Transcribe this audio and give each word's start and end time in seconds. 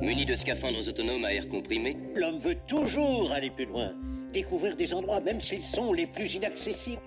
Muni 0.00 0.24
de 0.24 0.34
scaphandres 0.34 0.88
autonomes 0.88 1.24
à 1.24 1.34
air 1.34 1.48
comprimé, 1.48 1.96
L'homme 2.14 2.38
veut 2.38 2.56
toujours 2.66 3.32
aller 3.32 3.50
plus 3.50 3.66
loin, 3.66 3.92
découvrir 4.32 4.76
des 4.76 4.94
endroits 4.94 5.20
même 5.20 5.40
s'ils 5.40 5.62
sont 5.62 5.92
les 5.92 6.06
plus 6.06 6.34
inaccessibles. 6.34 7.02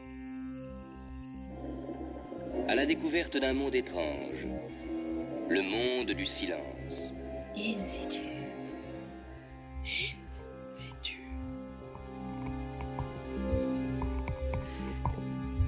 à 2.68 2.75
la 2.75 2.86
découverte 2.86 3.38
d'un 3.38 3.54
monde 3.54 3.75
étrange, 3.75 4.47
le 5.49 5.61
monde 5.61 6.11
du 6.11 6.25
silence. 6.25 7.13
In 7.55 7.83
situ. 7.83 8.32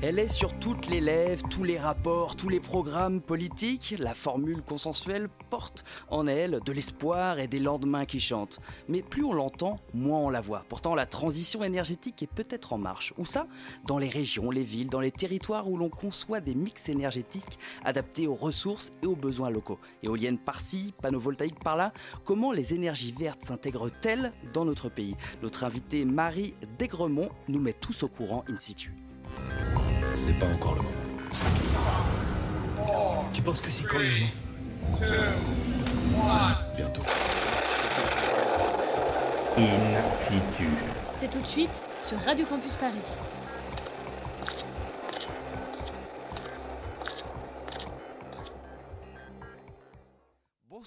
Elle 0.07 0.19
est 0.19 0.27
sur 0.27 0.53
toutes 0.59 0.85
les 0.85 1.01
lèvres, 1.01 1.49
tous 1.49 1.63
les 1.63 1.79
rapports, 1.79 2.35
tous 2.35 2.47
les 2.47 2.59
programmes 2.59 3.21
politiques. 3.21 3.95
La 3.97 4.13
formule 4.13 4.61
consensuelle 4.61 5.29
porte 5.49 5.83
en 6.11 6.27
elle 6.27 6.59
de 6.63 6.71
l'espoir 6.71 7.39
et 7.39 7.47
des 7.47 7.57
lendemains 7.57 8.05
qui 8.05 8.19
chantent. 8.19 8.59
Mais 8.87 9.01
plus 9.01 9.23
on 9.23 9.33
l'entend, 9.33 9.77
moins 9.95 10.19
on 10.19 10.29
la 10.29 10.41
voit. 10.41 10.63
Pourtant, 10.69 10.93
la 10.93 11.07
transition 11.07 11.63
énergétique 11.63 12.21
est 12.21 12.31
peut-être 12.31 12.71
en 12.71 12.77
marche. 12.77 13.15
Où 13.17 13.25
ça 13.25 13.47
Dans 13.87 13.97
les 13.97 14.07
régions, 14.07 14.51
les 14.51 14.61
villes, 14.61 14.91
dans 14.91 14.99
les 14.99 15.09
territoires 15.09 15.67
où 15.67 15.75
l'on 15.75 15.89
conçoit 15.89 16.39
des 16.39 16.53
mix 16.53 16.87
énergétiques 16.87 17.57
adaptés 17.83 18.27
aux 18.27 18.35
ressources 18.35 18.93
et 19.01 19.07
aux 19.07 19.15
besoins 19.15 19.49
locaux. 19.49 19.79
Éoliennes 20.03 20.37
par-ci, 20.37 20.93
panneaux 21.01 21.19
voltaïques 21.19 21.63
par-là. 21.63 21.93
Comment 22.25 22.51
les 22.51 22.75
énergies 22.75 23.15
vertes 23.17 23.43
s'intègrent-elles 23.43 24.31
dans 24.53 24.65
notre 24.65 24.87
pays? 24.87 25.15
Notre 25.41 25.63
invitée 25.63 26.05
Marie 26.05 26.53
Desgremont 26.77 27.29
nous 27.47 27.59
met 27.59 27.73
tous 27.73 28.03
au 28.03 28.07
courant 28.07 28.45
in 28.47 28.59
situ. 28.59 28.93
C'est 30.15 30.39
pas 30.39 30.45
encore 30.45 30.75
le 30.75 30.81
moment. 30.81 30.95
Tu 33.33 33.41
penses 33.41 33.59
que 33.59 33.69
c'est 33.69 33.83
quand 33.83 33.99
le 33.99 34.09
moment? 34.09 34.33
Bientôt. 36.77 37.01
In 39.57 40.01
situ. 40.29 40.69
C'est 41.19 41.29
tout 41.29 41.41
de 41.41 41.47
suite 41.47 41.83
sur 42.07 42.17
Radio 42.19 42.45
Campus 42.45 42.73
Paris. 42.75 42.93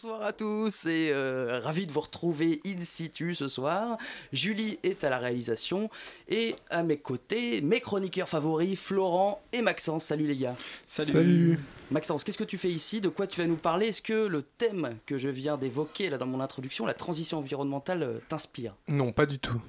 Bonsoir 0.00 0.22
à 0.22 0.32
tous 0.32 0.86
et 0.86 1.10
euh, 1.10 1.58
ravi 1.60 1.84
de 1.84 1.90
vous 1.90 1.98
retrouver 1.98 2.60
in 2.64 2.84
situ 2.84 3.34
ce 3.34 3.48
soir. 3.48 3.98
Julie 4.32 4.78
est 4.84 5.02
à 5.02 5.10
la 5.10 5.18
réalisation 5.18 5.90
et 6.28 6.54
à 6.70 6.84
mes 6.84 6.98
côtés, 6.98 7.60
mes 7.62 7.80
chroniqueurs 7.80 8.28
favoris, 8.28 8.78
Florent 8.78 9.42
et 9.52 9.60
Maxence. 9.60 10.04
Salut 10.04 10.28
les 10.28 10.36
gars. 10.36 10.54
Salut. 10.86 11.58
Maxence, 11.90 12.22
qu'est-ce 12.22 12.38
que 12.38 12.44
tu 12.44 12.58
fais 12.58 12.70
ici? 12.70 13.00
De 13.00 13.08
quoi 13.08 13.26
tu 13.26 13.40
vas 13.40 13.48
nous 13.48 13.56
parler? 13.56 13.88
Est-ce 13.88 14.00
que 14.00 14.28
le 14.28 14.42
thème 14.42 14.98
que 15.04 15.18
je 15.18 15.30
viens 15.30 15.56
d'évoquer 15.56 16.10
là 16.10 16.16
dans 16.16 16.26
mon 16.26 16.38
introduction, 16.38 16.86
la 16.86 16.94
transition 16.94 17.38
environnementale, 17.38 18.04
euh, 18.04 18.18
t'inspire? 18.28 18.76
Non, 18.86 19.10
pas 19.10 19.26
du 19.26 19.40
tout. 19.40 19.60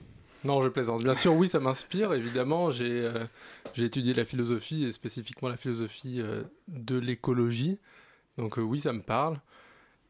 Non, 0.43 0.61
je 0.61 0.69
plaisante. 0.69 1.03
Bien 1.03 1.15
sûr, 1.15 1.33
oui, 1.33 1.49
ça 1.49 1.59
m'inspire. 1.59 2.13
Évidemment, 2.13 2.69
j'ai 2.69 3.01
euh, 3.01 3.25
j'ai 3.73 3.85
étudié 3.85 4.13
la 4.13 4.25
philosophie 4.25 4.85
et 4.85 4.91
spécifiquement 4.91 5.49
la 5.49 5.57
philosophie 5.57 6.21
euh, 6.21 6.43
de 6.67 6.99
l'écologie. 6.99 7.79
Donc 8.37 8.59
euh, 8.59 8.61
oui, 8.61 8.79
ça 8.79 8.93
me 8.93 9.01
parle. 9.01 9.39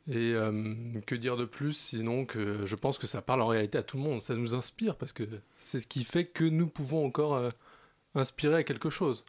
Et 0.09 0.33
euh, 0.33 0.73
que 1.05 1.13
dire 1.13 1.37
de 1.37 1.45
plus 1.45 1.73
sinon 1.73 2.25
que 2.25 2.65
je 2.65 2.75
pense 2.75 2.97
que 2.97 3.05
ça 3.05 3.21
parle 3.21 3.43
en 3.43 3.47
réalité 3.47 3.77
à 3.77 3.83
tout 3.83 3.97
le 3.97 4.03
monde. 4.03 4.21
Ça 4.21 4.33
nous 4.33 4.55
inspire 4.55 4.95
parce 4.95 5.13
que 5.13 5.23
c'est 5.59 5.79
ce 5.79 5.85
qui 5.85 6.03
fait 6.03 6.25
que 6.25 6.43
nous 6.43 6.67
pouvons 6.67 7.05
encore 7.05 7.35
euh, 7.35 7.51
inspirer 8.15 8.55
à 8.55 8.63
quelque 8.63 8.89
chose. 8.89 9.23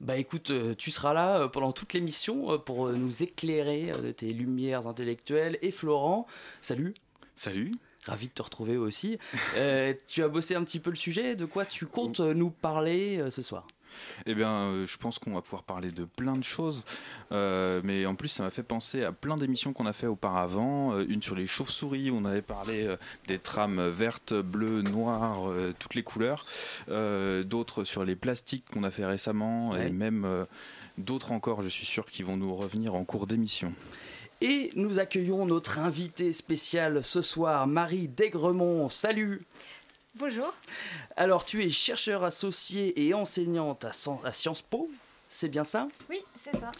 Bah 0.00 0.16
écoute, 0.16 0.50
euh, 0.50 0.74
tu 0.76 0.92
seras 0.92 1.12
là 1.12 1.48
pendant 1.48 1.72
toute 1.72 1.92
l'émission 1.92 2.58
pour 2.60 2.90
nous 2.90 3.22
éclairer 3.24 3.92
de 4.00 4.12
tes 4.12 4.32
lumières 4.32 4.86
intellectuelles. 4.86 5.58
Et 5.60 5.72
Florent, 5.72 6.26
salut. 6.60 6.94
Salut. 7.34 7.74
Ravi 8.04 8.28
de 8.28 8.32
te 8.32 8.42
retrouver 8.42 8.76
aussi. 8.76 9.18
Euh, 9.56 9.94
tu 10.06 10.22
as 10.22 10.28
bossé 10.28 10.54
un 10.54 10.62
petit 10.64 10.80
peu 10.80 10.90
le 10.90 10.96
sujet. 10.96 11.34
De 11.34 11.46
quoi 11.46 11.64
tu 11.64 11.86
comptes 11.86 12.20
nous 12.20 12.50
parler 12.50 13.24
ce 13.30 13.42
soir? 13.42 13.66
Eh 14.26 14.34
bien, 14.34 14.52
euh, 14.52 14.86
je 14.86 14.96
pense 14.96 15.18
qu'on 15.18 15.32
va 15.32 15.42
pouvoir 15.42 15.62
parler 15.62 15.90
de 15.90 16.04
plein 16.04 16.36
de 16.36 16.44
choses. 16.44 16.84
Euh, 17.32 17.80
mais 17.84 18.06
en 18.06 18.14
plus, 18.14 18.28
ça 18.28 18.42
m'a 18.42 18.50
fait 18.50 18.62
penser 18.62 19.04
à 19.04 19.12
plein 19.12 19.36
d'émissions 19.36 19.72
qu'on 19.72 19.86
a 19.86 19.92
fait 19.92 20.06
auparavant. 20.06 20.92
Euh, 20.94 21.04
une 21.08 21.22
sur 21.22 21.34
les 21.34 21.46
chauves-souris, 21.46 22.10
où 22.10 22.16
on 22.16 22.24
avait 22.24 22.42
parlé 22.42 22.88
des 23.26 23.38
trames 23.38 23.88
vertes, 23.88 24.34
bleues, 24.34 24.82
noires, 24.82 25.50
toutes 25.78 25.94
les 25.94 26.02
couleurs. 26.02 26.44
D'autres 26.88 27.84
sur 27.84 28.04
les 28.04 28.16
plastiques 28.16 28.64
qu'on 28.72 28.84
a 28.84 28.90
fait 28.90 29.06
récemment. 29.06 29.70
Ouais. 29.70 29.88
Et 29.88 29.90
même 29.90 30.46
d'autres 30.98 31.32
encore, 31.32 31.62
je 31.62 31.68
suis 31.68 31.86
sûr, 31.86 32.06
qui 32.06 32.22
vont 32.22 32.36
nous 32.36 32.54
revenir 32.54 32.94
en 32.94 33.04
cours 33.04 33.26
d'émission. 33.26 33.72
Et 34.40 34.70
nous 34.74 34.98
accueillons 34.98 35.46
notre 35.46 35.78
invitée 35.78 36.32
spéciale 36.32 37.04
ce 37.04 37.22
soir, 37.22 37.68
Marie 37.68 38.08
Desgremont. 38.08 38.88
Salut 38.88 39.42
Bonjour. 40.14 40.52
Alors, 41.16 41.46
tu 41.46 41.64
es 41.64 41.70
chercheur 41.70 42.22
associé 42.22 43.06
et 43.06 43.14
enseignante 43.14 43.86
à, 43.86 44.32
Sciences 44.32 44.60
Po, 44.60 44.90
c'est 45.32 45.48
bien 45.48 45.64
ça? 45.64 45.88
Oui, 46.10 46.20
c'est 46.38 46.54
ça. 46.56 46.70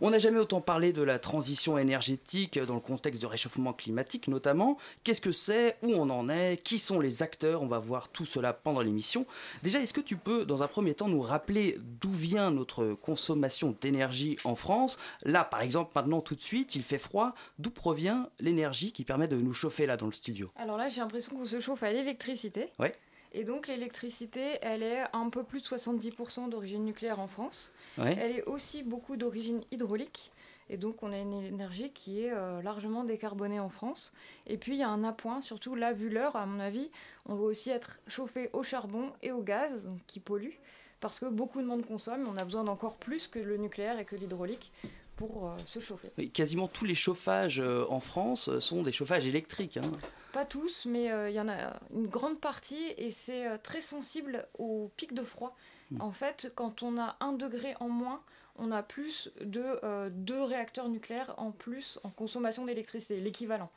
On 0.00 0.10
n'a 0.10 0.18
jamais 0.18 0.38
autant 0.38 0.60
parlé 0.60 0.92
de 0.92 1.02
la 1.02 1.18
transition 1.18 1.78
énergétique 1.78 2.58
dans 2.58 2.74
le 2.74 2.80
contexte 2.80 3.22
de 3.22 3.26
réchauffement 3.26 3.72
climatique 3.72 4.28
notamment. 4.28 4.76
Qu'est-ce 5.02 5.22
que 5.22 5.32
c'est? 5.32 5.76
Où 5.82 5.92
on 5.94 6.10
en 6.10 6.28
est? 6.28 6.62
Qui 6.62 6.78
sont 6.78 7.00
les 7.00 7.22
acteurs? 7.22 7.62
On 7.62 7.66
va 7.66 7.78
voir 7.78 8.10
tout 8.10 8.26
cela 8.26 8.52
pendant 8.52 8.82
l'émission. 8.82 9.26
Déjà, 9.62 9.80
est-ce 9.80 9.94
que 9.94 10.00
tu 10.00 10.16
peux, 10.16 10.44
dans 10.44 10.62
un 10.62 10.68
premier 10.68 10.92
temps, 10.92 11.08
nous 11.08 11.22
rappeler 11.22 11.78
d'où 12.00 12.12
vient 12.12 12.50
notre 12.50 12.92
consommation 12.92 13.74
d'énergie 13.80 14.36
en 14.44 14.56
France? 14.56 14.98
Là, 15.24 15.42
par 15.44 15.62
exemple, 15.62 15.92
maintenant, 15.94 16.20
tout 16.20 16.34
de 16.34 16.42
suite, 16.42 16.74
il 16.74 16.82
fait 16.82 16.98
froid. 16.98 17.34
D'où 17.58 17.70
provient 17.70 18.28
l'énergie 18.40 18.92
qui 18.92 19.04
permet 19.04 19.26
de 19.26 19.36
nous 19.36 19.54
chauffer 19.54 19.86
là 19.86 19.96
dans 19.96 20.06
le 20.06 20.12
studio? 20.12 20.50
Alors 20.56 20.76
là, 20.76 20.88
j'ai 20.88 21.00
l'impression 21.00 21.34
qu'on 21.34 21.46
se 21.46 21.60
chauffe 21.60 21.82
à 21.82 21.90
l'électricité. 21.92 22.66
Ouais. 22.78 22.94
Et 23.34 23.44
donc 23.44 23.66
l'électricité, 23.66 24.58
elle 24.60 24.82
est 24.82 25.02
un 25.12 25.28
peu 25.30 25.42
plus 25.42 25.62
de 25.62 25.66
70% 25.66 26.48
d'origine 26.50 26.84
nucléaire 26.84 27.18
en 27.18 27.26
France. 27.28 27.72
Ouais. 27.98 28.16
Elle 28.20 28.32
est 28.36 28.44
aussi 28.44 28.82
beaucoup 28.82 29.16
d'origine 29.16 29.62
hydraulique. 29.70 30.30
Et 30.70 30.76
donc 30.76 31.02
on 31.02 31.12
a 31.12 31.18
une 31.18 31.32
énergie 31.32 31.90
qui 31.92 32.22
est 32.24 32.32
euh, 32.32 32.62
largement 32.62 33.04
décarbonée 33.04 33.58
en 33.60 33.68
France. 33.68 34.12
Et 34.46 34.56
puis 34.58 34.72
il 34.72 34.78
y 34.78 34.82
a 34.82 34.88
un 34.88 35.02
appoint, 35.04 35.40
surtout 35.40 35.74
là, 35.74 35.92
vu 35.92 36.08
l'heure, 36.08 36.36
à 36.36 36.46
mon 36.46 36.60
avis, 36.60 36.90
on 37.26 37.34
va 37.34 37.42
aussi 37.42 37.70
être 37.70 37.98
chauffé 38.06 38.48
au 38.52 38.62
charbon 38.62 39.12
et 39.22 39.32
au 39.32 39.42
gaz, 39.42 39.84
donc 39.84 39.98
qui 40.06 40.20
polluent, 40.20 40.58
parce 41.00 41.18
que 41.18 41.26
beaucoup 41.26 41.60
de 41.60 41.66
monde 41.66 41.84
consomme. 41.84 42.26
On 42.32 42.36
a 42.36 42.44
besoin 42.44 42.64
d'encore 42.64 42.96
plus 42.96 43.28
que 43.28 43.38
le 43.38 43.56
nucléaire 43.56 43.98
et 43.98 44.04
que 44.04 44.16
l'hydraulique 44.16 44.72
pour 45.16 45.46
euh, 45.46 45.56
se 45.66 45.78
chauffer. 45.80 46.10
Oui, 46.16 46.30
Quasiment 46.30 46.68
tous 46.68 46.84
les 46.84 46.94
chauffages 46.94 47.60
euh, 47.60 47.84
en 47.88 48.00
France 48.00 48.58
sont 48.60 48.82
des 48.82 48.92
chauffages 48.92 49.26
électriques. 49.26 49.76
hein. 49.78 49.90
Pas 50.32 50.44
tous, 50.46 50.86
mais 50.86 51.10
euh, 51.12 51.28
il 51.30 51.34
y 51.36 51.40
en 51.40 51.48
a 51.48 51.74
une 51.94 52.06
grande 52.06 52.40
partie 52.40 52.86
et 52.96 53.10
c'est 53.10 53.46
euh, 53.46 53.58
très 53.62 53.80
sensible 53.82 54.46
au 54.58 54.90
pic 54.96 55.12
de 55.12 55.22
froid. 55.22 55.54
Mm. 55.90 56.00
En 56.00 56.12
fait, 56.12 56.50
quand 56.54 56.82
on 56.82 56.98
a 56.98 57.16
un 57.20 57.32
degré 57.32 57.74
en 57.80 57.88
moins, 57.88 58.22
on 58.56 58.70
a 58.70 58.82
plus 58.82 59.30
de 59.42 59.62
euh, 59.84 60.10
deux 60.12 60.42
réacteurs 60.42 60.88
nucléaires 60.88 61.34
en 61.38 61.52
plus 61.52 61.98
en 62.02 62.10
consommation 62.10 62.64
d'électricité, 62.66 63.18
l'équivalent. 63.20 63.70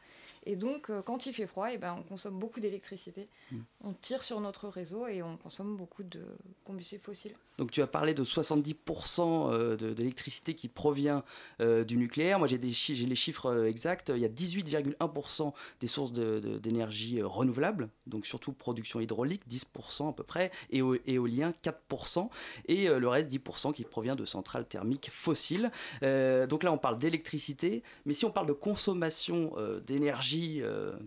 Et 0.47 0.55
donc, 0.55 0.89
euh, 0.89 1.01
quand 1.01 1.25
il 1.25 1.33
fait 1.33 1.47
froid, 1.47 1.69
eh 1.71 1.77
ben, 1.77 1.95
on 1.97 2.03
consomme 2.03 2.38
beaucoup 2.38 2.59
d'électricité. 2.59 3.27
Mm. 3.51 3.57
On 3.83 3.94
tire 3.94 4.23
sur 4.23 4.39
notre 4.41 4.67
réseau 4.69 5.07
et 5.07 5.23
on 5.23 5.38
consomme 5.38 5.75
beaucoup 5.75 6.03
de 6.03 6.23
combustibles 6.65 7.03
fossiles. 7.03 7.35
Donc 7.57 7.71
tu 7.71 7.81
as 7.81 7.88
parlé 7.88 8.13
de 8.13 8.23
70% 8.25 9.49
euh, 9.51 9.77
de- 9.77 9.94
d'électricité 9.94 10.55
qui 10.55 10.67
provient 10.67 11.23
euh, 11.61 11.85
du 11.85 11.95
nucléaire. 11.97 12.38
Moi 12.38 12.47
j'ai 12.49 12.57
les 12.57 12.73
chiffres 13.15 13.65
exacts. 13.65 14.11
Il 14.13 14.19
y 14.21 14.25
a 14.25 14.29
18,1% 14.29 15.53
des 15.79 15.88
sources 15.88 16.11
de- 16.11 16.39
d'énergie 16.45 17.19
euh, 17.19 17.28
renouvelables, 17.28 17.89
donc 18.07 18.25
surtout 18.25 18.53
production 18.53 19.00
hydraulique, 19.00 19.41
10% 19.50 20.09
à 20.09 20.13
peu 20.13 20.23
près, 20.23 20.51
et 20.69 20.79
éo- 20.79 21.00
éolien 21.06 21.51
4%, 21.63 22.29
et 22.67 22.88
euh, 22.89 23.00
le 23.00 23.07
reste 23.07 23.29
10% 23.29 23.73
qui 23.73 23.83
provient 23.83 24.16
de 24.16 24.25
centrales 24.25 24.66
thermiques 24.67 25.09
fossiles. 25.12 25.71
Euh, 26.03 26.47
donc 26.47 26.63
là 26.63 26.71
on 26.71 26.77
parle 26.77 26.97
d'électricité, 27.00 27.83
mais 28.06 28.13
si 28.13 28.25
on 28.25 28.31
parle 28.31 28.47
de 28.47 28.53
consommation 28.53 29.53
d'énergie 29.86 30.62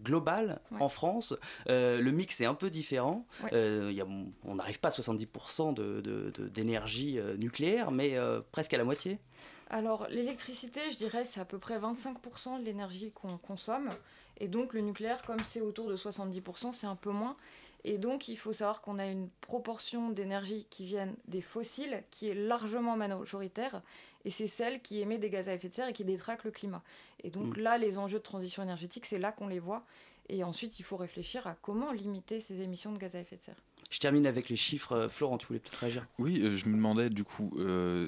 globale 0.05 0.61
Ouais. 0.70 0.82
en 0.82 0.88
France, 0.88 1.35
le 1.67 2.11
mix 2.11 2.40
est 2.40 2.46
un 2.46 2.55
peu 2.55 2.70
différent. 2.70 3.26
Ouais. 3.44 3.50
Il 3.90 3.96
y 3.96 4.00
a- 4.00 4.06
on 4.44 4.55
n'arrive 4.55 4.81
pas 4.81 4.88
à 4.88 4.90
70% 4.90 5.73
de- 5.73 6.00
de- 6.00 6.31
de- 6.35 6.49
d'énergie 6.49 7.19
euh, 7.19 7.37
nucléaire, 7.37 7.90
mais 7.90 8.17
presque 8.52 8.75
à 8.75 8.79
la 8.79 8.85
moitié. 8.85 9.19
Alors, 9.70 10.06
l'électricité, 10.08 10.81
je 10.90 10.96
dirais, 10.96 11.25
c'est 11.26 11.40
à 11.40 11.44
peu 11.44 11.58
près 11.58 11.79
25% 11.79 12.58
de 12.58 12.64
l'énergie 12.64 13.12
qu'on 13.12 13.37
consomme. 13.37 13.90
Et 14.38 14.49
donc, 14.49 14.73
le 14.73 14.81
nucléaire, 14.81 15.23
comme 15.23 15.43
c'est 15.44 15.61
autour 15.61 15.88
de 15.88 15.96
70%, 15.96 16.73
c'est 16.73 16.87
un 16.87 16.96
peu 16.96 17.11
moins. 17.11 17.37
Et 17.85 17.99
donc, 17.99 18.29
il 18.29 18.37
faut 18.37 18.52
savoir 18.52 18.81
qu'on 18.81 18.99
a 18.99 19.06
une 19.06 19.29
proportion 19.40 20.11
d'énergie 20.11 20.67
qui 20.70 20.85
viennent 20.85 21.14
des 21.26 21.43
fossiles 21.43 22.02
qui 22.11 22.29
est 22.29 22.35
largement 22.35 22.96
majoritaire. 22.96 23.82
Et 24.25 24.31
c'est 24.31 24.49
celle 24.49 24.81
qui 24.82 25.00
émet 25.00 25.19
des 25.19 25.31
gaz 25.31 25.49
à 25.49 25.55
effet 25.55 25.69
de 25.69 25.75
serre 25.75 25.88
et 25.88 25.93
qui 25.93 26.05
détraque 26.05 26.44
le 26.44 26.50
climat. 26.50 26.82
Et 27.23 27.31
donc, 27.31 27.56
Mm. 27.56 27.61
là, 27.61 27.79
les 27.79 27.99
enjeux 27.99 28.19
de 28.19 28.23
transition 28.23 28.62
énergétique, 28.62 29.06
c'est 29.06 29.19
là 29.19 29.32
qu'on 29.32 29.46
les 29.49 29.61
voit. 29.61 29.85
Et 30.29 30.44
ensuite, 30.44 30.79
il 30.79 30.82
faut 30.82 30.96
réfléchir 30.96 31.46
à 31.46 31.55
comment 31.62 31.93
limiter 31.93 32.40
ces 32.40 32.61
émissions 32.61 32.93
de 32.93 32.99
gaz 32.99 33.14
à 33.17 33.20
effet 33.20 33.37
de 33.37 33.43
serre. 33.43 33.62
Je 33.90 34.00
termine 34.00 34.26
avec 34.26 34.49
les 34.50 34.56
chiffres. 34.56 35.08
Florent, 35.11 35.38
tu 35.38 35.46
voulais 35.46 35.61
peut-être 35.61 35.76
réagir 35.76 36.06
Oui, 36.19 36.40
je 36.56 36.69
me 36.69 36.75
demandais 36.75 37.08
du 37.08 37.25
coup, 37.25 37.50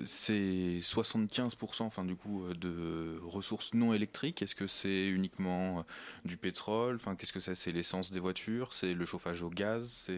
c'est 0.05 0.79
75% 0.81 1.83
enfin, 1.83 2.05
du 2.05 2.17
coup, 2.17 2.45
de 2.55 3.19
ressources 3.25 3.73
non 3.73 3.95
électriques. 3.95 4.43
Est-ce 4.43 4.55
que 4.55 4.67
c'est 4.67 5.09
uniquement 5.09 5.83
du 6.27 6.37
pétrole? 6.37 6.97
Enfin, 6.97 7.17
Qu'est-ce 7.17 7.33
que 7.33 7.41
c'est? 7.41 7.55
C'est 7.55 7.73
l'essence 7.73 8.13
des 8.13 8.21
voitures? 8.21 8.75
C'est 8.75 8.93
le 8.93 9.05
chauffage 9.07 9.43
au 9.43 9.49
gaz? 9.49 10.09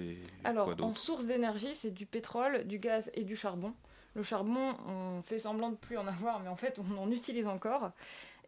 Alors, 0.43 0.75
en 0.81 0.95
source 0.95 1.27
d'énergie, 1.27 1.75
c'est 1.75 1.93
du 1.93 2.07
pétrole, 2.07 2.65
du 2.67 2.79
gaz 2.79 3.11
et 3.15 3.23
du 3.23 3.37
charbon. 3.37 3.73
Le 4.15 4.23
charbon, 4.23 4.77
on 4.87 5.23
fait 5.23 5.39
semblant 5.39 5.71
de 5.71 5.77
plus 5.77 5.97
en 5.97 6.07
avoir, 6.07 6.41
mais 6.41 6.49
en 6.49 6.57
fait, 6.57 6.79
on 6.79 6.99
en 6.99 7.11
utilise 7.11 7.47
encore. 7.47 7.93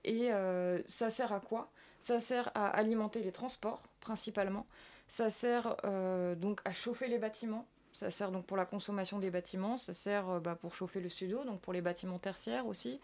Et 0.05 0.33
euh, 0.33 0.81
ça 0.87 1.11
sert 1.11 1.33
à 1.33 1.41
quoi? 1.41 1.71
Ça 2.01 2.21
sert 2.21 2.51
à 2.55 2.69
alimenter 2.69 3.23
les 3.23 3.33
transports, 3.33 3.83
principalement. 4.01 4.67
Ça 5.09 5.31
sert 5.31 5.77
euh, 5.85 6.35
donc 6.35 6.61
à 6.65 6.73
chauffer 6.73 7.09
les 7.09 7.19
bâtiments. 7.19 7.67
Ça 7.93 8.11
sert 8.11 8.33
donc 8.33 8.47
pour 8.47 8.57
la 8.57 8.67
consommation 8.67 9.19
des 9.19 9.31
bâtiments. 9.31 9.79
Ça 9.79 9.95
sert 9.95 10.29
euh, 10.29 10.41
bah, 10.41 10.57
pour 10.57 10.75
chauffer 10.75 11.01
le 11.01 11.09
studio, 11.09 11.45
donc 11.45 11.61
pour 11.61 11.73
les 11.73 11.81
bâtiments 11.81 12.19
tertiaires 12.19 12.67
aussi. 12.67 13.01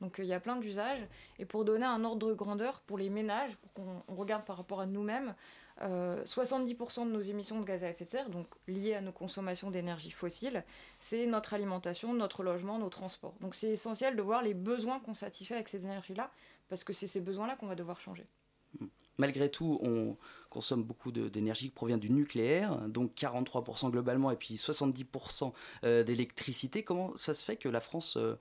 Donc 0.00 0.16
il 0.18 0.26
y 0.26 0.34
a 0.34 0.40
plein 0.40 0.56
d'usages. 0.56 1.06
Et 1.38 1.44
pour 1.44 1.64
donner 1.64 1.86
un 1.86 2.04
ordre 2.04 2.28
de 2.28 2.34
grandeur 2.34 2.80
pour 2.82 2.98
les 2.98 3.10
ménages, 3.10 3.56
pour 3.56 3.72
qu'on 3.72 4.14
regarde 4.14 4.44
par 4.44 4.56
rapport 4.56 4.80
à 4.80 4.86
nous-mêmes, 4.86 5.34
70% 5.80 7.06
de 7.06 7.10
nos 7.10 7.20
émissions 7.20 7.58
de 7.58 7.64
gaz 7.64 7.82
à 7.82 7.90
effet 7.90 8.04
de 8.04 8.08
serre, 8.08 8.30
donc 8.30 8.46
liées 8.68 8.94
à 8.94 9.00
nos 9.00 9.10
consommations 9.10 9.72
d'énergie 9.72 10.12
fossile, 10.12 10.62
c'est 11.00 11.26
notre 11.26 11.52
alimentation, 11.52 12.14
notre 12.14 12.44
logement, 12.44 12.78
nos 12.78 12.90
transports. 12.90 13.34
Donc 13.40 13.56
c'est 13.56 13.70
essentiel 13.70 14.14
de 14.14 14.22
voir 14.22 14.42
les 14.42 14.54
besoins 14.54 15.00
qu'on 15.00 15.14
satisfait 15.14 15.54
avec 15.54 15.68
ces 15.68 15.84
énergies-là, 15.84 16.30
parce 16.68 16.84
que 16.84 16.92
c'est 16.92 17.08
ces 17.08 17.20
besoins-là 17.20 17.56
qu'on 17.56 17.66
va 17.66 17.74
devoir 17.74 18.00
changer. 18.00 18.24
Malgré 19.18 19.50
tout, 19.50 19.78
on 19.82 20.16
consomme 20.54 20.84
beaucoup 20.84 21.10
d'énergie 21.10 21.66
qui 21.66 21.74
provient 21.74 21.98
du 21.98 22.10
nucléaire, 22.10 22.78
donc 22.88 23.12
43% 23.16 23.90
globalement 23.90 24.30
et 24.30 24.36
puis 24.36 24.54
70% 24.54 25.52
euh, 25.82 26.04
d'électricité. 26.04 26.84
Comment 26.84 27.16
ça 27.16 27.34
se 27.34 27.44
fait 27.44 27.56
que 27.56 27.68
la 27.68 27.80
France 27.80 28.16
euh, 28.16 28.36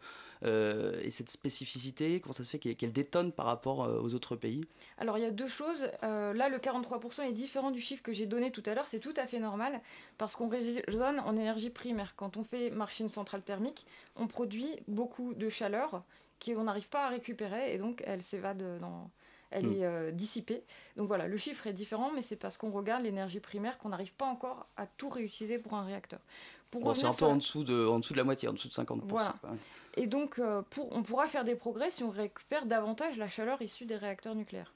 euh, 0.45 1.01
ait 1.01 1.09
cette 1.09 1.31
spécificité? 1.31 2.19
Comment 2.19 2.33
ça 2.33 2.43
se 2.43 2.51
fait 2.51 2.59
qu'elle 2.59 2.91
détonne 2.91 3.31
par 3.31 3.47
rapport 3.47 3.79
aux 3.79 4.13
autres 4.13 4.35
pays? 4.35 4.61
Alors 4.99 5.17
il 5.17 5.21
y 5.21 5.27
a 5.27 5.31
deux 5.31 5.47
choses. 5.47 5.89
là, 6.01 6.49
le 6.49 6.57
43% 6.57 7.27
est 7.27 7.33
différent 7.33 7.71
du 7.71 7.81
chiffre 7.81 8.03
que 8.03 8.13
j'ai 8.13 8.27
donné 8.27 8.51
tout 8.51 8.63
à 8.67 8.75
l'heure. 8.75 8.87
C'est 8.87 8.99
tout 8.99 9.13
à 9.17 9.25
fait 9.25 9.39
normal 9.39 9.81
parce 10.19 10.35
qu'on 10.35 10.49
raisonne 10.49 11.19
en 11.19 11.35
énergie 11.35 11.71
primaire. 11.71 12.13
Quand 12.15 12.37
on 12.37 12.43
fait 12.43 12.69
marcher 12.69 13.03
une 13.03 13.09
centrale 13.09 13.41
thermique, 13.41 13.85
on 14.15 14.27
produit 14.27 14.69
beaucoup 14.87 15.33
de 15.33 15.49
chaleur 15.49 16.03
qu'on 16.45 16.63
n'arrive 16.65 16.89
pas 16.89 17.05
à 17.05 17.09
récupérer 17.09 17.73
et 17.73 17.77
donc 17.77 18.03
elle 18.05 18.21
s'évade 18.21 18.79
dans 18.79 19.09
elle 19.53 19.67
mm. 19.67 19.73
est 19.73 19.85
euh, 19.85 20.11
dissipée. 20.11 20.63
Donc 20.97 21.07
voilà, 21.07 21.27
le 21.27 21.37
chiffre 21.37 21.67
est 21.67 21.73
différent, 21.73 22.11
mais 22.13 22.21
c'est 22.21 22.35
parce 22.35 22.57
qu'on 22.57 22.71
regarde 22.71 23.03
l'énergie 23.03 23.39
primaire 23.39 23.77
qu'on 23.77 23.89
n'arrive 23.89 24.13
pas 24.13 24.25
encore 24.25 24.67
à 24.75 24.87
tout 24.87 25.09
réutiliser 25.09 25.59
pour 25.59 25.75
un 25.75 25.85
réacteur. 25.85 26.19
c'est 26.95 27.05
un 27.05 27.13
peu 27.13 27.25
en, 27.25 27.35
dessous 27.35 27.63
de, 27.63 27.85
en 27.85 27.99
dessous 27.99 28.13
de 28.13 28.17
la 28.17 28.23
moitié, 28.23 28.49
en 28.49 28.53
dessous 28.53 28.67
de 28.67 28.73
50%. 28.73 29.01
Voilà. 29.03 29.35
Et 29.95 30.07
donc, 30.07 30.39
euh, 30.39 30.63
pour, 30.71 30.91
on 30.91 31.03
pourra 31.03 31.27
faire 31.27 31.43
des 31.43 31.55
progrès 31.55 31.91
si 31.91 32.03
on 32.03 32.09
récupère 32.09 32.65
davantage 32.65 33.17
la 33.17 33.29
chaleur 33.29 33.61
issue 33.61 33.85
des 33.85 33.95
réacteurs 33.95 34.35
nucléaires. 34.35 34.73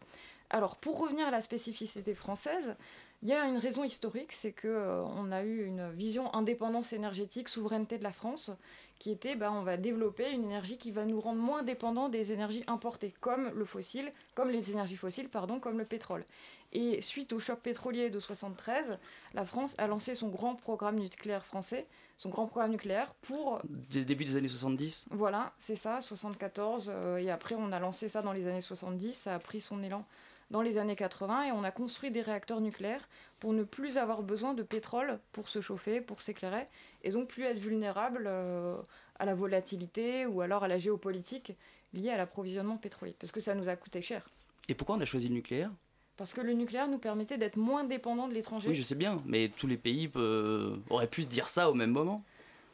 Alors, 0.49 0.77
pour 0.77 0.99
revenir 0.99 1.27
à 1.27 1.31
la 1.31 1.41
spécificité 1.41 2.13
française, 2.13 2.75
il 3.23 3.29
y 3.29 3.33
a 3.33 3.45
une 3.45 3.57
raison 3.57 3.83
historique, 3.83 4.31
c'est 4.31 4.51
qu'on 4.51 4.67
euh, 4.67 5.31
a 5.31 5.43
eu 5.43 5.65
une 5.65 5.89
vision 5.91 6.33
indépendance 6.35 6.93
énergétique, 6.93 7.49
souveraineté 7.49 7.97
de 7.97 8.03
la 8.03 8.11
France, 8.11 8.51
qui 8.99 9.11
était 9.11 9.35
bah, 9.35 9.51
on 9.51 9.61
va 9.61 9.77
développer 9.77 10.31
une 10.31 10.43
énergie 10.43 10.77
qui 10.77 10.91
va 10.91 11.05
nous 11.05 11.19
rendre 11.19 11.41
moins 11.41 11.63
dépendants 11.63 12.09
des 12.09 12.31
énergies 12.31 12.63
importées, 12.67 13.13
comme 13.19 13.49
le 13.49 13.65
fossile, 13.65 14.11
comme 14.35 14.49
les 14.49 14.71
énergies 14.71 14.95
fossiles, 14.95 15.29
pardon, 15.29 15.59
comme 15.59 15.77
le 15.77 15.85
pétrole. 15.85 16.25
Et 16.73 17.01
suite 17.01 17.31
au 17.31 17.39
choc 17.39 17.59
pétrolier 17.59 18.09
de 18.09 18.19
73, 18.19 18.99
la 19.33 19.45
France 19.45 19.73
a 19.77 19.87
lancé 19.87 20.15
son 20.15 20.27
grand 20.27 20.55
programme 20.55 20.97
nucléaire 20.97 21.45
français, 21.45 21.87
son 22.17 22.29
grand 22.29 22.45
programme 22.45 22.71
nucléaire 22.71 23.13
pour... 23.21 23.61
Début 23.89 24.25
des 24.25 24.35
années 24.35 24.47
70 24.49 25.05
Voilà, 25.11 25.53
c'est 25.59 25.77
ça, 25.77 26.01
74. 26.01 26.91
Euh, 26.93 27.17
et 27.17 27.31
après, 27.31 27.55
on 27.55 27.71
a 27.71 27.79
lancé 27.79 28.09
ça 28.09 28.21
dans 28.21 28.33
les 28.33 28.47
années 28.47 28.61
70, 28.61 29.13
ça 29.13 29.35
a 29.35 29.39
pris 29.39 29.61
son 29.61 29.81
élan 29.81 30.05
dans 30.51 30.61
les 30.61 30.77
années 30.77 30.95
80 30.95 31.43
et 31.43 31.51
on 31.51 31.63
a 31.63 31.71
construit 31.71 32.11
des 32.11 32.21
réacteurs 32.21 32.61
nucléaires 32.61 33.07
pour 33.39 33.53
ne 33.53 33.63
plus 33.63 33.97
avoir 33.97 34.23
besoin 34.23 34.53
de 34.53 34.63
pétrole 34.63 35.19
pour 35.31 35.49
se 35.49 35.61
chauffer, 35.61 36.01
pour 36.01 36.21
s'éclairer, 36.21 36.65
et 37.03 37.11
donc 37.11 37.27
plus 37.27 37.43
être 37.43 37.59
vulnérable 37.59 38.25
euh, 38.27 38.77
à 39.19 39.25
la 39.25 39.33
volatilité 39.33 40.25
ou 40.25 40.41
alors 40.41 40.63
à 40.63 40.67
la 40.67 40.77
géopolitique 40.77 41.53
liée 41.93 42.09
à 42.09 42.17
l'approvisionnement 42.17 42.77
pétrolier, 42.77 43.15
parce 43.19 43.31
que 43.31 43.39
ça 43.39 43.55
nous 43.55 43.69
a 43.69 43.75
coûté 43.75 44.01
cher. 44.01 44.29
Et 44.67 44.75
pourquoi 44.75 44.95
on 44.97 45.01
a 45.01 45.05
choisi 45.05 45.29
le 45.29 45.35
nucléaire? 45.35 45.71
Parce 46.17 46.33
que 46.33 46.41
le 46.41 46.53
nucléaire 46.53 46.87
nous 46.87 46.97
permettait 46.97 47.37
d'être 47.37 47.57
moins 47.57 47.83
dépendants 47.83 48.27
de 48.27 48.33
l'étranger. 48.33 48.69
Oui, 48.69 48.75
je 48.75 48.81
sais 48.81 48.95
bien, 48.95 49.21
mais 49.25 49.51
tous 49.55 49.67
les 49.67 49.77
pays 49.77 50.09
euh, 50.15 50.75
auraient 50.89 51.07
pu 51.07 51.23
se 51.23 51.29
dire 51.29 51.47
ça 51.47 51.69
au 51.69 51.73
même 51.73 51.91
moment. 51.91 52.23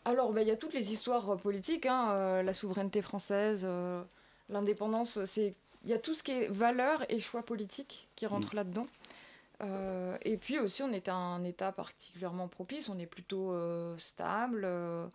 Alors, 0.05 0.31
ben, 0.33 0.41
il 0.41 0.47
y 0.47 0.51
a 0.51 0.55
toutes 0.55 0.73
les 0.73 0.91
histoires 0.91 1.37
politiques, 1.37 1.85
hein, 1.85 2.11
euh, 2.11 2.43
la 2.43 2.53
souveraineté 2.53 3.01
française, 3.01 3.67
l'indépendance, 4.49 5.23
c'est 5.25 5.53
il 5.83 5.89
y 5.89 5.93
a 5.93 5.99
tout 5.99 6.13
ce 6.13 6.23
qui 6.23 6.31
est 6.31 6.47
valeur 6.47 7.03
et 7.09 7.19
choix 7.19 7.43
politique 7.43 8.07
qui 8.15 8.25
rentre 8.25 8.53
mm. 8.53 8.57
là-dedans. 8.57 8.87
Euh, 9.63 10.17
et 10.21 10.37
puis 10.37 10.59
aussi, 10.59 10.83
on 10.83 10.91
est 10.91 11.09
un 11.09 11.43
État 11.43 11.71
particulièrement 11.71 12.47
propice, 12.47 12.89
on 12.89 12.99
est 12.99 13.05
plutôt 13.05 13.53
euh, 13.53 13.97
stable. 13.97 14.63
Euh, 14.65 15.07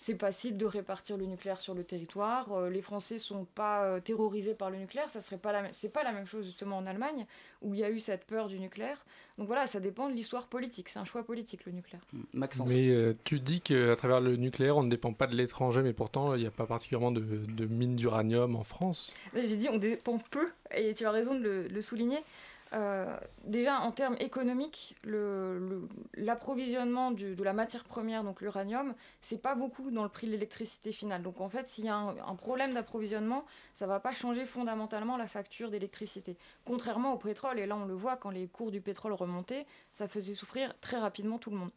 c'est 0.00 0.18
facile 0.18 0.56
de 0.56 0.64
répartir 0.64 1.18
le 1.18 1.26
nucléaire 1.26 1.60
sur 1.60 1.74
le 1.74 1.84
territoire. 1.84 2.50
Euh, 2.52 2.70
les 2.70 2.80
Français 2.80 3.18
sont 3.18 3.44
pas 3.44 3.84
euh, 3.84 4.00
terrorisés 4.00 4.54
par 4.54 4.70
le 4.70 4.78
nucléaire. 4.78 5.10
Ça 5.10 5.20
serait 5.20 5.36
pas 5.36 5.52
la 5.52 5.70
c'est 5.72 5.90
pas 5.90 6.02
la 6.02 6.12
même 6.12 6.24
chose 6.24 6.46
justement 6.46 6.78
en 6.78 6.86
Allemagne 6.86 7.26
où 7.60 7.74
il 7.74 7.80
y 7.80 7.84
a 7.84 7.90
eu 7.90 8.00
cette 8.00 8.24
peur 8.24 8.48
du 8.48 8.58
nucléaire. 8.58 9.04
Donc 9.36 9.46
voilà, 9.46 9.66
ça 9.66 9.78
dépend 9.78 10.08
de 10.08 10.14
l'histoire 10.14 10.46
politique. 10.46 10.88
C'est 10.88 10.98
un 10.98 11.04
choix 11.04 11.22
politique 11.22 11.66
le 11.66 11.72
nucléaire. 11.72 12.00
Maxence. 12.32 12.66
Mais 12.70 12.88
euh, 12.88 13.14
tu 13.24 13.40
dis 13.40 13.60
qu'à 13.60 13.94
travers 13.94 14.22
le 14.22 14.36
nucléaire, 14.36 14.78
on 14.78 14.84
ne 14.84 14.90
dépend 14.90 15.12
pas 15.12 15.26
de 15.26 15.36
l'étranger, 15.36 15.82
mais 15.82 15.92
pourtant 15.92 16.34
il 16.34 16.40
n'y 16.40 16.46
a 16.46 16.50
pas 16.50 16.66
particulièrement 16.66 17.12
de, 17.12 17.66
mines 17.66 17.96
d'uranium 17.96 18.56
en 18.56 18.64
France. 18.64 19.12
J'ai 19.34 19.58
dit 19.58 19.68
on 19.68 19.76
dépend 19.76 20.16
peu 20.30 20.48
et 20.74 20.94
tu 20.94 21.04
as 21.04 21.10
raison 21.10 21.34
de 21.34 21.68
le 21.70 21.82
souligner. 21.82 22.20
Euh, 22.72 23.16
déjà 23.42 23.80
en 23.80 23.90
termes 23.90 24.16
économiques, 24.20 24.94
l'approvisionnement 26.14 27.10
de 27.10 27.42
la 27.42 27.52
matière 27.52 27.82
première, 27.82 28.22
donc 28.22 28.40
l'uranium, 28.40 28.94
c'est 29.22 29.42
pas 29.42 29.56
beaucoup 29.56 29.90
dans 29.90 30.04
le 30.04 30.08
prix 30.08 30.28
de 30.28 30.32
l'électricité 30.32 30.92
finale. 30.92 31.22
Donc 31.22 31.40
en 31.40 31.48
fait, 31.48 31.66
s'il 31.68 31.86
y 31.86 31.88
a 31.88 31.96
un, 31.96 32.36
problème 32.36 32.72
d'approvisionnement, 32.72 33.44
ça 33.74 33.86
va 33.86 33.98
pas 33.98 34.12
changer 34.12 34.46
fondamentalement 34.46 35.16
la 35.16 35.26
facture 35.26 35.70
d'électricité. 35.70 36.36
Contrairement 36.64 37.12
au 37.12 37.16
pétrole, 37.16 37.58
et 37.58 37.66
là 37.66 37.76
on 37.76 37.86
le 37.86 37.94
voit 37.94 38.16
quand 38.16 38.30
les 38.30 38.46
cours 38.46 38.70
du 38.70 38.80
pétrole 38.80 39.14
remontaient, 39.14 39.66
ça 39.92 40.06
faisait 40.06 40.34
souffrir 40.34 40.72
très 40.80 40.98
rapidement 40.98 41.38
tout 41.38 41.50
le 41.50 41.56
monde. 41.56 41.70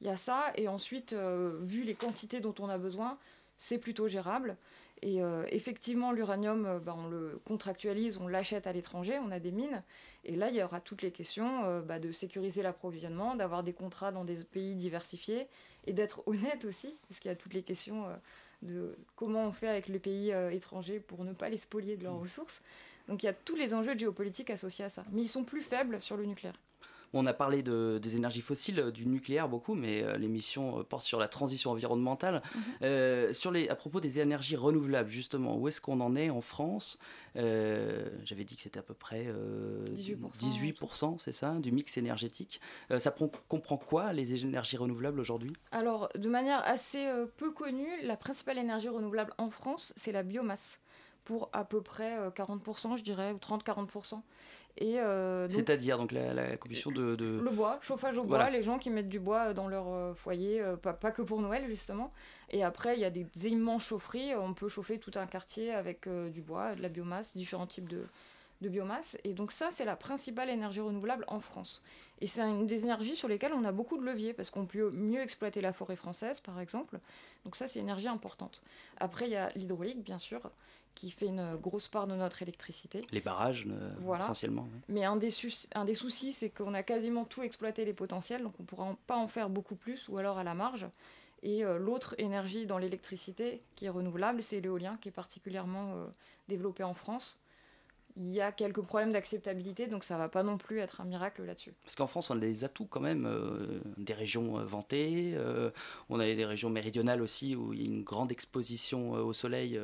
Il 0.00 0.08
y 0.08 0.10
a 0.10 0.16
ça, 0.16 0.46
et 0.56 0.66
ensuite, 0.66 1.12
euh, 1.12 1.58
vu 1.60 1.82
les 1.82 1.94
quantités 1.94 2.40
dont 2.40 2.54
on 2.58 2.68
a 2.68 2.78
besoin, 2.78 3.18
c'est 3.58 3.78
plutôt 3.78 4.08
gérable. 4.08 4.56
Et 5.02 5.22
euh, 5.22 5.44
effectivement, 5.50 6.12
l'uranium, 6.12 6.66
euh, 6.66 6.78
bah, 6.78 6.94
on 6.96 7.08
le 7.08 7.40
contractualise, 7.46 8.18
on 8.18 8.28
l'achète 8.28 8.66
à 8.66 8.72
l'étranger, 8.72 9.18
on 9.18 9.30
a 9.30 9.38
des 9.38 9.50
mines. 9.50 9.82
Et 10.24 10.36
là, 10.36 10.50
il 10.50 10.56
y 10.56 10.62
aura 10.62 10.80
toutes 10.80 11.02
les 11.02 11.10
questions 11.10 11.64
euh, 11.64 11.80
bah, 11.80 11.98
de 11.98 12.12
sécuriser 12.12 12.62
l'approvisionnement, 12.62 13.34
d'avoir 13.34 13.62
des 13.62 13.72
contrats 13.72 14.12
dans 14.12 14.24
des 14.24 14.44
pays 14.44 14.74
diversifiés 14.74 15.46
et 15.86 15.94
d'être 15.94 16.22
honnête 16.26 16.64
aussi, 16.66 16.98
parce 17.08 17.18
qu'il 17.18 17.30
y 17.30 17.32
a 17.32 17.36
toutes 17.36 17.54
les 17.54 17.62
questions 17.62 18.04
de 18.60 18.94
comment 19.16 19.46
on 19.46 19.52
fait 19.52 19.68
avec 19.68 19.88
les 19.88 19.98
pays 19.98 20.32
étrangers 20.52 21.00
pour 21.00 21.24
ne 21.24 21.32
pas 21.32 21.48
les 21.48 21.56
spolier 21.56 21.96
de 21.96 22.04
leurs 22.04 22.16
mmh. 22.16 22.22
ressources. 22.22 22.60
Donc 23.08 23.22
il 23.22 23.26
y 23.26 23.30
a 23.30 23.32
tous 23.32 23.56
les 23.56 23.72
enjeux 23.72 23.94
de 23.94 24.00
géopolitique 24.00 24.50
associés 24.50 24.84
à 24.84 24.90
ça. 24.90 25.02
Mais 25.12 25.22
ils 25.22 25.28
sont 25.28 25.44
plus 25.44 25.62
faibles 25.62 26.00
sur 26.02 26.18
le 26.18 26.26
nucléaire. 26.26 26.60
On 27.12 27.26
a 27.26 27.32
parlé 27.32 27.62
de, 27.62 27.98
des 28.00 28.16
énergies 28.16 28.40
fossiles, 28.40 28.78
euh, 28.78 28.90
du 28.90 29.06
nucléaire 29.06 29.48
beaucoup, 29.48 29.74
mais 29.74 30.02
euh, 30.02 30.16
l'émission 30.16 30.78
euh, 30.78 30.82
porte 30.84 31.04
sur 31.04 31.18
la 31.18 31.28
transition 31.28 31.70
environnementale. 31.72 32.42
Mhm. 32.54 33.32
sur 33.32 33.50
les, 33.50 33.68
à 33.68 33.74
propos 33.74 34.00
des 34.00 34.20
énergies 34.20 34.56
renouvelables, 34.56 35.08
justement, 35.08 35.56
où 35.56 35.68
est-ce 35.68 35.80
qu'on 35.80 36.00
en 36.00 36.14
est 36.16 36.30
en 36.30 36.40
France? 36.40 36.98
J'avais 37.34 38.44
dit 38.44 38.56
que 38.56 38.62
c'était 38.62 38.78
à 38.78 38.82
peu 38.82 38.94
près 38.94 39.26
18%, 39.94 41.18
c'est 41.18 41.32
ça, 41.32 41.54
du 41.54 41.72
mix 41.72 41.96
énergétique. 41.96 42.60
ça 42.98 43.14
comprend 43.48 43.76
quoi 43.76 44.12
les 44.12 44.44
énergies 44.44 44.76
renouvelables 44.76 45.20
aujourd'hui? 45.20 45.52
Alors, 45.72 46.08
de 46.16 46.28
manière 46.28 46.62
assez 46.64 47.06
peu 47.36 47.50
connue, 47.50 47.90
la 48.02 48.16
principale 48.16 48.58
énergie 48.58 48.88
renouvelable 48.88 49.32
en 49.38 49.50
France, 49.50 49.92
c'est 49.96 50.12
la 50.12 50.22
biomasse 50.22 50.78
pour 51.24 51.50
à 51.52 51.64
peu 51.64 51.82
près 51.82 52.28
40%, 52.30 52.96
je 52.96 53.04
dirais, 53.04 53.32
ou 53.32 53.38
30-40%. 53.38 54.20
Euh, 54.82 55.46
C'est-à-dire 55.50 55.98
donc 55.98 56.12
la, 56.12 56.32
la 56.32 56.56
combustion 56.56 56.90
de, 56.90 57.16
Le 57.16 57.50
bois, 57.50 57.78
chauffage 57.82 58.16
au 58.16 58.24
bois, 58.24 58.50
les 58.50 58.62
gens 58.62 58.78
qui 58.78 58.90
mettent 58.90 59.08
du 59.08 59.20
bois 59.20 59.52
dans 59.52 59.68
leur 59.68 59.88
euh, 59.88 60.14
foyer, 60.14 60.60
euh, 60.60 60.76
pas, 60.76 60.92
pas, 60.92 61.10
que 61.10 61.22
pour 61.22 61.40
Noël 61.40 61.66
justement. 61.66 62.12
Et 62.50 62.64
après, 62.64 62.96
il 62.96 63.00
y 63.00 63.04
a 63.04 63.10
des 63.10 63.26
immenses 63.46 63.84
chaufferies, 63.84 64.34
on 64.34 64.54
peut 64.54 64.68
chauffer 64.68 64.98
tout 64.98 65.12
un 65.14 65.26
quartier 65.26 65.72
avec 65.72 66.08
du 66.08 66.40
bois, 66.40 66.74
de 66.74 66.82
la 66.82 66.88
biomasse, 66.88 67.36
différents 67.36 67.66
types 67.66 67.88
de, 67.88 68.04
de 68.60 68.68
biomasse. 68.68 69.16
Et 69.24 69.34
donc 69.34 69.52
ça, 69.52 69.68
c'est 69.70 69.84
la 69.84 69.96
principale 69.96 70.50
énergie 70.50 70.80
renouvelable 70.80 71.24
en 71.28 71.40
France. 71.40 71.82
Et 72.20 72.26
c'est 72.26 72.42
une 72.42 72.66
des 72.66 72.84
énergies 72.84 73.16
sur 73.16 73.28
lesquelles 73.28 73.52
on 73.54 73.64
a 73.64 73.72
beaucoup 73.72 73.96
de 73.96 74.04
leviers, 74.04 74.32
parce 74.32 74.50
qu'on 74.50 74.66
peut 74.66 74.90
mieux 74.90 75.20
exploiter 75.20 75.60
la 75.60 75.72
forêt 75.72 75.96
française, 75.96 76.40
par 76.40 76.60
exemple. 76.60 76.98
Donc 77.44 77.56
ça, 77.56 77.68
c'est 77.68 77.78
une 77.78 77.86
énergie 77.86 78.08
importante. 78.08 78.60
Après, 78.98 79.26
il 79.26 79.32
y 79.32 79.36
a 79.36 79.50
l'hydraulique, 79.54 80.02
bien 80.02 80.18
sûr, 80.18 80.50
qui 80.94 81.10
fait 81.10 81.26
une 81.26 81.56
grosse 81.56 81.88
part 81.88 82.06
de 82.06 82.14
notre 82.14 82.42
électricité. 82.42 83.00
Les 83.12 83.20
barrages, 83.20 83.66
euh, 83.70 83.90
Voilà. 84.00 84.22
essentiellement. 84.24 84.68
oui. 84.72 84.80
Mais 84.88 85.04
un 85.04 85.16
des, 85.16 85.30
sus- 85.30 85.66
un 85.74 85.84
des 85.84 85.94
soucis, 85.94 86.32
c'est 86.32 86.50
qu'on 86.50 86.74
a 86.74 86.82
quasiment 86.82 87.24
tout 87.24 87.42
exploité 87.42 87.84
les 87.84 87.94
potentiels, 87.94 88.42
donc 88.42 88.54
on 88.58 88.62
ne 88.62 88.66
pourra 88.68 88.84
en- 88.84 88.96
pas 89.06 89.16
en 89.16 89.28
faire 89.28 89.48
beaucoup 89.48 89.76
plus, 89.76 90.08
ou 90.08 90.18
alors 90.18 90.36
à 90.38 90.44
la 90.44 90.54
marge. 90.54 90.86
Et 91.42 91.64
euh, 91.64 91.78
l'autre 91.78 92.14
énergie 92.18 92.66
dans 92.66 92.76
l'électricité 92.76 93.62
qui 93.76 93.86
est 93.86 93.88
renouvelable, 93.90 94.42
c'est 94.42 94.60
l'éolien, 94.60 94.98
qui 95.00 95.08
est 95.08 95.12
particulièrement 95.12 95.94
euh, 95.94 96.06
développé 96.48 96.82
en 96.84 96.92
France. 96.92 97.38
Il 98.16 98.28
y 98.32 98.40
a 98.40 98.50
quelques 98.52 98.82
problèmes 98.82 99.12
d'acceptabilité, 99.12 99.86
donc 99.86 100.02
ça 100.04 100.18
va 100.18 100.28
pas 100.28 100.42
non 100.42 100.58
plus 100.58 100.80
être 100.80 101.00
un 101.00 101.04
miracle 101.04 101.44
là-dessus. 101.44 101.72
Parce 101.84 101.94
qu'en 101.94 102.08
France, 102.08 102.28
on 102.28 102.36
a 102.36 102.40
des 102.40 102.64
atouts 102.64 102.84
quand 102.86 103.00
même, 103.00 103.24
euh, 103.24 103.80
des 103.96 104.12
régions 104.12 104.62
vantées, 104.64 105.38
on 106.10 106.18
a 106.20 106.26
des 106.26 106.44
régions 106.44 106.68
méridionales 106.70 107.22
aussi 107.22 107.54
où 107.54 107.72
il 107.72 107.80
y 107.80 107.82
a 107.84 107.86
une 107.86 108.02
grande 108.02 108.32
exposition 108.32 109.12
au 109.12 109.32
soleil 109.32 109.80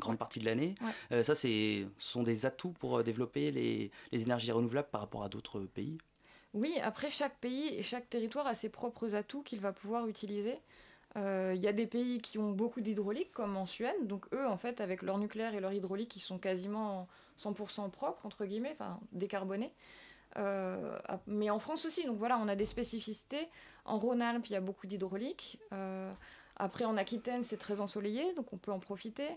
grande 0.00 0.18
partie 0.18 0.38
de 0.40 0.44
l'année. 0.44 0.74
Ouais. 0.80 0.90
Euh, 1.12 1.22
ça, 1.22 1.34
ce 1.34 1.86
sont 1.98 2.22
des 2.22 2.46
atouts 2.46 2.72
pour 2.72 2.98
euh, 2.98 3.02
développer 3.02 3.50
les, 3.50 3.90
les 4.12 4.22
énergies 4.22 4.52
renouvelables 4.52 4.88
par 4.90 5.00
rapport 5.00 5.24
à 5.24 5.28
d'autres 5.28 5.60
pays. 5.60 5.98
Oui, 6.54 6.78
après 6.82 7.10
chaque 7.10 7.36
pays 7.38 7.74
et 7.74 7.82
chaque 7.82 8.08
territoire 8.08 8.46
a 8.46 8.54
ses 8.54 8.68
propres 8.68 9.14
atouts 9.14 9.42
qu'il 9.42 9.60
va 9.60 9.72
pouvoir 9.72 10.06
utiliser. 10.06 10.56
Euh, 11.16 11.52
Il 11.56 11.62
y 11.62 11.68
a 11.68 11.72
des 11.72 11.86
pays 11.86 12.20
qui 12.20 12.38
ont 12.38 12.52
beaucoup 12.52 12.80
d'hydraulique, 12.80 13.32
comme 13.32 13.56
en 13.56 13.66
Suède. 13.66 14.06
Donc 14.06 14.26
eux, 14.32 14.46
en 14.46 14.56
fait, 14.56 14.80
avec 14.80 15.02
leur 15.02 15.18
nucléaire 15.18 15.54
et 15.54 15.60
leur 15.60 15.72
hydraulique, 15.72 16.16
ils 16.16 16.20
sont 16.20 16.38
quasiment 16.38 17.08
100% 17.38 17.90
propres, 17.90 18.26
entre 18.26 18.44
guillemets, 18.46 18.76
enfin 18.78 19.00
décarbonés. 19.12 19.72
Euh, 20.36 20.98
mais 21.26 21.50
en 21.50 21.58
France 21.58 21.84
aussi, 21.84 22.04
donc 22.06 22.18
voilà, 22.18 22.38
on 22.38 22.48
a 22.48 22.56
des 22.56 22.64
spécificités. 22.64 23.48
En 23.84 23.98
Rhône-Alpes, 23.98 24.46
il 24.46 24.52
y 24.52 24.56
a 24.56 24.60
beaucoup 24.60 24.86
d'hydraulique. 24.86 25.58
Euh, 25.72 26.12
après, 26.56 26.84
en 26.84 26.96
Aquitaine, 26.96 27.44
c'est 27.44 27.56
très 27.56 27.80
ensoleillé, 27.80 28.32
donc 28.34 28.52
on 28.52 28.56
peut 28.56 28.72
en 28.72 28.78
profiter. 28.80 29.28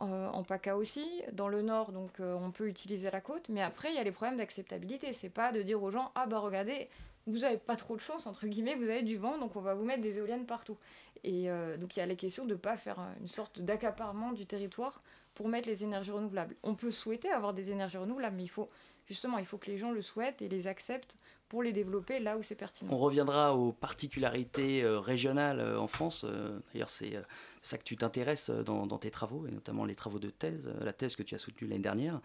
Euh, 0.00 0.28
en 0.28 0.44
PACA 0.44 0.76
aussi. 0.76 1.04
Dans 1.32 1.48
le 1.48 1.60
nord, 1.60 1.90
donc 1.90 2.20
euh, 2.20 2.36
on 2.40 2.52
peut 2.52 2.68
utiliser 2.68 3.10
la 3.10 3.20
côte. 3.20 3.48
Mais 3.48 3.62
après, 3.62 3.90
il 3.90 3.96
y 3.96 3.98
a 3.98 4.04
les 4.04 4.12
problèmes 4.12 4.36
d'acceptabilité. 4.36 5.12
C'est 5.12 5.28
pas 5.28 5.50
de 5.50 5.60
dire 5.62 5.82
aux 5.82 5.90
gens 5.90 6.12
Ah 6.14 6.26
bah 6.26 6.38
regardez, 6.38 6.86
vous 7.26 7.42
avez 7.42 7.58
pas 7.58 7.74
trop 7.74 7.96
de 7.96 8.00
chance, 8.00 8.26
entre 8.26 8.46
guillemets, 8.46 8.76
vous 8.76 8.88
avez 8.88 9.02
du 9.02 9.16
vent, 9.16 9.38
donc 9.38 9.56
on 9.56 9.60
va 9.60 9.74
vous 9.74 9.84
mettre 9.84 10.02
des 10.02 10.18
éoliennes 10.18 10.46
partout. 10.46 10.76
Et 11.24 11.50
euh, 11.50 11.76
donc 11.76 11.96
il 11.96 12.00
y 12.00 12.02
a 12.02 12.06
les 12.06 12.14
questions 12.14 12.44
de 12.44 12.50
ne 12.50 12.54
pas 12.54 12.76
faire 12.76 13.00
une 13.20 13.26
sorte 13.26 13.60
d'accaparement 13.60 14.30
du 14.30 14.46
territoire 14.46 15.00
pour 15.38 15.48
mettre 15.48 15.68
les 15.68 15.84
énergies 15.84 16.10
renouvelables. 16.10 16.56
On 16.64 16.74
peut 16.74 16.90
souhaiter 16.90 17.30
avoir 17.30 17.54
des 17.54 17.70
énergies 17.70 17.96
renouvelables, 17.96 18.34
mais 18.34 18.42
il 18.42 18.48
faut 18.48 18.66
justement, 19.06 19.38
il 19.38 19.46
faut 19.46 19.56
que 19.56 19.70
les 19.70 19.78
gens 19.78 19.92
le 19.92 20.02
souhaitent 20.02 20.42
et 20.42 20.48
les 20.48 20.66
acceptent 20.66 21.14
pour 21.48 21.62
les 21.62 21.70
développer 21.70 22.18
là 22.18 22.36
où 22.36 22.42
c'est 22.42 22.56
pertinent. 22.56 22.90
On 22.92 22.98
reviendra 22.98 23.54
aux 23.54 23.70
particularités 23.70 24.82
euh, 24.82 24.98
régionales 24.98 25.60
euh, 25.60 25.78
en 25.78 25.86
France. 25.86 26.26
Euh, 26.28 26.58
D'ailleurs, 26.72 26.90
c'est 26.90 27.14
ça 27.62 27.78
que 27.78 27.84
tu 27.84 27.96
t'intéresses 27.96 28.50
dans, 28.50 28.98
tes 28.98 29.12
travaux, 29.12 29.46
et 29.46 29.52
notamment 29.52 29.84
les 29.84 29.94
travaux 29.94 30.18
de 30.18 30.28
thèse, 30.28 30.72
la 30.80 30.92
thèse 30.92 31.14
que 31.14 31.22
tu 31.22 31.36
as 31.36 31.38
soutenue 31.38 31.70
l'année 31.70 31.82
dernière. 31.82 32.20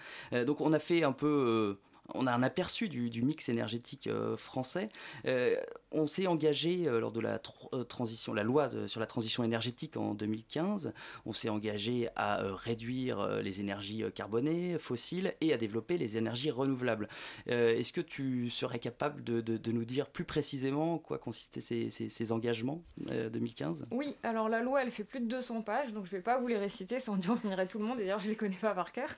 Donc, 0.47 0.59
on 0.59 0.73
a 0.73 0.79
fait 0.79 1.03
un 1.03 1.11
peu. 1.11 1.77
On 2.13 2.27
a 2.27 2.33
un 2.33 2.43
aperçu 2.43 2.89
du, 2.89 3.21
mix 3.23 3.49
énergétique 3.49 4.07
euh, 4.07 4.35
français. 4.37 4.89
Euh, 5.25 5.55
on 5.91 6.07
s'est 6.07 6.27
engagé 6.27 6.87
euh, 6.87 6.99
lors 6.99 7.11
de 7.11 7.19
la 7.19 7.37
tr- 7.37 7.85
transition, 7.87 8.33
la 8.33 8.43
loi 8.43 8.69
sur 8.87 8.99
la 8.99 9.05
transition 9.05 9.43
énergétique 9.43 9.95
en 9.97 10.13
2015. 10.13 10.93
On 11.25 11.33
s'est 11.33 11.49
engagé 11.49 12.09
à 12.15 12.41
réduire 12.43 13.41
les 13.41 13.61
énergies 13.61 14.03
carbonées, 14.13 14.77
fossiles, 14.77 15.33
et 15.41 15.53
à 15.53 15.57
développer 15.57 15.97
les 15.97 16.17
énergies 16.17 16.51
renouvelables. 16.51 17.07
Est-ce 17.47 17.93
que 17.93 18.01
tu 18.01 18.49
serais 18.49 18.79
capable 18.79 19.23
de, 19.23 19.71
nous 19.71 19.85
dire 19.85 20.07
plus 20.07 20.25
précisément 20.25 20.95
en 20.95 20.97
quoi 20.97 21.17
consistaient 21.17 21.61
ces, 21.61 22.31
engagements 22.31 22.83
euh, 23.09 23.29
2015 23.29 23.87
Oui, 23.91 24.15
alors 24.23 24.49
la 24.49 24.61
loi, 24.61 24.83
elle 24.83 24.91
fait 24.91 25.03
plus 25.03 25.19
de 25.19 25.27
200 25.27 25.61
pages, 25.61 25.93
donc 25.93 26.05
je 26.05 26.11
ne 26.11 26.17
vais 26.17 26.23
pas 26.23 26.39
vous 26.39 26.47
les 26.47 26.57
réciter, 26.57 26.99
ça 26.99 27.11
endormirait 27.11 27.67
tout 27.67 27.79
le 27.79 27.85
monde, 27.85 27.97
d'ailleurs 27.97 28.19
je 28.19 28.25
ne 28.25 28.31
les 28.31 28.35
connais 28.35 28.55
pas 28.55 28.73
par 28.73 28.91
cœur. 28.91 29.09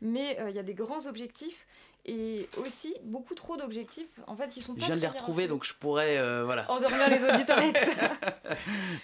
Mais 0.00 0.38
il 0.48 0.54
y 0.54 0.58
a 0.58 0.62
des 0.62 0.74
grands 0.74 1.06
objectifs, 1.06 1.66
et 2.08 2.48
aussi 2.56 2.94
beaucoup 3.02 3.34
trop 3.34 3.56
d'objectifs. 3.56 4.08
En 4.26 4.34
fait, 4.34 4.56
ils 4.56 4.62
sont 4.62 4.74
pas 4.74 4.80
Je 4.80 4.86
viens 4.86 4.96
de 4.96 5.00
les 5.00 5.06
retrouver, 5.06 5.46
donc 5.46 5.64
je 5.64 5.74
pourrais... 5.74 6.16
euh, 6.18 6.42
voilà. 6.44 6.68
Endormir 6.70 7.08
les 7.10 7.22
auditeurs 7.24 7.58
avec 7.58 7.76
ça. 7.78 8.12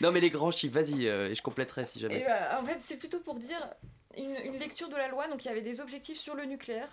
non 0.00 0.10
mais 0.10 0.20
les 0.20 0.30
grands 0.30 0.50
chiffres, 0.50 0.74
vas-y, 0.74 1.06
euh, 1.06 1.28
et 1.30 1.34
je 1.34 1.42
compléterai 1.42 1.84
si 1.86 1.98
jamais. 2.00 2.20
Et 2.20 2.26
en 2.26 2.64
fait, 2.64 2.78
c'est 2.80 2.96
plutôt 2.96 3.20
pour 3.20 3.34
dire 3.34 3.68
une, 4.16 4.34
une 4.44 4.58
lecture 4.58 4.88
de 4.88 4.96
la 4.96 5.08
loi. 5.08 5.28
Donc, 5.28 5.44
il 5.44 5.48
y 5.48 5.50
avait 5.50 5.60
des 5.60 5.80
objectifs 5.80 6.18
sur 6.18 6.34
le 6.34 6.44
nucléaire, 6.46 6.88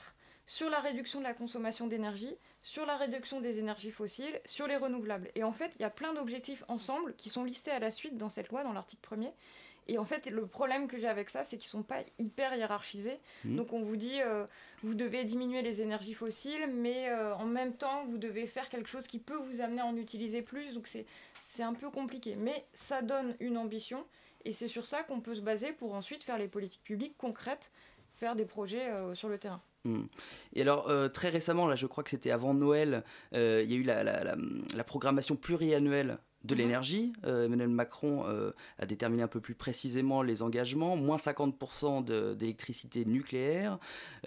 sur 0.45 0.69
la 0.69 0.79
réduction 0.81 1.19
de 1.19 1.23
la 1.23 1.33
consommation 1.33 1.87
d'énergie, 1.87 2.35
sur 2.61 2.85
la 2.85 2.97
réduction 2.97 3.39
des 3.39 3.59
énergies 3.59 3.91
fossiles, 3.91 4.39
sur 4.45 4.67
les 4.67 4.75
renouvelables. 4.75 5.29
Et 5.35 5.43
en 5.43 5.53
fait, 5.53 5.71
il 5.79 5.81
y 5.81 5.85
a 5.85 5.89
plein 5.89 6.13
d'objectifs 6.13 6.63
ensemble 6.67 7.15
qui 7.15 7.29
sont 7.29 7.43
listés 7.45 7.71
à 7.71 7.79
la 7.79 7.89
suite 7.89 8.17
dans 8.17 8.29
cette 8.29 8.49
loi, 8.49 8.63
dans 8.63 8.73
l'article 8.73 9.01
premier. 9.01 9.31
Et 9.87 9.97
en 9.97 10.05
fait, 10.05 10.25
le 10.27 10.45
problème 10.45 10.87
que 10.87 10.97
j'ai 10.99 11.07
avec 11.07 11.29
ça, 11.29 11.43
c'est 11.43 11.57
qu'ils 11.57 11.69
sont 11.69 11.83
pas 11.83 12.01
hyper 12.19 12.55
hiérarchisés. 12.55 13.19
Mhm. 13.45 13.55
Donc, 13.57 13.73
on 13.73 13.81
vous 13.81 13.97
dit, 13.97 14.21
euh, 14.21 14.45
vous 14.83 14.93
devez 14.93 15.23
diminuer 15.25 15.61
les 15.61 15.81
énergies 15.81 16.13
fossiles, 16.13 16.67
mais 16.71 17.09
euh, 17.09 17.33
en 17.35 17.45
même 17.45 17.73
temps, 17.73 18.05
vous 18.05 18.17
devez 18.17 18.45
faire 18.47 18.69
quelque 18.69 18.87
chose 18.89 19.07
qui 19.07 19.19
peut 19.19 19.35
vous 19.37 19.59
amener 19.61 19.81
à 19.81 19.85
en 19.85 19.95
utiliser 19.97 20.41
plus. 20.41 20.73
Donc, 20.73 20.87
c'est 20.87 21.05
c'est 21.43 21.63
un 21.63 21.73
peu 21.73 21.89
compliqué. 21.89 22.35
Mais 22.39 22.63
ça 22.73 23.01
donne 23.01 23.35
une 23.41 23.57
ambition. 23.57 24.05
Et 24.45 24.53
c'est 24.53 24.69
sur 24.69 24.85
ça 24.85 25.03
qu'on 25.03 25.19
peut 25.19 25.35
se 25.35 25.41
baser 25.41 25.73
pour 25.73 25.93
ensuite 25.93 26.23
faire 26.23 26.37
les 26.37 26.47
politiques 26.47 26.83
publiques 26.83 27.15
concrètes, 27.17 27.69
faire 28.15 28.35
des 28.35 28.45
projets 28.45 28.87
euh, 28.89 29.13
sur 29.15 29.27
le 29.29 29.37
terrain. 29.37 29.61
Hmm. 29.83 30.05
Et 30.53 30.61
alors, 30.61 30.89
euh, 30.89 31.09
très 31.09 31.29
récemment, 31.29 31.67
là, 31.67 31.75
je 31.75 31.87
crois 31.87 32.03
que 32.03 32.09
c'était 32.11 32.31
avant 32.31 32.53
Noël, 32.53 33.03
euh, 33.33 33.61
il 33.65 33.71
y 33.71 33.75
a 33.75 33.77
eu 33.77 33.83
la, 33.83 34.03
la- 34.03 34.23
la- 34.23 34.35
la 34.75 34.83
programmation 34.83 35.35
pluriannuelle 35.35 36.17
de 36.43 36.53
Mhm. 36.55 36.61
l'énergie. 36.61 37.13
Euh, 37.25 37.45
Emmanuel 37.45 37.69
Macron 37.69 38.25
euh, 38.27 38.51
a 38.79 38.85
déterminé 38.85 39.23
un 39.23 39.27
peu 39.27 39.39
plus 39.39 39.55
précisément 39.55 40.21
les 40.23 40.41
engagements. 40.41 40.95
Moins 40.95 41.17
50% 41.17 42.01
de- 42.03 42.33
d'électricité 42.33 43.05
nucléaire, 43.05 43.77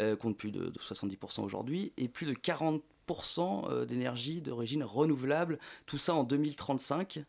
euh, 0.00 0.16
compte 0.16 0.36
plus 0.36 0.50
de, 0.52 0.66
de 0.66 0.78
70% 0.78 1.42
aujourd'hui, 1.44 1.92
et 1.96 2.08
plus 2.08 2.26
de 2.26 2.34
40% 2.34 3.68
euh, 3.70 3.84
d'énergie 3.84 4.40
d'origine 4.40 4.84
renouvelable. 4.84 5.58
Tout 5.86 5.98
ça 5.98 6.14
en 6.14 6.24
2035. 6.24 7.24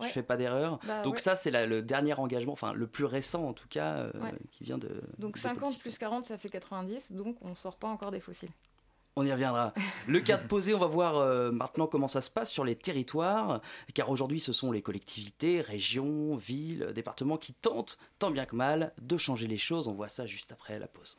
Ouais. 0.00 0.06
Je 0.06 0.12
fais 0.12 0.22
pas 0.22 0.36
d'erreur. 0.36 0.78
Bah 0.86 1.02
Donc 1.02 1.14
ouais. 1.14 1.18
ça, 1.18 1.34
c'est 1.34 1.50
le 1.66 1.82
dernier 1.82 2.14
engagement, 2.14 2.52
enfin 2.52 2.72
le 2.72 2.86
plus 2.86 3.04
récent 3.04 3.44
en 3.48 3.52
tout 3.52 3.66
cas, 3.68 4.06
Ouais. 4.14 4.32
qui 4.52 4.62
vient 4.62 4.78
de... 4.78 5.00
Donc 5.18 5.34
des 5.34 5.40
50 5.40 5.60
politiques. 5.60 5.80
plus 5.82 5.98
40, 5.98 6.24
ça 6.24 6.38
fait 6.38 6.48
90, 6.48 7.12
donc 7.12 7.36
on 7.40 7.50
ne 7.50 7.54
sort 7.56 7.76
pas 7.76 7.88
encore 7.88 8.12
des 8.12 8.20
fossiles. 8.20 8.50
On 9.20 9.26
y 9.26 9.32
reviendra. 9.32 9.74
Le 10.06 10.20
cadre 10.20 10.46
posé, 10.46 10.74
on 10.74 10.78
va 10.78 10.86
voir 10.86 11.16
euh, 11.16 11.50
maintenant 11.50 11.88
comment 11.88 12.06
ça 12.06 12.20
se 12.20 12.30
passe 12.30 12.52
sur 12.52 12.64
les 12.64 12.76
territoires, 12.76 13.60
car 13.92 14.10
aujourd'hui 14.10 14.38
ce 14.38 14.52
sont 14.52 14.70
les 14.70 14.80
collectivités, 14.80 15.60
régions, 15.60 16.36
villes, 16.36 16.92
départements 16.94 17.36
qui 17.36 17.52
tentent, 17.52 17.98
tant 18.20 18.30
bien 18.30 18.46
que 18.46 18.54
mal, 18.54 18.92
de 19.02 19.16
changer 19.16 19.48
les 19.48 19.58
choses. 19.58 19.88
On 19.88 19.92
voit 19.92 20.08
ça 20.08 20.24
juste 20.24 20.52
après 20.52 20.78
la 20.78 20.86
pause. 20.86 21.18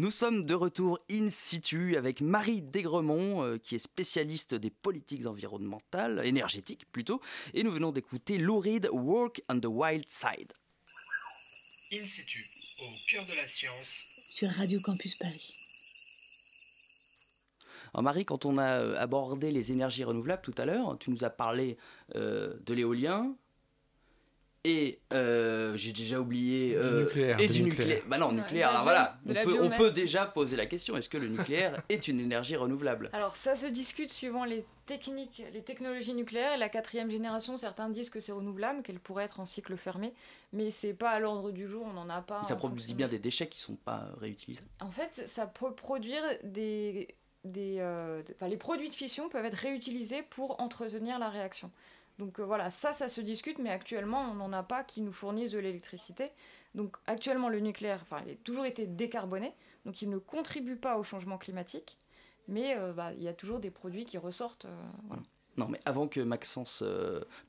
Nous 0.00 0.10
sommes 0.10 0.46
de 0.46 0.54
retour 0.54 0.98
in 1.10 1.28
situ 1.28 1.94
avec 1.94 2.22
Marie 2.22 2.62
Desgremont, 2.62 3.44
euh, 3.44 3.58
qui 3.58 3.74
est 3.74 3.78
spécialiste 3.78 4.54
des 4.54 4.70
politiques 4.70 5.26
environnementales, 5.26 6.22
énergétiques 6.24 6.90
plutôt, 6.90 7.20
et 7.52 7.62
nous 7.62 7.70
venons 7.70 7.92
d'écouter 7.92 8.38
Lou 8.38 8.60
Reed, 8.60 8.88
Work 8.90 9.42
on 9.50 9.60
the 9.60 9.66
Wild 9.66 10.06
Side. 10.08 10.54
In 11.92 12.06
situ, 12.06 12.42
au 12.80 13.10
cœur 13.10 13.26
de 13.26 13.36
la 13.36 13.44
science, 13.44 14.30
sur 14.36 14.48
Radio 14.48 14.80
Campus 14.80 15.16
Paris. 15.16 15.54
Alors 17.92 18.02
Marie, 18.02 18.24
quand 18.24 18.46
on 18.46 18.56
a 18.56 18.80
euh, 18.80 18.96
abordé 18.96 19.50
les 19.50 19.70
énergies 19.70 20.04
renouvelables 20.04 20.40
tout 20.40 20.54
à 20.56 20.64
l'heure, 20.64 20.96
tu 20.98 21.10
nous 21.10 21.24
as 21.24 21.30
parlé 21.30 21.76
euh, 22.14 22.56
de 22.64 22.72
l'éolien, 22.72 23.36
et 24.64 25.00
euh, 25.14 25.74
j'ai 25.76 25.92
déjà 25.92 26.20
oublié 26.20 26.74
euh, 26.76 27.04
nucléaire, 27.04 27.40
et 27.40 27.48
du 27.48 27.62
nucléaire. 27.62 28.02
Bah 28.06 28.18
non, 28.18 28.32
nucléaire. 28.32 28.68
Alors 28.68 28.82
voilà, 28.82 29.18
on 29.26 29.32
peut, 29.32 29.62
on 29.62 29.70
peut, 29.70 29.90
déjà 29.90 30.26
poser 30.26 30.56
la 30.56 30.66
question 30.66 30.96
est-ce 30.96 31.08
que 31.08 31.16
le 31.16 31.28
nucléaire 31.28 31.82
est 31.88 32.08
une 32.08 32.20
énergie 32.20 32.56
renouvelable? 32.56 33.08
Alors 33.14 33.36
ça 33.36 33.56
se 33.56 33.66
discute 33.66 34.10
suivant 34.10 34.44
les 34.44 34.66
techniques, 34.84 35.42
les 35.54 35.62
technologies 35.62 36.12
nucléaires. 36.12 36.58
La 36.58 36.68
quatrième 36.68 37.10
génération, 37.10 37.56
certains 37.56 37.88
disent 37.88 38.10
que 38.10 38.20
c'est 38.20 38.32
renouvelable, 38.32 38.82
qu'elle 38.82 39.00
pourrait 39.00 39.24
être 39.24 39.40
en 39.40 39.46
cycle 39.46 39.76
fermé, 39.78 40.12
mais 40.52 40.70
c'est 40.70 40.94
pas 40.94 41.10
à 41.10 41.20
l'ordre 41.20 41.52
du 41.52 41.66
jour. 41.66 41.86
On 41.88 41.94
n'en 41.94 42.10
a 42.10 42.20
pas. 42.20 42.42
Ça 42.42 42.56
produit 42.56 42.92
bien 42.92 43.08
des 43.08 43.18
déchets 43.18 43.48
qui 43.48 43.60
sont 43.60 43.76
pas 43.76 44.10
réutilisés. 44.18 44.64
En 44.80 44.90
fait, 44.90 45.24
ça 45.26 45.46
peut 45.46 45.72
produire 45.72 46.22
des, 46.44 47.08
des, 47.44 47.76
euh, 47.78 48.22
les 48.42 48.56
produits 48.56 48.90
de 48.90 48.94
fission 48.94 49.30
peuvent 49.30 49.44
être 49.44 49.54
réutilisés 49.54 50.22
pour 50.22 50.60
entretenir 50.60 51.18
la 51.18 51.30
réaction. 51.30 51.70
Donc 52.20 52.38
euh, 52.38 52.44
voilà, 52.44 52.70
ça, 52.70 52.92
ça 52.92 53.08
se 53.08 53.20
discute, 53.22 53.58
mais 53.58 53.70
actuellement, 53.70 54.30
on 54.30 54.34
n'en 54.34 54.52
a 54.52 54.62
pas 54.62 54.84
qui 54.84 55.00
nous 55.00 55.12
fournissent 55.12 55.50
de 55.50 55.58
l'électricité. 55.58 56.26
Donc 56.74 56.96
actuellement, 57.06 57.48
le 57.48 57.60
nucléaire, 57.60 58.00
enfin, 58.02 58.22
il 58.26 58.32
a 58.32 58.36
toujours 58.36 58.66
été 58.66 58.86
décarboné, 58.86 59.54
donc 59.86 60.02
il 60.02 60.10
ne 60.10 60.18
contribue 60.18 60.76
pas 60.76 60.98
au 60.98 61.02
changement 61.02 61.38
climatique, 61.38 61.96
mais 62.46 62.76
euh, 62.76 62.92
bah, 62.92 63.12
il 63.14 63.22
y 63.22 63.28
a 63.28 63.32
toujours 63.32 63.58
des 63.58 63.70
produits 63.70 64.04
qui 64.04 64.18
ressortent. 64.18 64.66
Euh, 64.66 64.82
voilà. 65.08 65.22
Non, 65.56 65.66
mais 65.68 65.80
avant 65.84 66.08
que 66.08 66.20
Maxence 66.20 66.84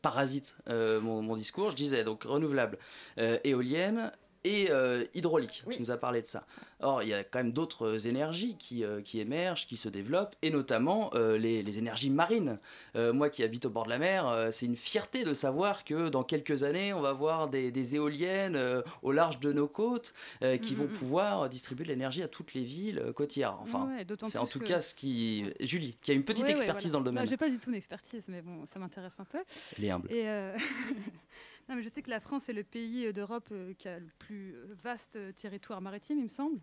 parasite 0.02 0.58
mon, 0.68 1.22
mon, 1.22 1.38
discours, 1.38 1.70
je 1.70 1.76
disais 1.76 2.04
donc 2.04 2.24
renouvelable, 2.24 2.80
éolienne, 3.18 4.12
et 4.43 4.71
euh, 4.71 5.06
hydraulique. 5.13 5.63
Oui. 5.67 5.75
Tu 5.75 5.82
nous 5.82 5.91
as 5.91 5.97
parlé 5.97 6.21
de 6.21 6.25
ça. 6.25 6.45
Or, 6.80 7.04
il 7.04 7.10
y 7.10 7.13
a 7.13 7.23
quand 7.23 7.39
même 7.39 7.54
d'autres 7.54 8.08
énergies 8.08 8.56
qui, 8.58 8.84
euh, 8.84 9.01
qui, 9.01 9.19
émergent, 9.19 9.67
qui 9.67 9.77
se 9.77 9.88
développent, 9.88 10.36
et 10.41 10.49
notamment 10.49 11.12
euh, 11.13 11.38
les, 11.38 11.62
les, 11.62 11.77
énergies 11.77 12.10
marines. 12.10 12.60
moi 12.95 13.30
qui 13.30 13.43
habite 13.43 13.65
au 13.65 13.69
bord 13.69 13.86
de 13.86 13.89
la 13.89 13.99
mer, 13.99 14.49
c'est 14.51 14.65
une 14.65 14.75
fierté 14.75 15.23
de 15.23 15.34
savoir 15.34 15.84
que 15.84 16.10
dans 16.10 16.23
quelques 16.23 16.63
années, 16.63 16.93
on 16.93 17.01
va 17.01 17.13
voir 17.13 17.49
des, 17.49 17.71
des 17.71 17.95
éoliennes 17.95 18.60
au 19.01 19.12
large 19.12 19.39
de 19.39 19.51
nos 19.54 19.67
côtes 19.67 20.13
qui 20.39 20.73
mmh, 20.73 20.77
vont 20.77 20.84
mmh. 20.86 20.88
pouvoir 20.88 21.49
distribuer 21.49 21.86
de 21.86 21.89
l'énergie 21.89 22.23
à 22.23 22.27
toutes 22.27 22.54
les 22.54 22.63
villes 22.63 23.13
côtières. 23.15 23.58
Enfin, 23.62 23.88
ouais, 23.88 24.06
c'est 24.27 24.38
en 24.38 24.45
tout 24.45 24.60
que... 24.60 24.65
cas 24.65 24.82
ce 24.82 24.93
qui. 24.93 25.45
Julie, 25.60 25.97
qui 26.01 26.12
a 26.12 26.13
une 26.13 26.23
petite 26.23 26.45
ouais, 26.45 26.51
expertise 26.51 26.88
ouais, 26.88 26.91
voilà. 26.91 27.04
dans 27.04 27.10
le 27.10 27.15
domaine. 27.15 27.27
J'ai 27.27 27.38
pas 27.38 27.49
du 27.49 27.58
tout 27.58 27.71
d'expertise, 27.71 28.25
mais 28.27 28.41
bon, 28.41 28.65
ça 28.71 28.80
m'intéresse 28.80 29.19
un 29.19 29.25
peu. 29.25 29.39
Elle 29.77 29.86
est 29.86 29.91
humble. 29.91 30.12
Et 30.12 30.25
Non, 31.72 31.78
mais 31.78 31.84
je 31.84 31.90
sais 31.90 32.02
que 32.02 32.10
la 32.10 32.20
France 32.20 32.50
est 32.50 32.54
le 32.54 32.66
pays 32.66 33.14
d'Europe 33.14 33.48
euh, 33.54 33.74
qui 33.78 33.88
a 33.88 33.98
le 33.98 34.10
plus 34.20 34.58
vaste 34.84 35.18
territoire 35.38 35.80
maritime, 35.80 36.18
il 36.18 36.26
me 36.26 36.28
semble. 36.28 36.60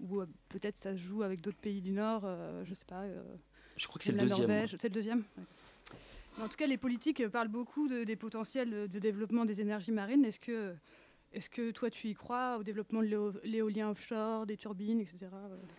Ou 0.00 0.20
euh, 0.20 0.26
peut-être 0.50 0.76
ça 0.76 0.92
se 0.92 0.98
joue 0.98 1.22
avec 1.22 1.40
d'autres 1.40 1.56
pays 1.56 1.80
du 1.80 1.92
Nord, 1.92 2.24
euh, 2.26 2.62
je 2.66 2.74
sais 2.74 2.84
pas. 2.84 3.04
je 3.78 3.86
crois 3.86 3.98
que 3.98 4.04
c'est 4.04 4.12
le 4.12 4.18
deuxième. 4.18 4.40
Norvège, 4.40 4.76
c'est 4.78 4.88
le 4.88 4.94
deuxième. 4.94 5.24
Ouais. 5.38 6.44
En 6.44 6.48
tout 6.48 6.56
cas, 6.56 6.66
les 6.66 6.76
politiques 6.76 7.26
parlent 7.28 7.48
beaucoup 7.48 7.88
de, 7.88 8.04
des 8.04 8.16
potentiels 8.16 8.90
de 8.90 8.98
développement 8.98 9.46
des 9.46 9.62
énergies 9.62 9.92
marines. 9.92 10.26
Est-ce 10.26 10.40
que, 10.40 10.74
est 11.32 11.48
que 11.48 11.70
toi, 11.70 11.88
tu 11.88 12.08
y 12.08 12.14
crois 12.14 12.58
au 12.58 12.62
développement 12.62 13.00
de 13.00 13.40
l'éolien 13.44 13.88
offshore, 13.92 14.44
des 14.44 14.58
turbines, 14.58 15.00
etc. 15.00 15.20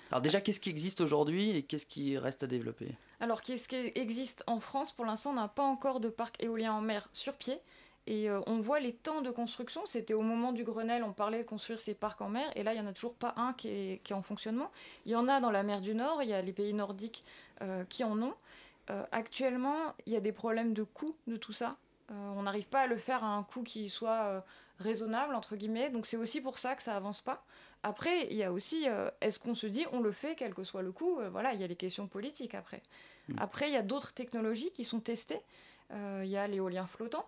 Alors 0.09 0.21
déjà, 0.23 0.41
qu'est-ce 0.41 0.59
qui 0.59 0.71
existe 0.71 1.01
aujourd'hui 1.01 1.51
et 1.51 1.61
qu'est-ce 1.61 1.85
qui 1.85 2.17
reste 2.17 2.41
à 2.41 2.47
développer? 2.47 2.95
Alors, 3.19 3.43
qu'est-ce 3.43 3.67
qui 3.67 3.75
existe 3.93 4.43
en 4.47 4.59
France? 4.59 4.91
Pour 4.91 5.05
l'instant, 5.05 5.29
on 5.29 5.35
n'a 5.35 5.49
pas 5.49 5.61
encore 5.61 5.99
de 5.99 6.09
parc 6.09 6.41
éolien 6.41 6.73
en 6.73 6.81
mer 6.81 7.09
sur 7.13 7.33
pied. 7.35 7.59
Et 8.07 8.29
euh, 8.29 8.39
on 8.45 8.59
voit 8.59 8.79
les 8.79 8.93
temps 8.93 9.21
de 9.21 9.31
construction. 9.31 9.85
C'était 9.85 10.13
au 10.13 10.21
moment 10.21 10.51
du 10.51 10.63
Grenelle, 10.63 11.03
on 11.03 11.13
parlait 11.13 11.39
de 11.39 11.47
construire 11.47 11.81
ces 11.81 11.95
parcs 11.95 12.21
en 12.21 12.29
mer. 12.29 12.45
Et 12.55 12.63
là, 12.63 12.73
il 12.73 12.79
n'y 12.79 12.85
en 12.85 12.89
a 12.89 12.93
toujours 12.93 13.15
pas 13.15 13.33
un 13.37 13.53
qui 13.53 13.69
est, 13.69 14.01
qui 14.03 14.13
est, 14.13 14.15
en 14.15 14.21
fonctionnement. 14.21 14.71
Il 15.05 15.11
y 15.11 15.15
en 15.15 15.27
a 15.27 15.39
dans 15.39 15.51
la 15.51 15.63
mer 15.63 15.81
du 15.81 15.95
Nord. 15.95 16.21
Il 16.21 16.29
y 16.29 16.33
a 16.33 16.41
les 16.41 16.53
pays 16.53 16.73
nordiques 16.73 17.23
euh, 17.61 17.83
qui 17.85 18.03
en 18.03 18.21
ont. 18.21 18.35
Euh, 18.91 19.03
actuellement, 19.11 19.95
il 20.05 20.13
y 20.13 20.15
a 20.15 20.19
des 20.19 20.31
problèmes 20.31 20.73
de 20.73 20.83
coût 20.83 21.15
de 21.25 21.35
tout 21.35 21.53
ça. 21.53 21.77
on 22.09 22.43
n'arrive 22.43 22.67
pas 22.67 22.81
à 22.81 22.87
le 22.87 22.97
faire 22.97 23.23
à 23.23 23.35
un 23.35 23.41
coût 23.41 23.63
qui 23.63 23.89
soit 23.89 24.45
raisonnable, 24.79 25.33
entre 25.33 25.55
guillemets. 25.55 25.89
Donc 25.89 26.05
c'est 26.05 26.17
aussi 26.17 26.41
pour 26.41 26.59
ça 26.59 26.75
que 26.75 26.83
ça 26.83 26.95
avance 26.95 27.21
pas. 27.21 27.43
Après, 27.81 28.27
il 28.29 28.37
y 28.37 28.43
a 28.43 28.51
aussi, 28.51 28.85
est-ce 29.21 29.39
qu'on 29.39 29.55
se 29.55 29.65
dit, 29.65 29.85
on 29.91 30.01
le 30.01 30.11
fait, 30.11 30.35
quel 30.35 30.53
que 30.53 30.63
soit 30.63 30.83
le 30.83 30.91
coût? 30.91 31.19
Voilà, 31.31 31.53
il 31.53 31.61
y 31.61 31.63
a 31.63 31.67
les 31.67 31.75
questions 31.75 32.05
politiques 32.05 32.53
après. 32.53 32.83
Mmh. 33.29 33.35
Après, 33.39 33.69
il 33.69 33.73
y 33.73 33.77
a 33.77 33.81
d'autres 33.81 34.13
technologies 34.13 34.71
qui 34.71 34.83
sont 34.83 34.99
testées. 34.99 35.41
Il 35.91 36.27
y 36.27 36.37
a 36.37 36.47
l'éolien 36.47 36.85
flottant 36.85 37.27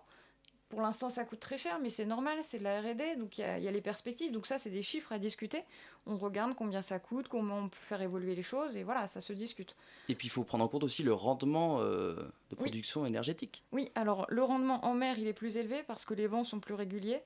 Pour 0.68 0.82
l'instant, 0.82 1.08
ça 1.08 1.24
coûte 1.24 1.40
très 1.40 1.56
cher, 1.56 1.78
mais 1.82 1.88
c'est 1.88 2.04
normal, 2.04 2.38
c'est 2.42 2.58
de 2.58 2.64
la 2.64 2.80
RD, 2.80 3.18
donc 3.18 3.38
il 3.38 3.40
y, 3.40 3.68
a 3.68 3.70
les 3.70 3.80
perspectives. 3.80 4.32
Donc 4.32 4.46
ça, 4.46 4.58
c'est 4.58 4.68
des 4.68 4.82
chiffres 4.82 5.12
à 5.12 5.18
discuter. 5.18 5.62
On 6.06 6.18
regarde 6.18 6.54
combien 6.54 6.82
ça 6.82 6.98
coûte, 6.98 7.28
comment 7.28 7.58
on 7.58 7.68
peut 7.68 7.76
faire 7.80 8.02
évoluer 8.02 8.34
les 8.34 8.42
choses, 8.42 8.76
et 8.76 8.82
voilà, 8.82 9.06
ça 9.06 9.22
se 9.22 9.32
discute. 9.32 9.74
Et 10.10 10.14
puis 10.14 10.26
il 10.26 10.30
faut 10.30 10.44
prendre 10.44 10.64
en 10.64 10.68
compte 10.68 10.84
aussi 10.84 11.02
le 11.02 11.14
rendement 11.14 11.80
euh, 11.80 12.16
de 12.50 12.54
production 12.54 13.06
énergétique. 13.06 13.62
Oui, 13.72 13.90
alors 13.94 14.26
le 14.28 14.42
rendement 14.42 14.84
en 14.84 14.92
mer, 14.92 15.18
il 15.18 15.26
est 15.26 15.32
plus 15.32 15.56
élevé 15.56 15.82
parce 15.86 16.04
que 16.04 16.12
les 16.12 16.26
vents 16.26 16.44
sont 16.44 16.60
plus 16.60 16.74
réguliers. 16.74 17.20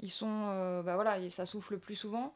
Ils 0.00 0.10
sont, 0.10 0.46
euh, 0.48 0.82
bah 0.82 0.96
voilà, 0.96 1.20
et 1.20 1.30
ça 1.30 1.46
souffle 1.46 1.78
plus 1.78 1.96
souvent. 1.96 2.34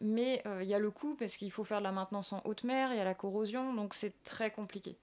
Mais 0.00 0.42
euh, 0.46 0.62
il 0.62 0.68
y 0.68 0.74
a 0.74 0.78
le 0.78 0.90
coût 0.90 1.16
parce 1.18 1.36
qu'il 1.36 1.50
faut 1.50 1.64
faire 1.64 1.78
de 1.78 1.84
la 1.84 1.92
maintenance 1.92 2.32
en 2.32 2.40
haute 2.44 2.64
mer, 2.64 2.92
il 2.92 2.96
y 2.96 3.00
a 3.00 3.04
la 3.04 3.14
corrosion, 3.14 3.74
donc 3.74 3.94
c'est 3.94 4.12
très 4.22 4.50
compliqué. 4.50 4.96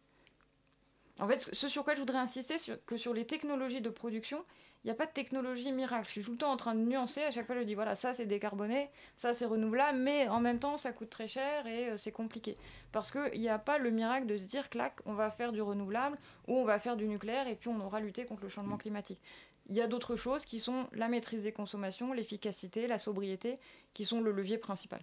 En 1.20 1.28
fait, 1.28 1.50
ce 1.54 1.68
sur 1.68 1.84
quoi 1.84 1.96
je 1.96 2.00
voudrais 2.00 2.18
insister, 2.18 2.58
c'est 2.58 2.84
que 2.86 2.98
sur 2.98 3.14
les 3.14 3.26
technologies 3.26 3.82
de 3.82 3.90
production, 3.90 4.44
il 4.84 4.88
n'y 4.88 4.92
a 4.92 4.96
pas 4.96 5.06
de 5.06 5.12
technologie 5.12 5.72
miracle. 5.72 6.08
Je 6.08 6.12
suis 6.12 6.24
tout 6.24 6.32
le 6.32 6.38
temps 6.38 6.52
en 6.52 6.58
train 6.58 6.74
de 6.74 6.80
nuancer. 6.80 7.22
À 7.22 7.30
chaque 7.30 7.46
fois, 7.46 7.56
je 7.56 7.62
dis 7.62 7.76
voilà, 7.76 7.96
ça 7.96 8.14
c'est 8.14 8.26
décarboné, 8.26 8.90
ça 9.16 9.34
c'est 9.34 9.46
renouvelable, 9.46 10.00
mais 10.00 10.28
en 10.28 10.40
même 10.40 10.58
temps, 10.58 10.78
ça 10.78 10.92
coûte 10.92 11.12
très 11.12 11.28
cher 11.28 11.68
et 11.68 11.90
euh, 11.90 11.98
c'est 11.98 12.12
compliqué. 12.12 12.56
Parce 12.92 13.12
qu'il 13.12 13.40
n'y 13.40 13.50
a 13.50 13.60
pas 13.60 13.78
le 13.78 13.92
miracle 13.92 14.26
de 14.26 14.38
se 14.38 14.46
dire 14.46 14.70
clac, 14.70 15.00
on 15.06 15.14
va 15.14 15.30
faire 15.30 15.52
du 15.52 15.62
renouvelable 15.62 16.18
ou 16.48 16.58
on 16.58 16.64
va 16.64 16.80
faire 16.80 16.98
du 16.98 17.08
nucléaire 17.08 17.48
et 17.48 17.56
puis 17.56 17.70
on 17.70 17.80
aura 17.80 18.00
lutté 18.00 18.26
contre 18.26 18.42
le 18.42 18.50
changement 18.50 18.78
climatique. 18.78 19.20
Il 19.70 19.76
y 19.76 19.82
a 19.82 19.88
d'autres 19.88 20.16
choses 20.16 20.46
qui 20.46 20.60
sont 20.60 20.88
la 20.94 21.08
maîtrise 21.08 21.44
des 21.44 21.52
consommations, 21.52 22.12
l'efficacité, 22.12 22.88
la 22.88 22.98
sobriété, 22.98 23.56
qui 23.94 24.04
sont 24.04 24.20
le 24.20 24.32
levier 24.32 24.58
principal. 24.58 25.02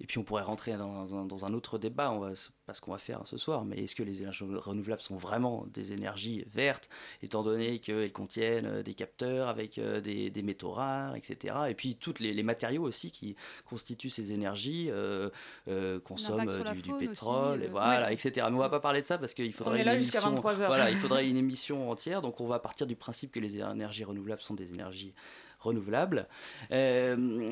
Et 0.00 0.06
puis 0.06 0.18
on 0.18 0.22
pourrait 0.22 0.42
rentrer 0.42 0.76
dans 0.76 1.16
un, 1.16 1.26
dans 1.26 1.44
un 1.44 1.52
autre 1.54 1.76
débat, 1.78 2.12
on 2.12 2.20
va, 2.20 2.30
pas 2.66 2.74
ce 2.74 2.80
qu'on 2.80 2.92
va 2.92 2.98
faire 2.98 3.20
ce 3.24 3.36
soir, 3.36 3.64
mais 3.64 3.78
est-ce 3.78 3.96
que 3.96 4.04
les 4.04 4.20
énergies 4.20 4.44
renouvelables 4.44 5.02
sont 5.02 5.16
vraiment 5.16 5.66
des 5.72 5.92
énergies 5.92 6.44
vertes, 6.52 6.88
étant 7.22 7.42
donné 7.42 7.80
qu'elles 7.80 8.12
contiennent 8.12 8.66
euh, 8.66 8.82
des 8.82 8.94
capteurs 8.94 9.48
avec 9.48 9.78
euh, 9.78 10.00
des, 10.00 10.30
des, 10.30 10.42
métaux 10.42 10.70
rares, 10.70 11.16
etc. 11.16 11.56
Et 11.68 11.74
puis 11.74 11.96
tous 11.96 12.20
les, 12.20 12.32
les, 12.32 12.42
matériaux 12.44 12.82
aussi 12.82 13.10
qui 13.10 13.34
constituent 13.64 14.10
ces 14.10 14.32
énergies 14.32 14.88
euh, 14.90 15.30
euh 15.66 15.98
consomment 16.00 16.46
du, 16.46 16.82
du, 16.82 16.92
pétrole, 16.98 17.64
et 17.64 17.68
voilà, 17.68 18.12
etc. 18.12 18.46
Mais 18.50 18.56
on 18.56 18.58
va 18.58 18.70
pas 18.70 18.80
parler 18.80 19.00
de 19.00 19.06
ça 19.06 19.18
parce 19.18 19.34
qu'il 19.34 19.52
faudrait, 19.52 19.82
une 19.82 19.88
émission, 19.88 20.34
voilà, 20.34 20.90
il 20.90 20.96
faudrait 20.98 21.28
une 21.28 21.36
émission 21.36 21.90
entière, 21.90 22.22
donc 22.22 22.40
on 22.40 22.46
va 22.46 22.60
partir 22.60 22.86
du 22.86 22.94
principe 22.94 23.32
que 23.32 23.40
les 23.40 23.56
énergies 23.56 24.04
renouvelables 24.04 24.42
sont 24.42 24.54
des 24.54 24.72
énergies 24.72 25.12
renouvelables. 25.60 26.26
Euh, 26.70 27.50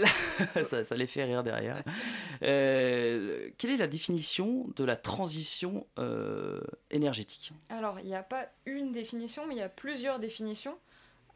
ça, 0.64 0.94
les 0.94 1.06
fait 1.06 1.24
rire 1.24 1.42
derrière. 1.42 1.82
Euh, 2.42 3.50
quelle 3.58 3.70
est 3.70 3.76
la 3.76 3.86
définition 3.86 4.66
de 4.76 4.84
la 4.84 4.96
transition 4.96 5.86
euh, 5.98 6.60
énergétique? 6.90 7.52
Alors, 7.68 8.00
il 8.00 8.06
n'y 8.06 8.14
a 8.14 8.22
pas 8.22 8.46
une 8.66 8.92
définition, 8.92 9.46
mais 9.46 9.54
il 9.54 9.58
y 9.58 9.62
a 9.62 9.68
plusieurs 9.68 10.18
définitions. 10.18 10.76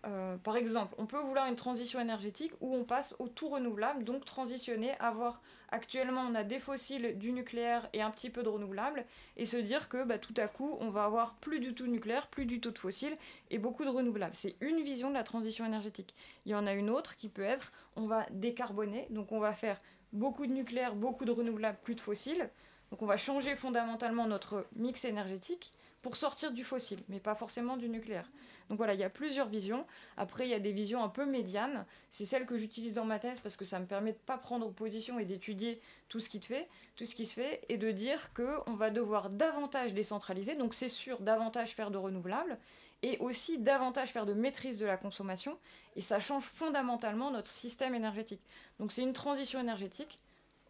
Euh, 0.06 0.36
par 0.36 0.56
exemple, 0.56 0.94
on 0.98 1.06
peut 1.06 1.18
vouloir 1.18 1.48
une 1.48 1.56
transition 1.56 2.00
énergétique 2.00 2.52
où 2.60 2.74
on 2.74 2.84
passe 2.84 3.16
au 3.18 3.28
tout 3.28 3.48
renouvelable, 3.48 4.04
donc 4.04 4.24
transitionner, 4.24 4.92
avoir 5.00 5.42
actuellement 5.70 6.24
on 6.30 6.34
a 6.36 6.44
des 6.44 6.60
fossiles, 6.60 7.18
du 7.18 7.32
nucléaire 7.32 7.88
et 7.92 8.02
un 8.02 8.10
petit 8.12 8.30
peu 8.30 8.44
de 8.44 8.48
renouvelable, 8.48 9.04
et 9.36 9.46
se 9.46 9.56
dire 9.56 9.88
que 9.88 10.04
bah, 10.04 10.18
tout 10.18 10.34
à 10.36 10.46
coup 10.46 10.76
on 10.80 10.90
va 10.90 11.04
avoir 11.04 11.34
plus 11.34 11.58
du 11.58 11.74
tout 11.74 11.86
de 11.86 11.90
nucléaire, 11.90 12.28
plus 12.28 12.46
du 12.46 12.60
tout 12.60 12.70
de 12.70 12.78
fossiles 12.78 13.14
et 13.50 13.58
beaucoup 13.58 13.84
de 13.84 13.90
renouvelables. 13.90 14.36
C'est 14.36 14.54
une 14.60 14.80
vision 14.82 15.08
de 15.08 15.14
la 15.14 15.24
transition 15.24 15.66
énergétique. 15.66 16.14
Il 16.44 16.52
y 16.52 16.54
en 16.54 16.68
a 16.68 16.72
une 16.72 16.90
autre 16.90 17.16
qui 17.16 17.28
peut 17.28 17.42
être 17.42 17.72
on 17.96 18.06
va 18.06 18.26
décarboner, 18.30 19.08
donc 19.10 19.32
on 19.32 19.40
va 19.40 19.54
faire 19.54 19.78
beaucoup 20.12 20.46
de 20.46 20.52
nucléaire, 20.52 20.94
beaucoup 20.94 21.24
de 21.24 21.32
renouvelables, 21.32 21.78
plus 21.82 21.96
de 21.96 22.00
fossiles. 22.00 22.48
Donc 22.92 23.02
on 23.02 23.06
va 23.06 23.16
changer 23.16 23.56
fondamentalement 23.56 24.28
notre 24.28 24.66
mix 24.76 25.04
énergétique 25.04 25.72
pour 26.02 26.14
sortir 26.14 26.52
du 26.52 26.62
fossile, 26.62 27.00
mais 27.08 27.18
pas 27.18 27.34
forcément 27.34 27.76
du 27.76 27.88
nucléaire. 27.88 28.30
Donc 28.68 28.78
voilà, 28.78 28.94
il 28.94 29.00
y 29.00 29.04
a 29.04 29.10
plusieurs 29.10 29.48
visions. 29.48 29.86
Après, 30.16 30.46
il 30.46 30.50
y 30.50 30.54
a 30.54 30.58
des 30.58 30.72
visions 30.72 31.02
un 31.02 31.08
peu 31.08 31.24
médianes. 31.24 31.84
C'est 32.10 32.24
celle 32.24 32.46
que 32.46 32.56
j'utilise 32.56 32.94
dans 32.94 33.04
ma 33.04 33.18
thèse 33.18 33.40
parce 33.40 33.56
que 33.56 33.64
ça 33.64 33.78
me 33.78 33.86
permet 33.86 34.12
de 34.12 34.18
pas 34.18 34.38
prendre 34.38 34.70
position 34.70 35.18
et 35.18 35.24
d'étudier 35.24 35.80
tout 36.08 36.20
ce 36.20 36.28
qui 36.28 36.40
te 36.40 36.46
fait, 36.46 36.68
tout 36.96 37.04
ce 37.04 37.14
qui 37.14 37.26
se 37.26 37.34
fait, 37.34 37.62
et 37.68 37.78
de 37.78 37.90
dire 37.90 38.32
que 38.32 38.58
on 38.66 38.74
va 38.74 38.90
devoir 38.90 39.30
davantage 39.30 39.94
décentraliser. 39.94 40.56
Donc 40.56 40.74
c'est 40.74 40.88
sûr, 40.88 41.20
davantage 41.20 41.70
faire 41.70 41.90
de 41.90 41.98
renouvelables 41.98 42.58
et 43.02 43.18
aussi 43.18 43.58
davantage 43.58 44.10
faire 44.10 44.26
de 44.26 44.32
maîtrise 44.32 44.78
de 44.78 44.86
la 44.86 44.96
consommation. 44.96 45.58
Et 45.94 46.02
ça 46.02 46.20
change 46.20 46.44
fondamentalement 46.44 47.30
notre 47.30 47.50
système 47.50 47.94
énergétique. 47.94 48.42
Donc 48.80 48.92
c'est 48.92 49.02
une 49.02 49.12
transition 49.12 49.60
énergétique 49.60 50.18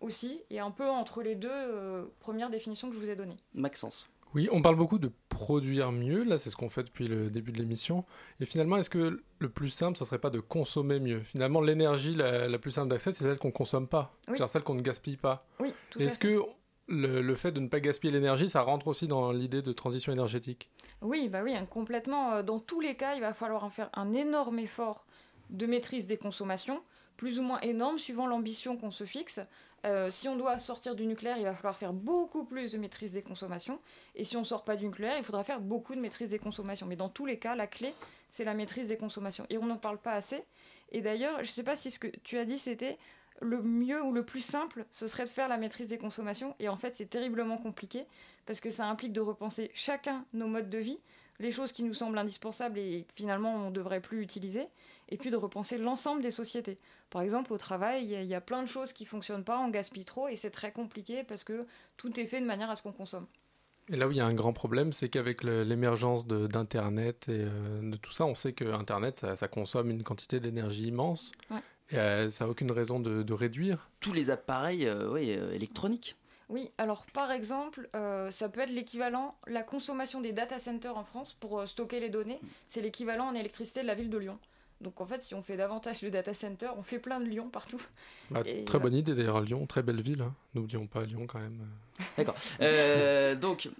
aussi, 0.01 0.43
et 0.51 0.61
un 0.61 0.71
peu 0.71 0.87
entre 0.87 1.23
les 1.23 1.35
deux 1.35 1.49
euh, 1.51 2.05
premières 2.21 2.51
définitions 2.51 2.89
que 2.89 2.95
je 2.95 3.01
vous 3.01 3.09
ai 3.09 3.17
données. 3.17 3.39
Maxence. 3.55 4.11
Oui, 4.35 4.49
on 4.53 4.61
parle 4.61 4.77
beaucoup 4.77 4.99
de 4.99 5.11
produire 5.29 5.93
mieux, 5.93 6.25
là 6.25 6.39
c'est 6.39 6.51
ce 6.51 6.57
qu'on 6.57 6.69
fait 6.69 6.83
depuis 6.83 7.09
le 7.09 7.31
début 7.31 7.53
de 7.53 7.59
l'émission. 7.59 8.05
Et 8.41 8.45
finalement, 8.45 8.77
est-ce 8.77 8.91
que 8.91 9.23
le 9.39 9.49
plus 9.49 9.71
simple, 9.71 9.97
ça 9.97 10.05
serait 10.05 10.19
pas 10.19 10.31
de 10.31 10.41
consommer 10.41 11.01
mieux? 11.01 11.21
Finalement, 11.21 11.61
l'énergie 11.61 12.15
la, 12.15 12.59
plus 12.59 12.71
simple 12.71 12.89
d'accès, 12.89 13.13
c'est 13.13 13.25
celle 13.25 13.39
qu'on 13.39 13.51
consomme 13.51 13.89
pas, 13.89 14.15
c'est-à-dire 14.27 14.49
celle 14.49 14.63
qu'on 14.63 14.75
ne 14.75 14.83
gaspille 14.83 15.17
pas. 15.17 15.47
Oui, 15.61 15.73
Est-ce 15.99 16.19
que 16.19 16.43
le, 16.89 17.35
fait 17.35 17.53
de 17.53 17.61
ne 17.61 17.69
pas 17.69 17.81
gaspiller 17.81 18.13
l'énergie, 18.13 18.49
ça 18.49 18.63
rentre 18.63 18.89
aussi 18.89 19.07
dans 19.07 19.33
l'idée 19.33 19.63
de 19.63 19.73
transition 19.73 20.13
énergétique? 20.13 20.71
Oui, 21.03 21.29
bah 21.29 21.43
oui, 21.43 21.55
hein, 21.55 21.67
complètement. 21.67 22.33
Euh, 22.35 22.43
dans 22.43 22.59
tous 22.59 22.81
les 22.81 22.95
cas, 22.95 23.15
il 23.15 23.21
va 23.21 23.33
falloir 23.33 23.65
en 23.65 23.71
faire 23.71 23.91
un 23.95 24.13
énorme 24.13 24.59
effort 24.59 25.07
de 25.51 25.67
maîtrise 25.67 26.07
des 26.07 26.17
consommations, 26.17 26.83
plus 27.17 27.39
ou 27.39 27.43
moins 27.43 27.61
énorme 27.61 27.99
suivant 27.99 28.27
l'ambition 28.27 28.77
qu'on 28.77 28.91
se 28.91 29.05
fixe. 29.05 29.41
Euh, 29.85 30.11
si 30.11 30.29
on 30.29 30.37
doit 30.37 30.59
sortir 30.59 30.95
du 30.95 31.07
nucléaire, 31.07 31.39
il 31.39 31.45
va 31.45 31.55
falloir 31.55 31.77
faire 31.77 31.93
beaucoup 31.93 32.45
plus 32.45 32.73
de 32.73 32.79
maîtrise 32.79 33.13
des 33.13 33.23
consommations. 33.23 33.79
Et 34.15 34.25
si 34.25 34.37
on 34.37 34.41
ne 34.41 34.45
sort 34.45 34.65
pas 34.65 34.75
du 34.75 34.87
nucléaire, 34.87 35.17
il 35.19 35.25
faudra 35.25 35.45
faire 35.45 35.61
beaucoup 35.61 35.95
de 35.95 36.01
maîtrise 36.01 36.31
des 36.31 36.39
consommations. 36.39 36.87
Mais 36.87 36.97
dans 36.97 37.09
tous 37.09 37.27
les 37.27 37.39
cas, 37.39 37.55
la 37.55 37.67
clé, 37.67 37.93
c'est 38.31 38.45
la 38.45 38.55
maîtrise 38.55 38.89
des 38.89 38.97
consommations. 38.97 39.47
Et 39.51 39.59
on 39.59 39.67
n'en 39.67 39.77
parle 39.77 39.99
pas 39.99 40.13
assez. 40.13 40.43
Et 40.93 41.03
d'ailleurs, 41.03 41.37
je 41.37 41.43
ne 41.43 41.53
sais 41.53 41.63
pas 41.63 41.77
si 41.77 41.91
ce 41.91 41.99
que 41.99 42.09
tu 42.09 42.39
as 42.39 42.45
dit, 42.45 42.59
c'était 42.59 42.97
le 43.41 43.63
mieux 43.63 44.03
ou 44.03 44.13
le 44.13 44.25
plus 44.25 44.41
simple, 44.41 44.87
ce 44.91 45.07
serait 45.07 45.25
de 45.25 45.29
faire 45.29 45.49
la 45.49 45.59
maîtrise 45.59 45.89
des 45.89 45.99
consommations. 45.99 46.55
Et 46.59 46.69
en 46.69 46.77
fait, 46.77 46.97
c'est 46.97 47.11
terriblement 47.11 47.59
compliqué 47.59 48.05
parce 48.47 48.61
que 48.61 48.71
ça 48.71 48.87
implique 48.87 49.13
de 49.13 49.21
repenser 49.21 49.71
chacun 49.75 50.25
nos 50.33 50.47
modes 50.47 50.71
de 50.71 50.79
vie, 50.79 50.99
les 51.39 51.53
choses 51.53 51.73
qui 51.73 51.85
nous 51.85 51.95
semblent 51.95 52.19
indispensables 52.19 52.79
et 52.79 53.07
finalement 53.15 53.55
on 53.55 53.67
ne 53.67 53.75
devrait 53.75 54.01
plus 54.01 54.23
utiliser, 54.23 54.63
et 55.09 55.17
puis 55.17 55.31
de 55.31 55.37
repenser 55.37 55.77
l'ensemble 55.79 56.23
des 56.23 56.31
sociétés. 56.31 56.79
Par 57.11 57.23
exemple, 57.23 57.53
au 57.53 57.59
travail, 57.59 58.05
il 58.05 58.25
y, 58.25 58.35
a 58.35 58.41
plein 58.41 58.63
de 58.63 58.69
choses 58.69 58.93
qui 58.93 59.05
fonctionnent 59.05 59.45
pas, 59.45 59.59
on 59.59 59.69
gaspille 59.69 60.05
trop 60.05 60.29
et 60.29 60.37
c'est 60.37 60.51
très 60.51 60.73
compliqué 60.73 61.23
parce 61.23 61.45
que 61.45 61.65
tout 61.97 62.19
est 62.19 62.27
fait 62.27 62.41
de 62.41 62.47
manière 62.47 62.69
à 62.69 62.77
ce 62.77 62.83
qu'on 62.83 62.93
consomme. 62.93 63.27
Et 63.89 63.97
là 63.97 64.09
où 64.09 64.11
il 64.11 64.17
y 64.17 64.21
a 64.21 64.27
un 64.27 64.35
grand 64.35 64.53
problème, 64.53 64.93
c'est 64.93 65.09
qu'avec 65.09 65.45
l'émergence 65.45 66.27
d'Internet 66.27 67.29
et 67.29 67.45
euh, 67.45 67.91
de 67.91 67.97
tout 67.97 68.11
ça, 68.11 68.27
on 68.27 68.35
sait 68.35 68.53
que 68.53 68.65
Internet, 68.65 69.17
ça, 69.17 69.49
consomme 69.49 69.91
une 69.91 70.03
quantité 70.03 70.41
d'énergie 70.41 70.89
immense. 70.89 71.31
Et 71.91 71.97
euh, 71.97 72.29
ça 72.29 72.45
n'a 72.45 72.51
aucune 72.51 72.73
raison 72.73 72.99
de, 72.99 73.33
réduire. 73.33 73.89
Tous 74.01 74.13
les 74.13 74.31
appareils 74.31 74.87
euh, 74.87 75.09
oui, 75.13 75.31
électroniques. 75.31 76.17
Oui, 76.49 76.71
alors 76.79 77.07
par 77.07 77.33
exemple, 77.33 77.89
ça 78.31 78.49
peut 78.49 78.61
être 78.61 78.71
l'équivalent, 78.71 79.37
la 79.49 79.65
consommation 79.65 80.21
des 80.21 80.31
data 80.31 80.61
centers 80.61 80.97
en 80.97 81.03
France 81.03 81.37
pour 81.41 81.67
stocker 81.67 81.99
les 81.99 82.09
données, 82.09 82.39
c'est 82.69 82.81
l'équivalent 82.81 83.27
en 83.27 83.35
électricité 83.35 83.83
de 83.83 83.87
la 83.89 83.97
ville 83.97 84.11
de 84.11 84.19
Lyon. 84.19 84.39
Donc 84.81 85.01
en 85.01 85.07
fait, 85.07 85.23
si 85.23 85.35
on 85.35 85.43
fait 85.43 85.57
davantage 85.57 86.03
de 86.03 86.11
data 86.11 86.35
centers, 86.35 86.77
on 86.79 86.83
fait 86.83 86.99
plein 86.99 87.19
de 87.19 87.25
Lyon 87.25 87.49
partout. 87.51 87.81
Bah, 88.31 88.43
très 88.67 88.79
bonne 88.79 88.95
idée 88.95 89.15
d'ailleurs, 89.15 89.41
Lyon, 89.41 89.67
très 89.67 89.83
belle 89.83 90.01
ville. 90.01 90.21
Hein. 90.21 90.35
N'oublions 90.55 90.87
pas 90.87 91.05
Lyon 91.05 91.27
quand 91.27 91.41
même. 91.41 91.67
D'accord. 92.17 92.37
Euh, 92.61 93.35
donc, 93.35 93.71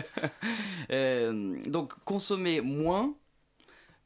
euh, 0.90 1.56
donc, 1.66 1.92
consommer 2.04 2.60
moins, 2.60 3.14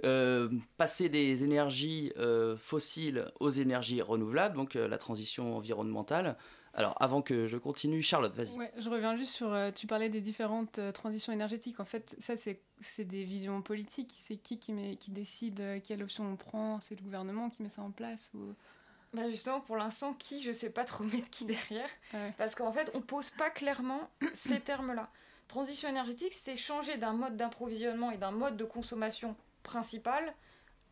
euh, 0.05 0.48
passer 0.76 1.09
des 1.09 1.44
énergies 1.44 2.12
fossiles 2.59 3.26
aux 3.40 3.50
énergies 3.50 4.00
renouvelables, 4.00 4.57
donc 4.57 4.74
la 4.74 4.98
transition 4.98 5.57
environnementale. 5.57 6.37
Alors, 6.76 6.94
avant 7.00 7.22
que 7.22 7.46
je 7.46 7.56
continue, 7.56 8.02
Charlotte, 8.02 8.34
vas-y. 8.34 8.54
Ouais, 8.58 8.70
je 8.76 8.90
reviens 8.90 9.16
juste 9.16 9.32
sur. 9.32 9.50
Euh, 9.50 9.70
tu 9.70 9.86
parlais 9.86 10.10
des 10.10 10.20
différentes 10.20 10.78
euh, 10.78 10.92
transitions 10.92 11.32
énergétiques. 11.32 11.80
En 11.80 11.86
fait, 11.86 12.14
ça, 12.18 12.34
c'est 12.36 13.04
des 13.04 13.24
visions 13.24 13.62
politiques. 13.62 14.18
C'est 14.20 14.36
qui 14.36 14.58
qui, 14.58 14.74
met, 14.74 14.96
qui 14.96 15.10
décide 15.10 15.60
euh, 15.60 15.80
quelle 15.82 16.02
option 16.02 16.30
on 16.30 16.36
prend 16.36 16.78
C'est 16.82 16.94
le 16.94 17.02
gouvernement 17.02 17.48
qui 17.48 17.62
met 17.62 17.70
ça 17.70 17.80
en 17.82 17.90
place 17.90 18.30
ou... 18.34 18.54
Bah 19.14 19.30
justement, 19.30 19.60
pour 19.60 19.76
l'instant, 19.76 20.12
qui, 20.12 20.42
je 20.42 20.52
sais 20.52 20.68
pas 20.68 20.84
trop 20.84 21.04
mettre 21.04 21.30
qui 21.30 21.46
derrière. 21.46 21.88
Parce 22.36 22.54
qu'en 22.54 22.72
fait, 22.72 22.90
on 22.92 23.00
pose 23.00 23.30
pas 23.30 23.48
clairement 23.48 24.10
ces 24.34 24.60
termes-là. 24.60 25.08
Transition 25.48 25.88
énergétique, 25.88 26.34
c'est 26.34 26.58
changer 26.58 26.98
d'un 26.98 27.14
mode 27.14 27.36
d'approvisionnement 27.36 28.10
et 28.10 28.18
d'un 28.18 28.32
mode 28.32 28.58
de 28.58 28.64
consommation 28.64 29.34
principal 29.62 30.34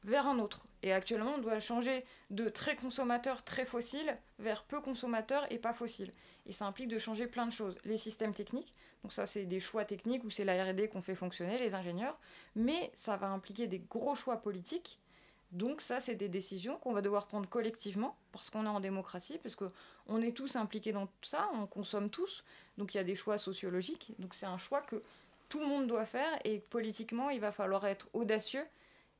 vers 0.04 0.26
un 0.26 0.38
autre. 0.38 0.64
Et 0.82 0.92
actuellement, 0.92 1.34
on 1.36 1.40
doit 1.40 1.60
changer 1.60 2.00
de 2.30 2.48
très 2.48 2.76
consommateur, 2.76 3.42
très 3.42 3.64
fossile, 3.64 4.14
vers 4.38 4.64
peu 4.64 4.80
consommateur 4.80 5.50
et 5.50 5.58
pas 5.58 5.72
fossile. 5.72 6.12
Et 6.46 6.52
ça 6.52 6.66
implique 6.66 6.88
de 6.88 6.98
changer 6.98 7.26
plein 7.26 7.46
de 7.46 7.52
choses. 7.52 7.76
Les 7.84 7.96
systèmes 7.96 8.34
techniques, 8.34 8.72
donc 9.02 9.12
ça 9.12 9.24
c'est 9.24 9.46
des 9.46 9.60
choix 9.60 9.84
techniques 9.84 10.24
où 10.24 10.30
c'est 10.30 10.44
la 10.44 10.62
RD 10.62 10.88
qu'on 10.90 11.00
fait 11.00 11.14
fonctionner, 11.14 11.58
les 11.58 11.74
ingénieurs, 11.74 12.18
mais 12.54 12.90
ça 12.94 13.16
va 13.16 13.28
impliquer 13.28 13.66
des 13.66 13.78
gros 13.78 14.14
choix 14.14 14.36
politiques. 14.36 15.00
Donc 15.52 15.80
ça 15.80 16.00
c'est 16.00 16.16
des 16.16 16.28
décisions 16.28 16.76
qu'on 16.78 16.92
va 16.92 17.00
devoir 17.00 17.26
prendre 17.26 17.48
collectivement, 17.48 18.14
parce 18.32 18.50
qu'on 18.50 18.66
est 18.66 18.68
en 18.68 18.80
démocratie, 18.80 19.38
parce 19.38 19.56
qu'on 19.56 20.20
est 20.20 20.36
tous 20.36 20.56
impliqués 20.56 20.92
dans 20.92 21.06
tout 21.06 21.12
ça, 21.22 21.48
on 21.54 21.66
consomme 21.66 22.10
tous, 22.10 22.42
donc 22.76 22.92
il 22.92 22.98
y 22.98 23.00
a 23.00 23.04
des 23.04 23.16
choix 23.16 23.38
sociologiques, 23.38 24.12
donc 24.18 24.34
c'est 24.34 24.46
un 24.46 24.58
choix 24.58 24.82
que 24.82 25.00
tout 25.48 25.60
le 25.60 25.66
monde 25.66 25.86
doit 25.86 26.06
faire, 26.06 26.38
et 26.44 26.58
politiquement 26.58 27.30
il 27.30 27.40
va 27.40 27.52
falloir 27.52 27.86
être 27.86 28.08
audacieux 28.12 28.64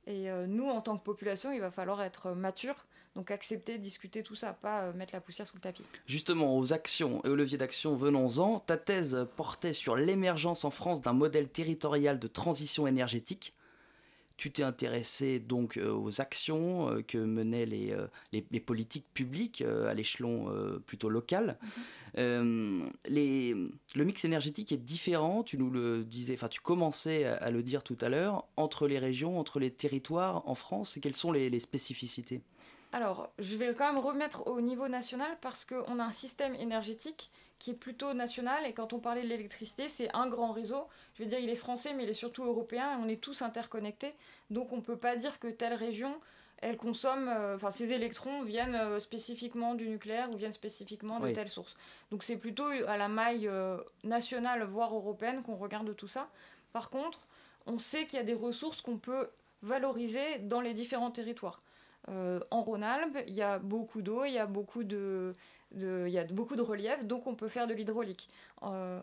Et 0.07 0.29
nous, 0.47 0.69
en 0.69 0.81
tant 0.81 0.97
que 0.99 1.03
population, 1.03 1.53
il 1.53 1.61
va 1.61 1.71
falloir 1.71 2.03
être 2.03 2.33
mature 2.33 2.77
donc 3.15 3.31
accepter, 3.31 3.79
discuter 3.79 4.23
tout 4.23 4.35
ça, 4.35 4.53
pas 4.53 4.93
mettre 4.93 5.15
la 5.15 5.21
poussière 5.21 5.47
sous 5.47 5.57
le 5.57 5.61
tapis. 5.61 5.85
Justement, 6.07 6.59
aux 6.59 6.73
actions 6.73 7.25
et 7.25 7.29
aux 7.29 7.37
leviers 7.37 7.59
d'action, 7.59 7.95
venons-en. 7.95 8.61
Ta 8.61 8.77
thèse 8.77 9.27
portait 9.37 9.73
sur 9.73 9.97
l'émergence 9.97 10.65
en 10.65 10.71
France 10.71 11.01
d'un 11.01 11.13
modèle 11.13 11.49
territorial 11.49 12.19
de 12.19 12.27
transition 12.27 12.87
énergétique 12.87 13.55
tu 14.37 14.51
t'es 14.51 14.63
intéressé 14.63 15.39
donc 15.39 15.77
euh, 15.77 15.93
aux 15.93 16.21
actions 16.21 16.91
euh, 16.91 17.03
que 17.03 17.19
menaient 17.19 17.67
les, 17.67 17.93
euh, 17.93 18.07
les, 18.33 18.61
politiques 18.61 19.07
publiques 19.15 19.63
à 19.63 19.95
l'échelon 19.95 20.53
plutôt 20.87 21.09
local. 21.09 21.59
Mhm. 22.17 22.91
les, 23.09 23.55
le 23.95 24.05
mix 24.05 24.25
énergétique 24.25 24.73
est 24.73 24.79
différent, 24.79 25.43
tu 25.43 25.59
nous 25.59 25.71
le 25.71 26.05
disais, 26.05 26.35
enfin 26.35 26.49
tu 26.49 26.61
commençais 26.61 27.25
à, 27.25 27.51
le 27.51 27.63
dire 27.63 27.83
tout 27.83 27.99
à 28.01 28.09
l'heure, 28.09 28.47
entre 28.57 28.89
les 28.89 28.99
régions, 28.99 29.39
entre 29.39 29.59
les 29.59 29.71
territoires 29.71 30.43
en 30.49 30.55
France, 30.55 30.97
et 30.97 31.01
quelles 31.01 31.15
sont 31.15 31.33
les, 31.33 31.51
les 31.51 31.61
spécificités? 31.61 32.41
Alors, 32.93 33.29
je 33.39 33.57
vais 33.57 33.75
quand 33.75 33.93
même 33.93 34.03
remettre 34.03 34.47
au 34.47 34.61
niveau 34.61 34.89
national 34.89 35.37
parce 35.41 35.65
qu'on 35.65 35.99
a 35.99 36.05
un 36.05 36.13
système 36.13 36.55
énergétique 36.55 37.31
qui 37.65 37.71
est 37.71 37.75
plutôt 37.75 38.13
national. 38.13 38.67
Et 38.67 38.75
quand 38.75 38.93
on 38.93 38.99
parlait 38.99 39.23
de 39.23 39.27
l'électricité, 39.27 39.89
c'est 39.89 40.15
un 40.15 40.27
grand 40.27 40.53
réseau. 40.53 40.87
Je 41.15 41.23
veux 41.23 41.29
dire, 41.31 41.39
il 41.39 41.49
est 41.49 41.57
français, 41.57 41.95
mais 41.95 42.03
il 42.03 42.11
est 42.11 42.13
surtout 42.13 42.45
européen. 42.45 42.93
Et 42.93 43.03
on 43.03 43.09
est 43.09 43.21
tous 43.21 43.41
interconnectés. 43.41 44.11
Donc 44.51 44.71
on 44.73 44.77
ne 44.77 44.83
peut 44.83 44.99
pas 44.99 45.17
dire 45.17 45.41
que 45.41 45.49
telle 45.49 45.73
région, 45.73 46.15
elle 46.59 46.77
consomme, 46.77 47.27
euh, 47.29 47.57
enfin, 47.57 47.71
ces 47.71 47.93
électrons 47.93 48.43
viennent 48.43 48.75
euh, 48.75 49.01
spécifiquement 49.01 49.75
du 49.75 49.89
nucléaire 49.89 50.31
ou 50.31 50.37
viennent 50.37 50.53
spécifiquement 50.53 51.21
de 51.21 51.31
telle 51.31 51.49
source. 51.49 51.75
Donc 52.11 52.23
c'est 52.23 52.37
plutôt 52.37 52.67
à 52.87 52.99
la 52.99 53.09
maille 53.09 53.49
euh, 53.49 53.79
nationale, 54.03 54.65
voire 54.65 54.95
européenne, 54.95 55.43
qu'on 55.43 55.57
regarde 55.57 55.97
tout 55.97 56.09
ça. 56.09 56.29
Par 56.75 56.91
contre, 56.91 57.27
on 57.65 57.79
sait 57.79 58.05
qu'il 58.05 58.19
y 58.19 58.21
a 58.21 58.25
des 58.25 58.35
ressources 58.35 58.83
qu'on 58.83 58.99
peut 58.99 59.31
valoriser 59.63 60.39
dans 60.41 60.61
les 60.61 60.75
différents 60.75 61.11
territoires. 61.11 61.61
en 62.09 62.63
Rhône-Alpes, 62.63 63.25
il 63.27 63.33
y 63.33 63.41
a 63.41 63.59
beaucoup 63.59 64.03
d'eau, 64.03 64.27
il 64.27 64.35
y 64.35 64.39
a 64.39 64.45
beaucoup 64.45 64.85
de, 64.85 65.33
il 65.77 66.09
y 66.09 66.19
a 66.19 66.25
beaucoup 66.25 66.57
de 66.57 66.63
relief, 66.63 67.05
donc 67.05 67.27
on 67.27 67.35
peut 67.35 67.49
faire 67.49 67.67
de 67.67 67.75
l'hydraulique. 67.75 68.29
Euh, 68.63 69.01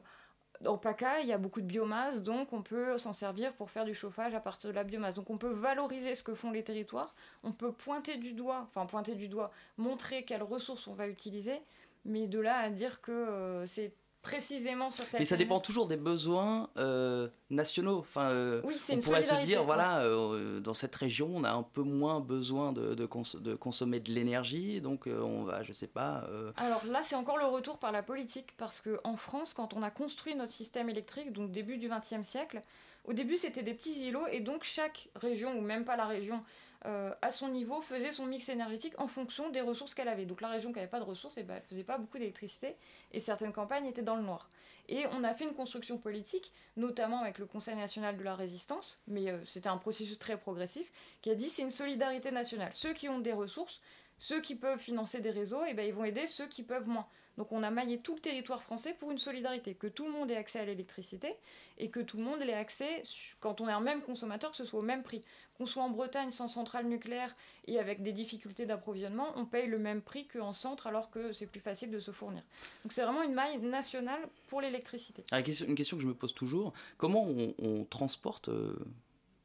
en 0.65 0.77
PACA, 0.77 1.21
il 1.21 1.27
y 1.27 1.33
a 1.33 1.37
beaucoup 1.37 1.61
de 1.61 1.65
biomasse, 1.65 2.21
donc 2.21 2.53
on 2.53 2.61
peut 2.61 2.97
s'en 2.97 3.13
servir 3.13 3.53
pour 3.53 3.71
faire 3.71 3.85
du 3.85 3.93
chauffage 3.93 4.35
à 4.35 4.39
partir 4.39 4.69
de 4.69 4.75
la 4.75 4.83
biomasse. 4.83 5.15
Donc 5.15 5.29
on 5.29 5.37
peut 5.37 5.51
valoriser 5.51 6.15
ce 6.15 6.23
que 6.23 6.35
font 6.35 6.51
les 6.51 6.63
territoires, 6.63 7.13
on 7.43 7.51
peut 7.51 7.71
pointer 7.71 8.17
du 8.17 8.33
doigt, 8.33 8.67
enfin 8.69 8.85
pointer 8.85 9.15
du 9.15 9.27
doigt, 9.27 9.51
montrer 9.77 10.23
quelles 10.23 10.43
ressources 10.43 10.87
on 10.87 10.93
va 10.93 11.07
utiliser, 11.07 11.57
mais 12.05 12.27
de 12.27 12.39
là 12.39 12.57
à 12.57 12.69
dire 12.69 13.01
que 13.01 13.11
euh, 13.11 13.65
c'est 13.65 13.93
précisément 14.21 14.91
sur 14.91 15.03
Mais 15.17 15.25
ça 15.25 15.37
dépend 15.37 15.59
toujours 15.59 15.87
des 15.87 15.97
besoins 15.97 16.69
euh, 16.77 17.27
nationaux. 17.49 17.99
Enfin, 17.99 18.29
euh, 18.29 18.61
on 18.63 18.99
pourrait 18.99 19.23
se 19.23 19.35
dire, 19.45 19.63
voilà, 19.63 20.03
euh, 20.03 20.59
dans 20.59 20.73
cette 20.73 20.95
région, 20.95 21.29
on 21.33 21.43
a 21.43 21.51
un 21.51 21.63
peu 21.63 21.81
moins 21.81 22.19
besoin 22.19 22.71
de, 22.71 22.93
de, 22.93 23.07
de 23.39 23.55
consommer 23.55 23.99
de 23.99 24.11
l'énergie, 24.11 24.81
donc 24.81 25.07
on 25.07 25.43
va, 25.43 25.63
je 25.63 25.73
sais 25.73 25.87
pas. 25.87 26.27
Alors 26.57 26.85
là, 26.85 27.01
c'est 27.03 27.15
encore 27.15 27.37
le 27.37 27.45
retour 27.45 27.77
par 27.77 27.91
la 27.91 28.03
politique, 28.03 28.55
parce 28.57 28.81
qu'en 28.81 29.15
France, 29.15 29.53
quand 29.53 29.73
on 29.73 29.81
a 29.81 29.91
construit 29.91 30.35
notre 30.35 30.51
système 30.51 30.89
électrique, 30.89 31.31
donc 31.33 31.51
début 31.51 31.77
du 31.77 31.89
XXe 31.89 32.27
siècle, 32.27 32.61
au 33.05 33.13
début, 33.13 33.35
c'était 33.35 33.63
des 33.63 33.73
petits 33.73 34.07
îlots, 34.07 34.27
et 34.31 34.41
donc 34.41 34.63
chaque 34.63 35.09
région, 35.15 35.57
ou 35.57 35.61
même 35.61 35.85
pas 35.85 35.95
la 35.95 36.05
région, 36.05 36.43
euh, 36.85 37.13
à 37.21 37.29
son 37.29 37.49
niveau, 37.49 37.79
faisait 37.81 38.11
son 38.11 38.25
mix 38.25 38.49
énergétique 38.49 38.93
en 38.97 39.07
fonction 39.07 39.49
des 39.49 39.61
ressources 39.61 39.93
qu'elle 39.93 40.07
avait. 40.07 40.25
Donc 40.25 40.41
la 40.41 40.49
région 40.49 40.71
qui 40.71 40.77
n'avait 40.77 40.89
pas 40.89 40.99
de 40.99 41.05
ressources, 41.05 41.37
eh 41.37 41.43
ben, 41.43 41.55
elle 41.55 41.63
faisait 41.69 41.83
pas 41.83 41.97
beaucoup 41.97 42.17
d'électricité 42.17 42.75
et 43.11 43.19
certaines 43.19 43.53
campagnes 43.53 43.85
étaient 43.85 44.01
dans 44.01 44.15
le 44.15 44.23
noir. 44.23 44.49
Et 44.89 45.05
on 45.11 45.23
a 45.23 45.33
fait 45.35 45.43
une 45.43 45.53
construction 45.53 45.97
politique, 45.97 46.51
notamment 46.77 47.21
avec 47.21 47.37
le 47.37 47.45
Conseil 47.45 47.75
national 47.75 48.17
de 48.17 48.23
la 48.23 48.35
résistance, 48.35 48.99
mais 49.07 49.29
euh, 49.29 49.45
c'était 49.45 49.69
un 49.69 49.77
processus 49.77 50.17
très 50.17 50.37
progressif, 50.37 50.91
qui 51.21 51.29
a 51.29 51.35
dit 51.35 51.49
c'est 51.49 51.61
une 51.61 51.71
solidarité 51.71 52.31
nationale. 52.31 52.71
Ceux 52.73 52.93
qui 52.93 53.07
ont 53.09 53.19
des 53.19 53.33
ressources, 53.33 53.79
ceux 54.17 54.41
qui 54.41 54.55
peuvent 54.55 54.79
financer 54.79 55.19
des 55.19 55.31
réseaux, 55.31 55.61
eh 55.67 55.73
ben, 55.73 55.85
ils 55.85 55.93
vont 55.93 56.03
aider 56.03 56.25
ceux 56.27 56.47
qui 56.47 56.63
peuvent 56.63 56.87
moins. 56.87 57.07
Donc 57.37 57.51
on 57.51 57.63
a 57.63 57.71
maillé 57.71 57.99
tout 57.99 58.15
le 58.15 58.19
territoire 58.19 58.61
français 58.61 58.95
pour 58.99 59.11
une 59.11 59.17
solidarité, 59.17 59.73
que 59.73 59.87
tout 59.87 60.05
le 60.05 60.11
monde 60.11 60.29
ait 60.31 60.35
accès 60.35 60.59
à 60.59 60.65
l'électricité 60.65 61.29
et 61.77 61.89
que 61.89 61.99
tout 61.99 62.17
le 62.17 62.23
monde 62.23 62.41
ait 62.41 62.53
accès, 62.53 63.03
quand 63.39 63.61
on 63.61 63.67
est 63.67 63.71
un 63.71 63.79
même 63.79 64.01
consommateur, 64.01 64.51
que 64.51 64.57
ce 64.57 64.65
soit 64.65 64.79
au 64.79 64.83
même 64.83 65.03
prix. 65.03 65.21
Qu'on 65.57 65.65
soit 65.65 65.83
en 65.83 65.89
Bretagne 65.89 66.31
sans 66.31 66.47
centrale 66.47 66.87
nucléaire 66.87 67.33
et 67.67 67.79
avec 67.79 68.01
des 68.01 68.11
difficultés 68.11 68.65
d'approvisionnement, 68.65 69.27
on 69.35 69.45
paye 69.45 69.67
le 69.67 69.77
même 69.77 70.01
prix 70.01 70.27
qu'en 70.27 70.53
centre 70.53 70.87
alors 70.87 71.11
que 71.11 71.31
c'est 71.33 71.45
plus 71.45 71.59
facile 71.59 71.91
de 71.91 71.99
se 71.99 72.11
fournir. 72.11 72.43
Donc 72.83 72.93
c'est 72.93 73.03
vraiment 73.03 73.23
une 73.23 73.33
maille 73.33 73.59
nationale 73.59 74.21
pour 74.47 74.61
l'électricité. 74.61 75.23
Ah, 75.31 75.39
une 75.39 75.75
question 75.75 75.97
que 75.97 76.03
je 76.03 76.07
me 76.07 76.15
pose 76.15 76.33
toujours, 76.33 76.73
comment 76.97 77.25
on, 77.59 77.85
transporte, 77.85 78.49
euh, 78.49 78.75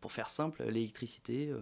pour 0.01 0.13
faire 0.13 0.29
simple, 0.29 0.65
l'électricité 0.65 1.49
euh, 1.49 1.61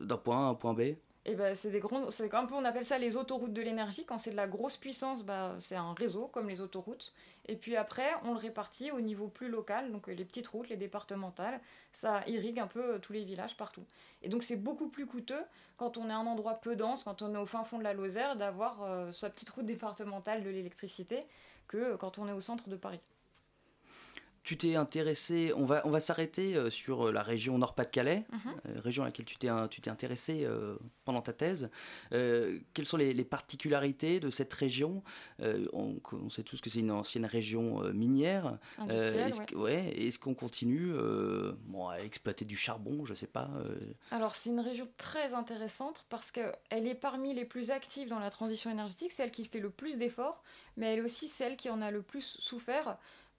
d'un 0.00 0.16
point 0.16 0.44
A 0.44 0.46
à 0.46 0.50
un 0.50 0.54
point 0.54 0.74
B? 0.74 0.94
Et 1.24 1.36
ben, 1.36 1.54
c'est 1.54 1.70
des 1.70 1.78
grands, 1.78 2.10
c'est 2.10 2.34
un 2.34 2.46
peu, 2.46 2.54
on 2.54 2.64
appelle 2.64 2.84
ça 2.84 2.98
les 2.98 3.16
autoroutes 3.16 3.52
de 3.52 3.62
l'énergie. 3.62 4.04
Quand 4.04 4.18
c'est 4.18 4.32
de 4.32 4.36
la 4.36 4.48
grosse 4.48 4.76
puissance, 4.76 5.22
bah, 5.22 5.54
c'est 5.60 5.76
un 5.76 5.94
réseau 5.94 6.26
comme 6.26 6.48
les 6.48 6.60
autoroutes. 6.60 7.12
Et 7.46 7.54
puis 7.54 7.76
après, 7.76 8.10
on 8.24 8.32
le 8.32 8.38
répartit 8.38 8.90
au 8.90 9.00
niveau 9.00 9.28
plus 9.28 9.48
local, 9.48 9.92
donc 9.92 10.08
les 10.08 10.24
petites 10.24 10.48
routes, 10.48 10.68
les 10.68 10.76
départementales, 10.76 11.60
ça 11.92 12.22
irrigue 12.26 12.58
un 12.58 12.66
peu 12.66 12.94
euh, 12.94 12.98
tous 12.98 13.12
les 13.12 13.22
villages 13.22 13.56
partout. 13.56 13.84
Et 14.22 14.28
donc 14.28 14.42
c'est 14.42 14.56
beaucoup 14.56 14.88
plus 14.88 15.06
coûteux 15.06 15.42
quand 15.76 15.96
on 15.96 16.08
est 16.08 16.12
à 16.12 16.16
un 16.16 16.26
endroit 16.26 16.54
peu 16.54 16.74
dense, 16.74 17.04
quand 17.04 17.22
on 17.22 17.34
est 17.34 17.38
au 17.38 17.46
fin 17.46 17.62
fond 17.62 17.78
de 17.78 17.84
la 17.84 17.94
Lozère, 17.94 18.34
d'avoir 18.34 18.82
euh, 18.82 19.12
sa 19.12 19.30
petite 19.30 19.50
route 19.50 19.66
départementale 19.66 20.42
de 20.42 20.50
l'électricité 20.50 21.20
que 21.68 21.94
quand 21.96 22.18
on 22.18 22.26
est 22.28 22.32
au 22.32 22.40
centre 22.40 22.68
de 22.68 22.76
Paris 22.76 23.00
tu 24.42 24.56
t'es 24.56 24.74
intéressé, 24.74 25.52
on 25.56 25.64
va, 25.64 25.82
on 25.84 25.90
va 25.90 26.00
s'arrêter 26.00 26.56
euh, 26.56 26.68
sur 26.68 27.08
euh, 27.08 27.12
la 27.12 27.22
région 27.22 27.58
Nord-Pas-de-Calais, 27.58 28.24
mhm. 28.32 28.40
euh, 28.66 28.80
région 28.80 29.04
à 29.04 29.06
laquelle 29.06 29.24
tu 29.24 29.36
t'es, 29.36 29.48
tu 29.70 29.80
t'es 29.80 29.90
intéressé 29.90 30.46
pendant 31.04 31.22
ta 31.22 31.32
thèse. 31.32 31.70
quelles 32.10 32.86
sont 32.86 32.96
les, 32.96 33.24
particularités 33.24 34.20
de 34.20 34.30
cette 34.30 34.52
région? 34.52 35.02
On, 35.72 36.28
sait 36.28 36.42
tous 36.42 36.60
que 36.60 36.70
c'est 36.70 36.80
une 36.80 36.90
ancienne 36.90 37.24
région 37.24 37.82
minière. 37.92 38.58
est-ce, 38.88 39.54
ouais. 39.54 39.88
est-ce 39.96 40.18
qu'on 40.18 40.34
continue 40.34 40.92
bon, 41.66 41.88
à 41.88 41.98
exploiter 42.00 42.44
du 42.44 42.56
charbon, 42.56 43.04
je 43.04 43.14
sais 43.14 43.26
pas 43.26 43.50
Alors 44.10 44.34
c'est 44.34 44.50
une 44.50 44.60
région 44.60 44.88
très 44.96 45.32
intéressante 45.34 46.04
parce 46.08 46.30
qu'elle 46.30 46.86
est 46.86 46.94
parmi 46.94 47.34
les 47.34 47.44
plus 47.44 47.70
actives 47.70 48.08
dans 48.08 48.18
la 48.18 48.30
transition 48.30 48.70
énergétique, 48.70 49.12
celle 49.12 49.30
qui 49.30 49.44
fait 49.44 49.60
le 49.60 49.70
plus 49.70 49.98
d'efforts, 49.98 50.42
mais 50.76 50.92
elle 50.92 51.00
est 51.00 51.02
aussi 51.02 51.28
celle 51.28 51.56
qui 51.56 51.70
en 51.70 51.80
a 51.80 51.90
le 51.90 52.02
plus 52.02 52.36
souffert. 52.40 52.98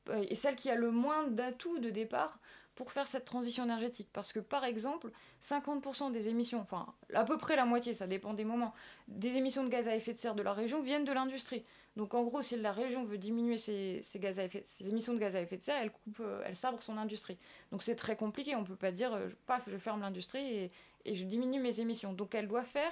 Euh, 0.09 0.25
et 0.29 0.35
celle 0.35 0.55
qui 0.55 0.69
a 0.69 0.75
le 0.75 0.91
moins 0.91 1.27
d'atouts 1.27 1.79
de 1.79 1.89
départ 1.89 2.39
pour 2.75 2.91
faire 2.91 3.07
cette 3.07 3.25
transition 3.25 3.63
énergétique. 3.63 4.09
Parce 4.13 4.33
que 4.33 4.39
par 4.39 4.63
exemple, 4.63 5.11
50% 5.41 6.11
des 6.11 6.27
émissions, 6.29 6.59
enfin 6.59 6.93
à 7.13 7.23
peu 7.23 7.37
près 7.37 7.55
la 7.55 7.65
moitié, 7.65 7.93
ça 7.93 8.07
dépend 8.07 8.33
des 8.33 8.45
moments, 8.45 8.73
des 9.07 9.37
émissions 9.37 9.63
de 9.63 9.69
gaz 9.69 9.87
à 9.87 9.95
effet 9.95 10.13
de 10.13 10.17
serre 10.17 10.35
de 10.35 10.43
la 10.43 10.53
région 10.53 10.81
viennent 10.81 11.05
de 11.05 11.11
l'industrie. 11.11 11.63
Donc 11.95 12.15
en 12.15 12.23
gros, 12.23 12.41
si 12.41 12.57
la 12.57 12.71
région 12.71 13.03
veut 13.03 13.19
diminuer 13.19 13.57
ses, 13.57 14.01
gaz 14.15 14.39
à 14.39 14.45
effet, 14.45 14.63
ses 14.65 14.87
émissions 14.87 15.13
de 15.13 15.19
gaz 15.19 15.35
à 15.35 15.41
effet 15.41 15.57
de 15.57 15.63
serre, 15.63 15.77
elle, 15.81 15.91
coupe, 15.91 16.19
euh, 16.21 16.41
elle 16.45 16.55
sabre 16.55 16.81
son 16.81 16.97
industrie. 16.97 17.37
Donc 17.71 17.83
c'est 17.83 17.95
très 17.95 18.15
compliqué, 18.15 18.55
on 18.55 18.61
ne 18.61 18.65
peut 18.65 18.75
pas 18.75 18.91
dire, 18.91 19.13
euh, 19.13 19.29
paf, 19.45 19.63
je 19.67 19.77
ferme 19.77 20.01
l'industrie 20.01 20.45
et, 20.45 20.71
et, 21.05 21.15
je 21.15 21.25
diminue 21.25 21.61
mes 21.61 21.79
émissions. 21.79 22.13
Donc 22.13 22.33
elle 22.33 22.47
doit 22.47 22.63
faire, 22.63 22.91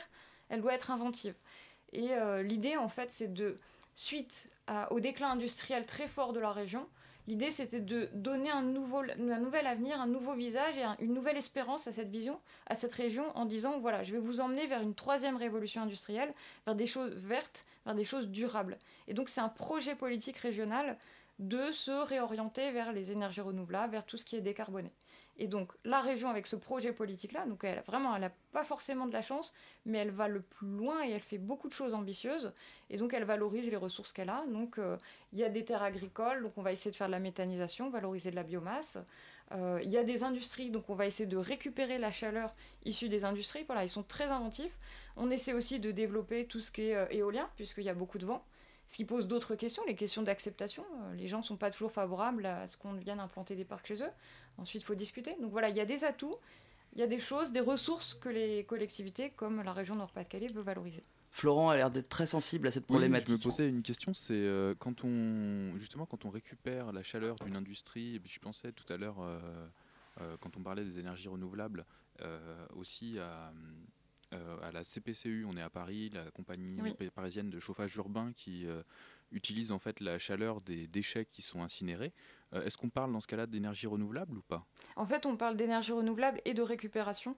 elle 0.50 0.62
doit 0.62 0.74
être 0.74 0.92
inventive. 0.92 1.34
Et 1.94 2.12
l'idée, 2.44 2.78
en 2.78 2.88
fait, 2.88 3.12
c'est 3.12 3.34
de, 3.34 3.58
suite 3.96 4.48
au 4.92 5.02
déclin 5.02 5.32
industriel 5.32 5.86
très 5.86 6.08
fort 6.08 6.32
de 6.32 6.40
la 6.40 6.54
région, 6.54 6.88
L'idée, 7.28 7.52
c'était 7.52 7.80
de 7.80 8.10
donner 8.14 8.50
un, 8.50 8.64
nouvel 8.64 9.68
avenir, 9.68 10.02
un 10.02 10.08
nouveau 10.08 10.34
visage 10.34 10.78
et 10.78 11.04
une 11.04 11.14
nouvelle 11.14 11.38
espérance 11.38 11.88
à 11.88 11.92
cette 11.92 12.10
vision, 12.10 12.40
à 12.68 12.76
cette 12.76 12.94
région, 12.94 13.26
en 13.36 13.46
disant, 13.46 13.80
voilà, 13.80 14.04
je 14.04 14.12
vais 14.12 14.20
vous 14.20 14.42
emmener 14.42 14.68
vers 14.68 14.82
une 14.82 14.96
troisième 14.96 15.38
révolution 15.38 15.82
industrielle, 15.82 16.34
vers 16.66 16.76
des 16.76 16.88
choses 16.88 17.14
vertes, 17.14 17.64
vers 17.86 17.96
des 17.96 18.06
choses 18.06 18.28
durables. 18.28 18.78
Et 19.08 19.14
donc, 19.14 19.30
c'est 19.30 19.42
un 19.42 19.50
projet 19.50 19.96
politique 19.96 20.38
régional 20.38 20.98
de 21.40 21.72
se 21.72 21.92
réorienter 21.92 22.72
vers 22.72 22.92
les 22.92 23.12
énergies 23.12 23.42
renouvelables, 23.42 23.92
vers 23.92 24.06
tout 24.06 24.18
ce 24.18 24.26
qui 24.26 24.36
est 24.36 24.42
décarboné. 24.42 24.92
Et 25.38 25.48
donc 25.48 25.72
la 25.86 26.02
région 26.02 26.30
avec 26.30 26.46
ce 26.46 26.56
projet 26.56 26.92
politique-là, 26.92 27.46
donc 27.46 27.64
elle, 27.64 27.82
vraiment, 27.88 28.16
elle 28.16 28.22
n'a 28.22 28.32
pas 28.52 28.64
forcément 28.64 29.08
de 29.08 29.14
la 29.14 29.22
chance, 29.22 29.54
mais 29.86 29.98
elle 29.98 30.12
va 30.12 30.28
le 30.28 30.42
plus 30.42 30.68
loin 30.68 31.04
et 31.04 31.12
elle 31.12 31.22
fait 31.22 31.38
beaucoup 31.38 31.68
de 31.68 31.74
choses 31.74 31.94
ambitieuses. 31.94 32.52
Et 32.90 32.98
donc 32.98 33.14
elle 33.14 33.24
valorise 33.24 33.70
les 33.70 33.76
ressources 33.76 34.14
qu'elle 34.14 34.30
a. 34.30 34.44
Donc 34.48 34.78
euh, 34.78 34.98
il 35.34 35.40
y 35.40 35.44
a 35.44 35.50
des 35.50 35.66
terres 35.66 35.84
agricoles, 35.84 36.44
donc 36.44 36.54
on 36.58 36.62
va 36.62 36.72
essayer 36.72 36.92
de 36.92 36.96
faire 36.96 37.08
de 37.08 37.14
la 37.14 37.20
méthanisation, 37.20 37.90
valoriser 37.90 38.30
de 38.30 38.36
la 38.36 38.44
biomasse. 38.44 38.98
Euh, 39.54 39.80
il 39.84 39.90
y 39.90 39.98
a 39.98 40.04
des 40.04 40.24
industries, 40.24 40.70
donc 40.70 40.90
on 40.90 40.96
va 40.96 41.06
essayer 41.06 41.28
de 41.28 41.38
récupérer 41.38 41.98
la 41.98 42.12
chaleur 42.12 42.52
issue 42.86 43.10
des 43.10 43.26
industries. 43.26 43.64
Voilà, 43.66 43.84
ils 43.84 43.90
sont 43.90 44.04
très 44.04 44.26
inventifs. 44.26 44.78
On 45.18 45.30
essaie 45.30 45.54
aussi 45.54 45.80
de 45.80 45.92
développer 45.92 46.46
tout 46.46 46.62
ce 46.62 46.72
qui 46.72 46.90
est 46.90 46.96
euh, 46.96 47.06
éolien, 47.10 47.50
puisqu'il 47.56 47.84
y 47.84 47.90
a 47.90 47.94
beaucoup 47.94 48.18
de 48.18 48.26
vent. 48.26 48.44
Ce 48.92 48.98
qui 48.98 49.06
pose 49.06 49.26
d'autres 49.26 49.56
questions, 49.56 49.82
les 49.88 49.96
questions 49.96 50.22
d'acceptation. 50.22 50.84
Les 51.16 51.30
gens 51.30 51.38
ne 51.38 51.44
sont 51.44 51.56
pas 51.56 51.72
toujours 51.72 51.94
favorables 51.94 52.46
à 52.46 52.68
ce 52.68 52.76
qu'on 52.76 52.92
vienne 52.92 53.22
implanter 53.22 53.56
des 53.56 53.64
parcs 53.64 53.88
chez 53.88 54.04
eux. 54.04 54.10
Ensuite, 54.58 54.82
il 54.82 54.86
faut 54.86 54.96
discuter. 54.96 55.34
Donc 55.40 55.50
voilà, 55.50 55.70
il 55.70 55.78
y 55.78 55.80
a 55.80 55.86
des 55.86 56.04
atouts, 56.04 56.36
il 56.92 57.00
y 57.00 57.02
a 57.02 57.08
des 57.08 57.22
choses, 57.22 57.54
des 57.54 57.62
ressources 57.62 58.14
que 58.14 58.28
les 58.28 58.66
collectivités, 58.66 59.30
comme 59.30 59.62
la 59.64 59.72
région 59.72 59.96
Nord-Pas-de-Calais, 59.96 60.48
veulent 60.48 60.66
valoriser. 60.66 61.04
Florent 61.30 61.70
a 61.70 61.78
l'air 61.78 61.90
d'être 61.90 62.10
très 62.10 62.26
sensible 62.26 62.68
à 62.68 62.72
cette 62.72 62.86
problématique. 62.86 63.30
je 63.30 63.34
me 63.36 63.40
posais 63.40 63.70
une 63.70 63.82
question, 63.82 64.14
c'est 64.14 64.34
euh, 64.34 64.76
quand 64.78 65.06
on 65.06 65.78
justement 65.78 66.06
quand 66.06 66.26
on 66.26 66.30
récupère 66.30 66.92
la 66.92 67.02
chaleur 67.02 67.38
d'une 67.38 67.56
industrie, 67.56 68.16
et 68.16 68.20
puis 68.20 68.30
je 68.30 68.42
pensais 68.42 68.74
tout 68.74 68.92
à 68.92 68.98
l'heure 68.98 69.22
euh, 69.22 69.40
euh, 70.20 70.36
quand 70.42 70.58
on 70.58 70.62
parlait 70.64 70.84
des 70.84 71.00
énergies 71.00 71.30
renouvelables, 71.30 71.86
aussi 72.76 73.18
à, 73.20 73.54
à, 74.32 74.72
la 74.72 74.84
CPCU, 74.84 75.46
on 75.48 75.58
est 75.58 75.62
à 75.62 75.70
Paris, 75.70 76.10
la 76.14 76.32
compagnie 76.32 76.80
parisienne 77.14 77.50
de 77.50 77.60
chauffage 77.60 77.96
urbain 77.96 78.32
qui 78.34 78.66
utilise 79.32 79.72
en 79.72 79.80
fait 79.80 80.00
la 80.00 80.20
chaleur 80.20 80.62
des 80.62 80.88
déchets 80.88 81.26
qui 81.26 81.42
sont 81.42 81.62
incinérés. 81.62 82.14
Est-ce 82.54 82.78
qu'on 82.78 82.90
parle 82.90 83.12
dans 83.12 83.20
ce 83.20 83.28
cas-là 83.28 83.48
d'énergie 83.48 83.88
renouvelable 83.88 84.38
ou 84.38 84.42
pas? 84.42 84.66
En 84.96 85.06
fait, 85.06 85.26
on 85.26 85.38
parle 85.38 85.58
d'énergie 85.58 85.92
renouvelable 85.92 86.42
et 86.46 86.54
de 86.54 86.62
récupération. 86.62 87.36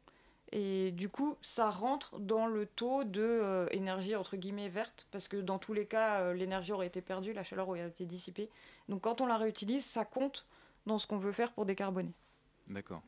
Et 0.56 0.91
du 0.91 1.10
coup, 1.10 1.36
ça 1.41 1.71
rentre 1.71 2.19
dans 2.19 2.45
le 2.45 2.67
taux 2.67 3.03
de 3.03 3.23
euh, 3.23 3.67
énergie 3.71 4.15
entre 4.15 4.38
guillemets 4.38 4.69
verte, 4.69 5.08
parce 5.10 5.27
que 5.27 5.38
dans 5.38 5.58
tous 5.58 5.73
les 5.73 5.88
cas, 5.88 6.21
euh, 6.21 6.34
l'énergie 6.36 6.71
aurait 6.71 6.86
été 6.86 7.01
perdue, 7.01 7.34
la 7.34 7.43
chaleur 7.43 7.69
aurait 7.69 7.88
été 7.88 8.06
dissipée. 8.06 8.51
Donc 8.88 9.01
quand 9.01 9.19
on 9.19 9.25
la 9.25 9.38
réutilise, 9.38 9.84
ça 9.84 10.06
compte 10.06 10.45
dans 10.86 10.99
ce 10.99 11.08
qu'on 11.08 11.17
veut 11.17 11.32
faire 11.32 11.53
pour 11.53 11.65
décarboner. 11.65 12.13
D'accord. 12.67 13.01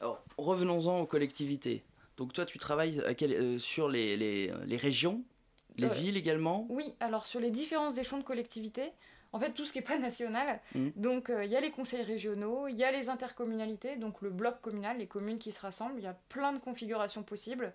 Alors, 0.00 0.22
revenons-en 0.36 1.00
aux 1.00 1.06
collectivités. 1.06 1.82
Donc 2.20 2.34
toi, 2.34 2.44
tu 2.44 2.58
travailles 2.58 3.00
euh, 3.00 3.56
sur 3.56 3.88
les, 3.88 4.14
les, 4.14 4.52
les, 4.66 4.76
régions, 4.76 5.24
les 5.78 5.88
villes 5.88 6.18
également 6.18 6.66
Oui, 6.68 6.92
alors 7.00 7.26
sur 7.26 7.40
les 7.40 7.50
différents 7.50 7.94
échelons 7.94 8.18
de 8.18 8.24
collectivités, 8.24 8.92
en 9.32 9.40
fait 9.40 9.52
tout 9.52 9.64
ce 9.64 9.72
qui 9.72 9.78
n'est 9.78 9.84
pas 9.86 9.96
national. 9.96 10.60
Mm. 10.74 10.88
Donc 10.96 11.30
euh, 11.30 11.46
il 11.46 11.50
y 11.50 11.56
a 11.56 11.62
les 11.62 11.70
conseils 11.70 12.02
régionaux, 12.02 12.68
il 12.68 12.76
y 12.76 12.84
a 12.84 12.92
les 12.92 13.08
intercommunalités, 13.08 13.96
donc 13.96 14.20
le 14.20 14.28
bloc 14.28 14.60
communal, 14.60 14.98
les 14.98 15.06
communes 15.06 15.38
qui 15.38 15.50
se 15.50 15.62
rassemblent, 15.62 15.94
il 15.96 16.04
y 16.04 16.08
a 16.08 16.16
plein 16.28 16.52
de 16.52 16.58
configurations 16.58 17.22
possibles. 17.22 17.72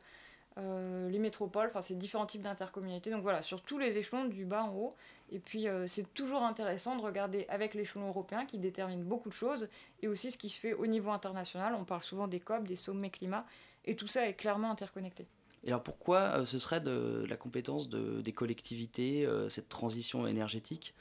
Euh, 0.58 1.10
les 1.10 1.20
métropoles, 1.20 1.68
enfin 1.68 1.82
c'est 1.82 1.98
différents 1.98 2.28
types 2.28 2.44
d'intercommunalités. 2.44 3.10
Donc 3.10 3.24
voilà, 3.24 3.42
sur 3.42 3.62
tous 3.62 3.80
les 3.80 3.98
échelons, 3.98 4.26
du 4.26 4.46
bas 4.46 4.64
en 4.64 4.76
haut. 4.76 4.94
Et 5.32 5.40
puis 5.40 5.68
euh, 5.68 5.88
c'est 5.88 6.14
toujours 6.14 6.44
intéressant 6.44 6.96
de 6.96 7.02
regarder 7.02 7.46
avec 7.50 7.74
l'échelon 7.74 8.08
européen 8.08 8.46
qui 8.46 8.60
détermine 8.60 9.04
beaucoup 9.04 9.30
de 9.30 9.34
choses 9.34 9.68
et 10.04 10.08
aussi 10.08 10.32
ce 10.32 10.38
qui 10.38 10.52
se 10.52 10.60
fait 10.60 10.74
au 10.74 10.86
niveau 10.86 11.10
international. 11.10 11.76
On 11.78 11.84
parle 11.84 12.04
souvent 12.04 12.28
des 12.28 12.40
COP, 12.40 12.64
des 12.66 12.76
sommets 12.76 13.10
climat, 13.10 13.46
et 13.86 13.96
tout 13.96 14.08
ça 14.08 14.28
est 14.28 14.34
clairement 14.34 14.72
interconnecté. 14.72 15.26
Et 15.64 15.70
alors 15.70 15.82
pourquoi 15.82 16.46
ce 16.46 16.60
serait 16.60 16.82
de, 16.82 17.26
la 17.28 17.38
compétence 17.38 17.90
des 17.90 18.32
collectivités, 18.34 19.28
cette 19.50 19.70
transition 19.70 20.28
énergétique? 20.28 20.94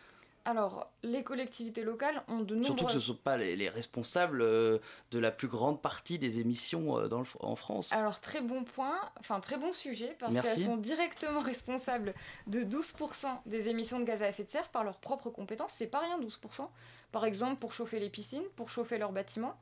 Alors, 0.46 0.90
les 1.02 1.22
collectivités 1.22 1.82
locales 1.82 2.22
ont 2.28 2.40
de 2.40 2.54
nombreux... 2.54 2.66
Surtout 2.66 2.84
que 2.84 2.92
ce 2.92 2.96
ne 2.96 3.02
sont 3.02 3.16
pas 3.16 3.38
les, 3.38 3.68
responsables 3.70 4.42
euh, 4.42 4.78
de 5.10 5.18
la 5.18 5.30
plus 5.30 5.48
grande 5.48 5.80
partie 5.80 6.18
des 6.18 6.38
émissions 6.38 6.98
euh, 6.98 7.08
en 7.40 7.56
France. 7.56 7.92
Alors, 7.94 8.20
très 8.20 8.42
bon 8.42 8.62
point, 8.62 8.94
enfin 9.18 9.40
très 9.40 9.56
bon 9.56 9.72
sujet, 9.72 10.12
parce 10.20 10.38
qu'elles 10.38 10.64
sont 10.64 10.76
directement 10.76 11.40
responsables 11.40 12.12
de 12.46 12.60
12% 12.60 13.26
des 13.46 13.68
émissions 13.68 14.00
de 14.00 14.04
gaz 14.04 14.20
à 14.20 14.28
effet 14.28 14.44
de 14.44 14.50
serre 14.50 14.68
par 14.68 14.84
leurs 14.84 14.98
propres 14.98 15.30
compétences. 15.30 15.72
C'est 15.74 15.86
pas 15.86 16.00
rien, 16.00 16.20
12%. 16.20 16.68
Par 17.10 17.24
exemple, 17.24 17.56
pour 17.56 17.72
chauffer 17.72 17.98
les 17.98 18.10
piscines, 18.10 18.44
pour 18.54 18.68
chauffer 18.68 18.98
leurs 18.98 19.12
bâtiments. 19.12 19.58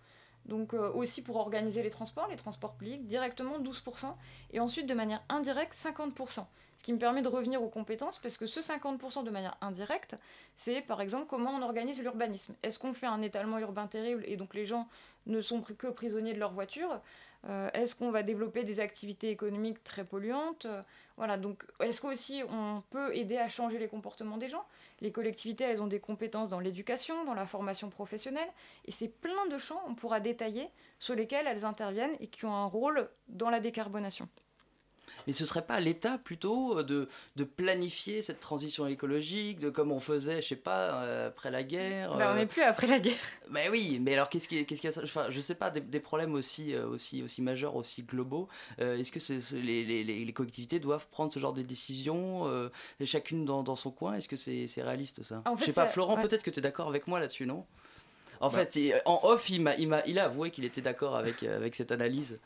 Donc 0.46 0.74
euh, 0.74 0.90
aussi 0.92 1.22
pour 1.22 1.37
organiser 1.37 1.83
les 1.83 1.90
transports, 1.90 2.28
les 2.28 2.37
transports 2.37 2.74
publics, 2.74 3.07
directement 3.07 3.59
12%. 3.59 4.14
Et 4.52 4.61
ensuite, 4.61 4.87
de 4.87 4.94
manière 4.94 5.22
indirecte, 5.28 5.74
50% 5.74 6.44
qui 6.83 6.92
me 6.92 6.98
permet 6.98 7.22
de 7.22 7.28
revenir 7.28 7.62
aux 7.62 7.68
compétences, 7.68 8.18
parce 8.18 8.37
que 8.37 8.46
ce 8.46 8.61
50% 8.61 9.22
de 9.22 9.31
manière 9.31 9.57
indirecte, 9.61 10.16
c'est 10.57 10.81
par 10.81 11.00
exemple 11.00 11.26
comment 11.28 11.50
on 11.50 11.62
organise 11.62 12.02
l'urbanisme. 12.02 12.55
Est-ce 12.62 12.78
qu'on 12.78 12.92
fait 12.92 13.07
un 13.07 13.22
étalement 13.22 13.59
urbain 13.61 13.87
terrible 13.87 14.24
et 14.26 14.37
donc 14.37 14.52
les 14.55 14.66
gens 14.66 14.88
ne 15.26 15.40
sont 15.40 15.62
que 15.62 15.87
prisonniers 15.87 16.35
de 16.35 16.40
leur 16.40 16.52
voiture? 16.52 17.00
Euh, 17.48 17.70
Est-ce 17.72 17.94
qu'on 17.94 18.11
va 18.11 18.24
développer 18.24 18.64
des 18.64 18.81
activités 18.81 19.31
économiques 19.31 19.83
très 19.85 20.05
polluantes? 20.05 20.66
Voilà, 21.16 21.37
donc 21.37 21.64
est-ce 21.81 22.01
qu'aussi 22.01 22.42
on 22.51 22.83
peut 22.90 23.14
aider 23.14 23.38
à 23.38 23.48
changer 23.48 23.79
les 23.79 23.88
comportements 23.88 24.38
des 24.38 24.48
gens? 24.48 24.64
Les 25.01 25.12
collectivités, 25.12 25.64
elles 25.64 25.83
ont 25.83 25.87
des 25.87 26.01
compétences 26.01 26.51
dans 26.51 26.61
l'éducation, 26.61 27.25
dans 27.25 27.35
la 27.35 27.46
formation 27.46 27.90
professionnelle, 27.90 28.48
et 28.87 28.92
c'est 28.92 29.09
plein 29.09 29.46
de 29.46 29.59
champs, 29.59 29.83
on 29.88 29.94
pourra 29.94 30.20
détailler, 30.20 30.68
sur 30.98 31.14
lesquels 31.14 31.46
elles 31.46 31.64
interviennent 31.64 32.16
et 32.20 32.29
qui 32.29 32.44
ont 32.44 32.55
un 32.55 32.66
rôle 32.66 33.09
dans 33.29 33.51
la 33.51 33.61
décarbonation. 33.61 34.27
Mais 35.27 35.33
ce 35.33 35.44
serait 35.44 35.62
pas 35.62 35.81
l'État 35.81 36.18
plutôt 36.18 36.79
euh, 36.79 36.83
de, 36.83 37.09
de, 37.37 37.44
planifier 37.44 38.22
cette 38.22 38.40
transition 38.40 38.87
écologique, 38.87 39.59
de 39.59 39.70
comme 39.70 39.92
on 39.92 40.01
faisait, 40.01 40.42
je 40.42 40.48
sais 40.48 40.57
pas, 40.57 41.03
euh, 41.03 41.29
après 41.29 41.51
la 41.51 41.62
guerre 41.62 42.16
bah, 42.16 42.31
On 42.33 42.37
n'est 42.37 42.46
plus 42.46 42.62
après 42.62 42.87
la 42.87 42.98
guerre. 42.98 43.14
Mais 43.51 43.68
oui, 43.68 43.98
mais 44.01 44.14
alors 44.14 44.31
qu'est-ce 44.31 44.48
qui, 44.48 44.64
qu'est-ce 44.64 44.81
qu'il 44.81 44.90
y 44.90 44.94
a 44.94 45.03
enfin, 45.03 45.27
Je 45.29 45.40
sais 45.40 45.55
pas, 45.55 45.70
des, 45.70 46.01
problèmes 46.01 46.35
aussi, 46.35 46.75
euh, 46.75 46.87
aussi, 46.87 47.22
aussi 47.22 47.42
majeurs, 47.42 47.77
aussi 47.77 48.03
globaux. 48.03 48.48
est-ce 48.79 49.12
que 49.12 49.57
les, 49.57 49.85
les, 49.85 50.05
les, 50.05 50.33
collectivités 50.33 50.79
doivent 50.79 51.07
prendre 51.09 51.33
ce 51.33 51.38
genre 51.38 51.53
de 51.53 51.61
décisions, 51.61 52.48
chacune 53.05 53.44
dans, 53.44 53.62
dans, 53.62 53.77
son 53.77 53.90
coin? 53.90 54.14
Est-ce 54.14 54.29
que 54.29 54.37
c'est, 54.37 54.66
c'est 54.66 54.83
réaliste 54.83 55.22
ça? 55.22 55.42
Je 55.59 55.64
sais 55.64 55.72
pas, 55.72 55.87
Florent, 55.87 56.16
peut-être 56.16 56.42
que 56.42 56.51
tu 56.51 56.61
es 56.61 56.62
d'accord 56.62 56.88
avec 56.88 57.07
moi 57.07 57.20
là-dessus, 57.20 57.46
non? 57.46 57.66
En 58.40 58.48
bah, 58.48 58.66
fait, 58.66 59.03
en 59.05 59.20
off, 59.22 59.51
il, 59.51 59.61
m'a, 59.62 59.77
il, 59.77 59.87
m'a, 59.87 60.03
il 60.05 60.18
a 60.18 60.25
avoué 60.25 60.51
qu'il 60.51 60.64
était 60.64 60.81
d'accord 60.81 61.14
avec, 61.14 61.44
avec 61.44 61.77
cette 61.77 61.92
analyse. 61.92 62.40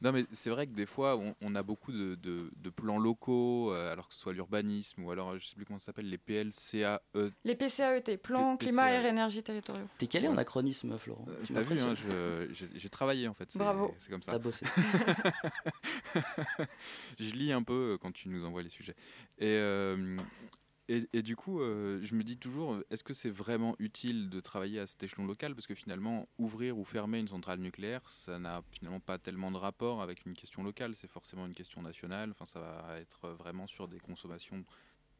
Non, 0.00 0.12
mais 0.12 0.24
c'est 0.32 0.50
vrai 0.50 0.66
que 0.66 0.72
des 0.72 0.86
fois, 0.86 1.20
on, 1.40 1.54
a 1.54 1.62
beaucoup 1.62 1.92
de, 1.92 2.14
de, 2.14 2.70
plans 2.70 2.98
locaux, 2.98 3.72
euh, 3.72 3.92
alors 3.92 4.08
que 4.08 4.14
ce 4.14 4.20
soit 4.20 4.32
l'urbanisme 4.32 5.02
ou 5.02 5.10
alors, 5.10 5.38
je 5.38 5.46
sais 5.46 5.56
plus 5.56 5.64
comment 5.64 5.78
ça 5.78 5.86
s'appelle, 5.86 6.08
les 6.08 6.18
PLCAE. 6.18 7.00
Les 7.44 7.54
PCAET, 7.56 8.16
Plan 8.22 8.56
Climat, 8.56 8.90
Air, 8.90 9.06
Énergie, 9.06 9.42
Territoriaux. 9.42 9.86
T'es 9.98 10.06
calé 10.06 10.28
en 10.28 10.36
acronisme, 10.36 10.96
Florent 10.98 11.24
euh, 11.28 11.44
T'as 11.52 11.62
vu, 11.62 11.78
hein, 11.80 11.94
j'ai 12.52 12.88
travaillé 12.88 13.26
en 13.26 13.34
fait. 13.34 13.56
Bravo. 13.56 13.94
C'est 13.98 14.10
comme 14.10 14.22
ça. 14.22 14.32
T'as 14.32 14.38
bossé. 14.38 14.66
je 17.18 17.32
lis 17.34 17.52
un 17.52 17.62
peu 17.62 17.94
euh, 17.94 17.98
quand 17.98 18.12
tu 18.12 18.28
nous 18.28 18.44
envoies 18.44 18.62
les 18.62 18.68
sujets. 18.68 18.94
Et, 19.38 19.58
et, 20.88 21.22
du 21.22 21.36
coup, 21.36 21.60
euh, 21.60 22.00
je 22.02 22.14
me 22.14 22.22
dis 22.22 22.38
toujours, 22.38 22.78
est-ce 22.90 23.04
que 23.04 23.12
c'est 23.12 23.30
vraiment 23.30 23.76
utile 23.78 24.30
de 24.30 24.40
travailler 24.40 24.80
à 24.80 24.86
cet 24.86 25.02
échelon 25.02 25.26
local? 25.26 25.54
Parce 25.54 25.66
que 25.66 25.74
finalement, 25.74 26.28
ouvrir 26.38 26.78
ou 26.78 26.84
fermer 26.84 27.18
une 27.18 27.28
centrale 27.28 27.60
nucléaire, 27.60 28.08
ça 28.08 28.38
n'a 28.38 28.62
finalement 28.72 29.00
pas 29.00 29.18
tellement 29.18 29.50
de 29.50 29.58
rapport 29.58 30.00
avec 30.00 30.24
une 30.24 30.32
question 30.32 30.62
locale, 30.62 30.94
c'est 30.94 31.10
forcément 31.10 31.46
une 31.46 31.54
question 31.54 31.82
nationale. 31.82 32.30
Enfin, 32.30 32.46
ça 32.46 32.60
va 32.60 32.98
être 32.98 33.28
vraiment 33.30 33.66
sur 33.66 33.86
des 33.86 34.00
consommations 34.00 34.64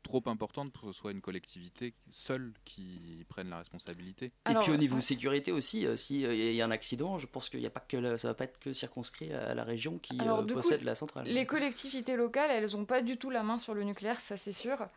trop 0.03 0.23
importantes 0.27 0.73
pour 0.73 0.83
que 0.83 0.93
ce 0.93 0.99
soit 0.99 1.11
une 1.11 1.21
collectivité 1.21 1.93
seule 2.09 2.53
qui 2.65 3.25
prenne 3.29 3.51
la 3.51 3.59
responsabilité. 3.59 4.33
et 4.49 4.55
puis 4.55 4.73
au 4.73 4.77
niveau 4.77 5.01
sécurité 5.01 5.53
aussi, 5.53 5.87
euh, 5.87 5.97
s'il 5.97 6.25
euh, 6.25 6.35
y 6.35 6.63
a 6.63 6.65
un 6.65 6.71
accident, 6.71 7.19
je 7.19 7.27
pense 7.27 7.49
qu'il 7.49 7.61
y 7.61 7.67
a 7.67 7.71
pas 7.71 7.81
que 7.81 8.17
ça 8.17 8.29
va 8.29 8.35
pas 8.35 8.45
être 8.45 8.59
que 8.59 8.73
circonscrit 8.73 9.33
à 9.33 9.55
la 9.55 9.65
région 9.65 9.99
qui 9.99 10.17
possède 10.53 10.83
la 10.83 10.95
centrale. 10.95 11.27
Les 11.27 11.47
collectivités 11.47 12.17
locales, 12.17 12.51
elles 12.51 12.71
n'ont 12.73 12.87
pas 12.87 13.03
du 13.03 13.19
tout 13.19 13.29
la 13.31 13.43
main 13.43 13.59
sur 13.59 13.75
le 13.75 13.85
nucléaire, 13.85 14.21
ça 14.21 14.37
c'est 14.37 14.53
sûr. 14.53 14.89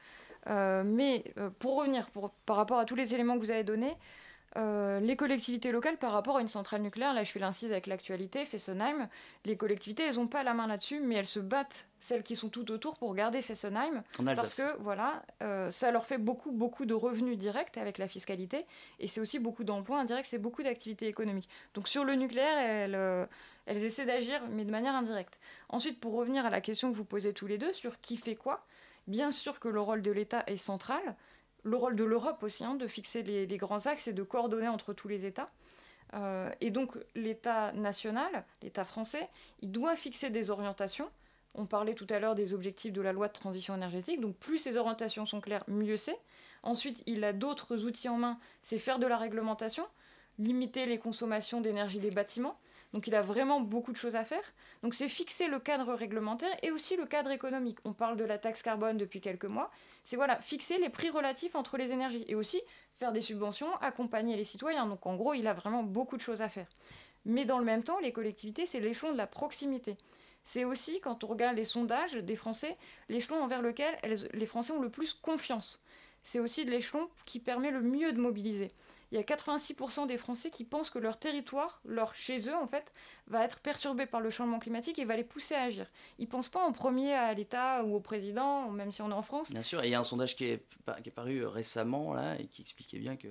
Euh, 0.47 0.83
mais 0.85 1.23
euh, 1.37 1.49
pour 1.59 1.77
revenir, 1.77 2.09
par 2.45 2.55
rapport 2.55 2.79
à 2.79 2.85
tous 2.85 2.95
les 2.95 3.13
éléments 3.13 3.35
que 3.35 3.43
vous 3.43 3.51
avez 3.51 3.63
donnés, 3.63 3.95
euh, 4.57 4.99
les 4.99 5.15
collectivités 5.15 5.71
locales 5.71 5.97
par 5.97 6.11
rapport 6.11 6.37
à 6.37 6.41
une 6.41 6.49
centrale 6.49 6.81
nucléaire, 6.81 7.13
là 7.13 7.23
je 7.23 7.31
fais 7.31 7.39
l'incise 7.39 7.71
avec 7.71 7.87
l'actualité, 7.87 8.45
Fessenheim, 8.45 9.07
les 9.45 9.55
collectivités 9.55 10.03
elles 10.03 10.15
n'ont 10.15 10.27
pas 10.27 10.43
la 10.43 10.53
main 10.53 10.67
là-dessus, 10.67 10.99
mais 10.99 11.15
elles 11.15 11.27
se 11.27 11.39
battent, 11.39 11.87
celles 12.01 12.21
qui 12.21 12.35
sont 12.35 12.49
tout 12.49 12.69
autour, 12.69 12.95
pour 12.95 13.15
garder 13.15 13.41
Fessenheim, 13.41 14.03
parce 14.25 14.55
que 14.55 14.77
voilà, 14.79 15.23
ça 15.69 15.91
leur 15.91 16.05
fait 16.05 16.17
beaucoup 16.17 16.51
beaucoup 16.51 16.85
de 16.85 16.93
revenus 16.93 17.37
directs 17.37 17.77
avec 17.77 17.97
la 17.97 18.09
fiscalité, 18.09 18.65
et 18.99 19.07
c'est 19.07 19.21
aussi 19.21 19.39
beaucoup 19.39 19.63
d'emplois 19.63 20.01
indirects, 20.01 20.25
c'est 20.25 20.37
beaucoup 20.37 20.63
d'activités 20.63 21.07
économiques. 21.07 21.47
Donc 21.73 21.87
sur 21.87 22.03
le 22.03 22.15
nucléaire, 22.15 22.57
elles, 22.57 23.29
elles 23.67 23.85
essaient 23.85 24.05
d'agir, 24.05 24.41
mais 24.49 24.65
de 24.65 24.71
manière 24.71 24.95
indirecte. 24.95 25.39
Ensuite, 25.69 25.97
pour 26.01 26.13
revenir 26.13 26.45
à 26.45 26.49
la 26.49 26.59
question 26.59 26.91
que 26.91 26.97
vous 26.97 27.05
posez 27.05 27.33
tous 27.33 27.47
les 27.47 27.57
deux 27.57 27.71
sur 27.71 28.01
qui 28.01 28.17
fait 28.17 28.35
quoi, 28.35 28.59
Bien 29.11 29.33
sûr 29.33 29.59
que 29.59 29.67
le 29.67 29.81
rôle 29.81 30.01
de 30.01 30.09
l'État 30.09 30.45
est 30.47 30.55
central, 30.55 31.17
le 31.63 31.75
rôle 31.75 31.97
de 31.97 32.05
l'Europe 32.05 32.41
aussi, 32.43 32.63
hein, 32.63 32.75
de 32.75 32.87
fixer 32.87 33.23
les, 33.23 33.57
grands 33.57 33.85
axes 33.85 34.07
et 34.07 34.13
de 34.13 34.23
coordonner 34.23 34.69
entre 34.69 34.93
tous 34.93 35.09
les 35.09 35.25
États. 35.25 35.49
Euh, 36.13 36.49
et 36.61 36.71
donc 36.71 36.97
l'État 37.13 37.73
national, 37.73 38.45
l'État 38.61 38.85
français, 38.85 39.27
il 39.61 39.69
doit 39.69 39.97
fixer 39.97 40.29
des 40.29 40.49
orientations. 40.49 41.11
On 41.55 41.65
parlait 41.65 41.93
tout 41.93 42.07
à 42.09 42.19
l'heure 42.19 42.35
des 42.35 42.53
objectifs 42.53 42.93
de 42.93 43.01
la 43.01 43.11
loi 43.11 43.27
de 43.27 43.33
transition 43.33 43.75
énergétique, 43.75 44.21
donc 44.21 44.37
plus 44.37 44.59
ces 44.59 44.77
orientations 44.77 45.25
sont 45.25 45.41
claires, 45.41 45.65
mieux 45.67 45.97
c'est. 45.97 46.17
Ensuite, 46.63 47.03
il 47.05 47.25
a 47.25 47.33
d'autres 47.33 47.83
outils 47.83 48.07
en 48.07 48.15
main, 48.15 48.39
c'est 48.61 48.77
faire 48.77 48.97
de 48.97 49.07
la 49.07 49.17
réglementation, 49.17 49.85
limiter 50.39 50.85
les 50.85 50.99
consommations 50.99 51.59
d'énergie 51.59 51.99
des 51.99 52.11
bâtiments, 52.11 52.57
donc 52.93 53.07
il 53.07 53.15
a 53.15 53.21
vraiment 53.21 53.61
beaucoup 53.61 53.91
de 53.91 53.97
choses 53.97 54.15
à 54.15 54.25
faire. 54.25 54.43
Donc 54.83 54.93
c'est 54.93 55.07
fixer 55.07 55.47
le 55.47 55.59
cadre 55.59 55.93
réglementaire 55.93 56.51
et 56.61 56.71
aussi 56.71 56.97
le 56.97 57.05
cadre 57.05 57.31
économique. 57.31 57.77
On 57.85 57.93
parle 57.93 58.17
de 58.17 58.25
la 58.25 58.37
taxe 58.37 58.61
carbone 58.61 58.97
depuis 58.97 59.21
quelques 59.21 59.45
mois. 59.45 59.71
C'est 60.03 60.17
voilà, 60.17 60.41
fixer 60.41 60.77
les 60.77 60.89
prix 60.89 61.09
relatifs 61.09 61.55
entre 61.55 61.77
les 61.77 61.91
énergies 61.91 62.25
et 62.27 62.35
aussi 62.35 62.61
faire 62.99 63.11
des 63.11 63.21
subventions, 63.21 63.73
accompagner 63.77 64.35
les 64.35 64.43
citoyens. 64.43 64.85
Donc 64.87 65.05
en 65.05 65.15
gros, 65.15 65.33
il 65.33 65.47
a 65.47 65.53
vraiment 65.53 65.83
beaucoup 65.83 66.17
de 66.17 66.21
choses 66.21 66.41
à 66.41 66.49
faire. 66.49 66.67
Mais 67.25 67.45
dans 67.45 67.59
le 67.59 67.65
même 67.65 67.83
temps, 67.83 67.99
les 67.99 68.11
collectivités, 68.11 68.65
c'est 68.65 68.79
l'échelon 68.79 69.13
de 69.13 69.17
la 69.17 69.27
proximité. 69.27 69.95
C'est 70.43 70.65
aussi, 70.65 70.99
quand 71.01 71.23
on 71.23 71.27
regarde 71.27 71.55
les 71.55 71.65
sondages 71.65 72.13
des 72.13 72.35
Français, 72.35 72.75
l'échelon 73.09 73.43
envers 73.43 73.61
lequel 73.61 73.95
les 74.33 74.45
Français 74.47 74.73
ont 74.73 74.81
le 74.81 74.89
plus 74.89 75.13
confiance. 75.13 75.77
C'est 76.23 76.39
aussi 76.39 76.65
l'échelon 76.65 77.09
qui 77.25 77.39
permet 77.39 77.71
le 77.71 77.81
mieux 77.81 78.11
de 78.11 78.19
mobiliser 78.19 78.69
il 79.11 79.17
y 79.17 79.19
a 79.19 79.23
86% 79.23 80.07
des 80.07 80.17
Français 80.17 80.49
qui 80.49 80.63
pensent 80.63 80.89
que 80.89 80.99
leur 80.99 81.19
territoire, 81.19 81.81
leur 81.85 82.15
chez 82.15 82.49
eux 82.49 82.55
en 82.55 82.67
fait, 82.67 82.93
va 83.31 83.43
être 83.43 83.59
perturbé 83.59 84.05
par 84.05 84.21
le 84.21 84.29
changement 84.29 84.59
climatique 84.59 84.99
et 84.99 85.05
va 85.05 85.15
les 85.15 85.23
pousser 85.23 85.55
à 85.55 85.63
agir. 85.63 85.87
Ils 86.19 86.27
pensent 86.27 86.49
pas 86.49 86.61
en 86.61 86.71
premier 86.73 87.13
à 87.13 87.33
l'État 87.33 87.83
ou 87.83 87.95
au 87.95 87.99
président, 87.99 88.69
même 88.69 88.91
si 88.91 89.01
on 89.01 89.09
est 89.09 89.13
en 89.13 89.21
France. 89.23 89.51
Bien 89.51 89.61
sûr, 89.61 89.81
et 89.83 89.87
il 89.87 89.91
y 89.91 89.95
a 89.95 89.99
un 89.99 90.03
sondage 90.03 90.35
qui 90.35 90.45
est, 90.45 90.65
qui 91.01 91.09
est 91.09 91.11
paru 91.11 91.45
récemment 91.45 92.13
là 92.13 92.35
et 92.39 92.45
qui 92.47 92.61
expliquait 92.61 92.99
bien 92.99 93.15
que, 93.15 93.27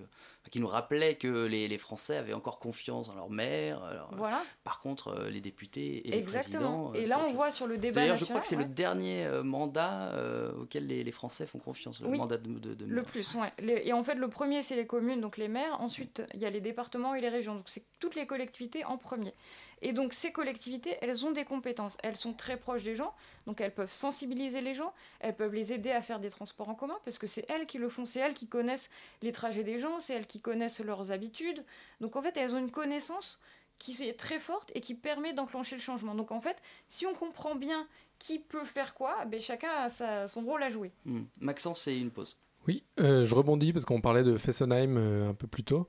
qui 0.51 0.59
nous 0.59 0.67
rappelait 0.67 1.17
que 1.17 1.45
les, 1.47 1.69
les 1.69 1.79
Français 1.79 2.17
avaient 2.17 2.33
encore 2.33 2.59
confiance 2.59 3.09
en 3.09 3.15
leur 3.15 3.31
maire. 3.31 3.83
Alors, 3.85 4.11
voilà. 4.17 4.43
Par 4.65 4.81
contre, 4.81 5.09
euh, 5.09 5.31
les 5.31 5.41
députés 5.41 6.09
et 6.09 6.17
Exactement. 6.19 6.93
les 6.93 7.01
présidents. 7.01 7.01
euh, 7.01 7.05
Et 7.05 7.07
là, 7.07 7.19
on 7.23 7.27
chose. 7.29 7.35
voit 7.37 7.53
sur 7.53 7.67
le 7.67 7.77
débat 7.79 7.95
D'ailleurs, 8.01 8.17
je 8.17 8.25
crois 8.25 8.41
que 8.41 8.47
c'est 8.47 8.57
ouais. 8.57 8.65
le 8.65 8.71
dernier 8.71 9.27
euh, 9.27 9.43
mandat 9.43 10.13
euh, 10.15 10.53
auquel 10.63 10.87
les, 10.87 11.05
les 11.05 11.13
Français 11.13 11.47
font 11.47 11.59
confiance, 11.59 12.01
le 12.01 12.09
Oui, 12.09 12.19
mandat 12.19 12.39
de, 12.39 12.49
de, 12.59 12.75
de 12.75 12.85
Le 12.87 12.95
maire. 12.97 13.05
plus, 13.05 13.35
ouais. 13.35 13.53
Les- 13.59 13.83
et 13.85 13.93
en 13.93 14.03
fait, 14.03 14.15
le 14.15 14.29
premier, 14.29 14.63
c'est 14.63 14.77
les 14.77 14.87
communes, 14.87 15.21
donc 15.21 15.37
les 15.37 15.49
maires. 15.49 15.81
Ensuite, 15.81 16.23
il 16.35 16.41
y 16.41 16.47
a 16.47 16.51
les 16.51 16.61
départements 16.63 17.15
et 17.15 17.21
les 17.21 17.29
régions. 17.29 17.55
Donc, 17.55 17.65
c'est 17.69 17.85
toutes 17.99 18.15
les 18.15 18.27
collectivités 18.27 18.85
en 18.85 18.97
premier. 18.97 19.35
Et 19.83 19.93
donc, 19.93 20.12
ces 20.12 20.31
collectivités, 20.33 20.97
elles 21.01 21.24
ont 21.24 21.31
des 21.31 21.45
compétences. 21.45 21.97
Elles 22.03 22.16
sont 22.16 22.33
très 22.33 22.57
proches 22.59 22.83
des 22.83 22.95
gens. 22.95 23.14
Donc, 23.47 23.61
elles 23.61 23.72
peuvent 23.74 23.91
sensibiliser 23.91 24.61
les 24.61 24.74
gens. 24.74 24.93
Elles 25.20 25.35
peuvent 25.35 25.55
les 25.55 25.72
aider 25.72 25.91
à 25.91 26.03
faire 26.03 26.20
des 26.20 26.28
transports 26.28 26.68
en 26.68 26.74
commun 26.74 26.99
parce 27.05 27.18
que 27.18 27.26
c'est 27.26 27.49
elles 27.51 27.66
qui 27.66 27.78
le 27.78 27.89
font. 27.89 28.05
C'est 28.05 28.20
elles 28.20 28.35
qui 28.35 28.47
connaissent 28.47 28.91
les 29.22 29.33
trajets 29.33 29.64
des 29.64 29.78
gens. 29.78 29.99
C'est 30.01 30.14
elles 30.14 30.26
qui 30.26 30.41
connaissent 30.41 30.81
leurs 30.81 31.12
habitudes. 31.12 31.64
Donc, 32.01 32.16
en 32.16 32.22
fait, 32.22 32.37
elles 32.37 32.55
ont 32.55 32.59
une 32.59 32.70
connaissance 32.70 33.41
qui 33.78 33.93
est 34.07 34.18
très 34.18 34.39
forte 34.39 34.70
et 34.74 34.81
qui 34.83 34.95
permet 34.95 35.33
d'enclencher 35.33 35.74
le 35.76 35.81
changement. 35.81 36.14
Donc, 36.14 36.31
en 36.33 36.41
fait, 36.43 36.59
si 36.89 37.07
on 37.07 37.14
comprend 37.14 37.55
bien 37.55 37.87
qui 38.18 38.39
peut 38.39 38.64
faire 38.64 38.93
quoi, 38.93 39.24
ben, 39.24 39.41
chacun 39.41 39.70
a 39.70 39.89
sa- 39.89 40.28
son 40.28 40.43
rôle 40.43 40.62
à 40.62 40.68
jouer. 40.68 40.93
Hmm. 41.07 41.22
Maxence, 41.41 41.81
c'est 41.81 41.99
une 41.99 42.11
pause. 42.11 42.37
Oui, 42.68 42.85
euh, 43.01 43.24
je 43.24 43.35
rebondis 43.35 43.72
parce 43.72 43.87
qu'on 43.87 44.03
parlait 44.03 44.22
de 44.22 44.37
Fessenheim 44.37 44.99
euh, 44.99 45.31
un 45.31 45.35
peu 45.35 45.47
plus 45.47 45.64
tôt. 45.64 45.89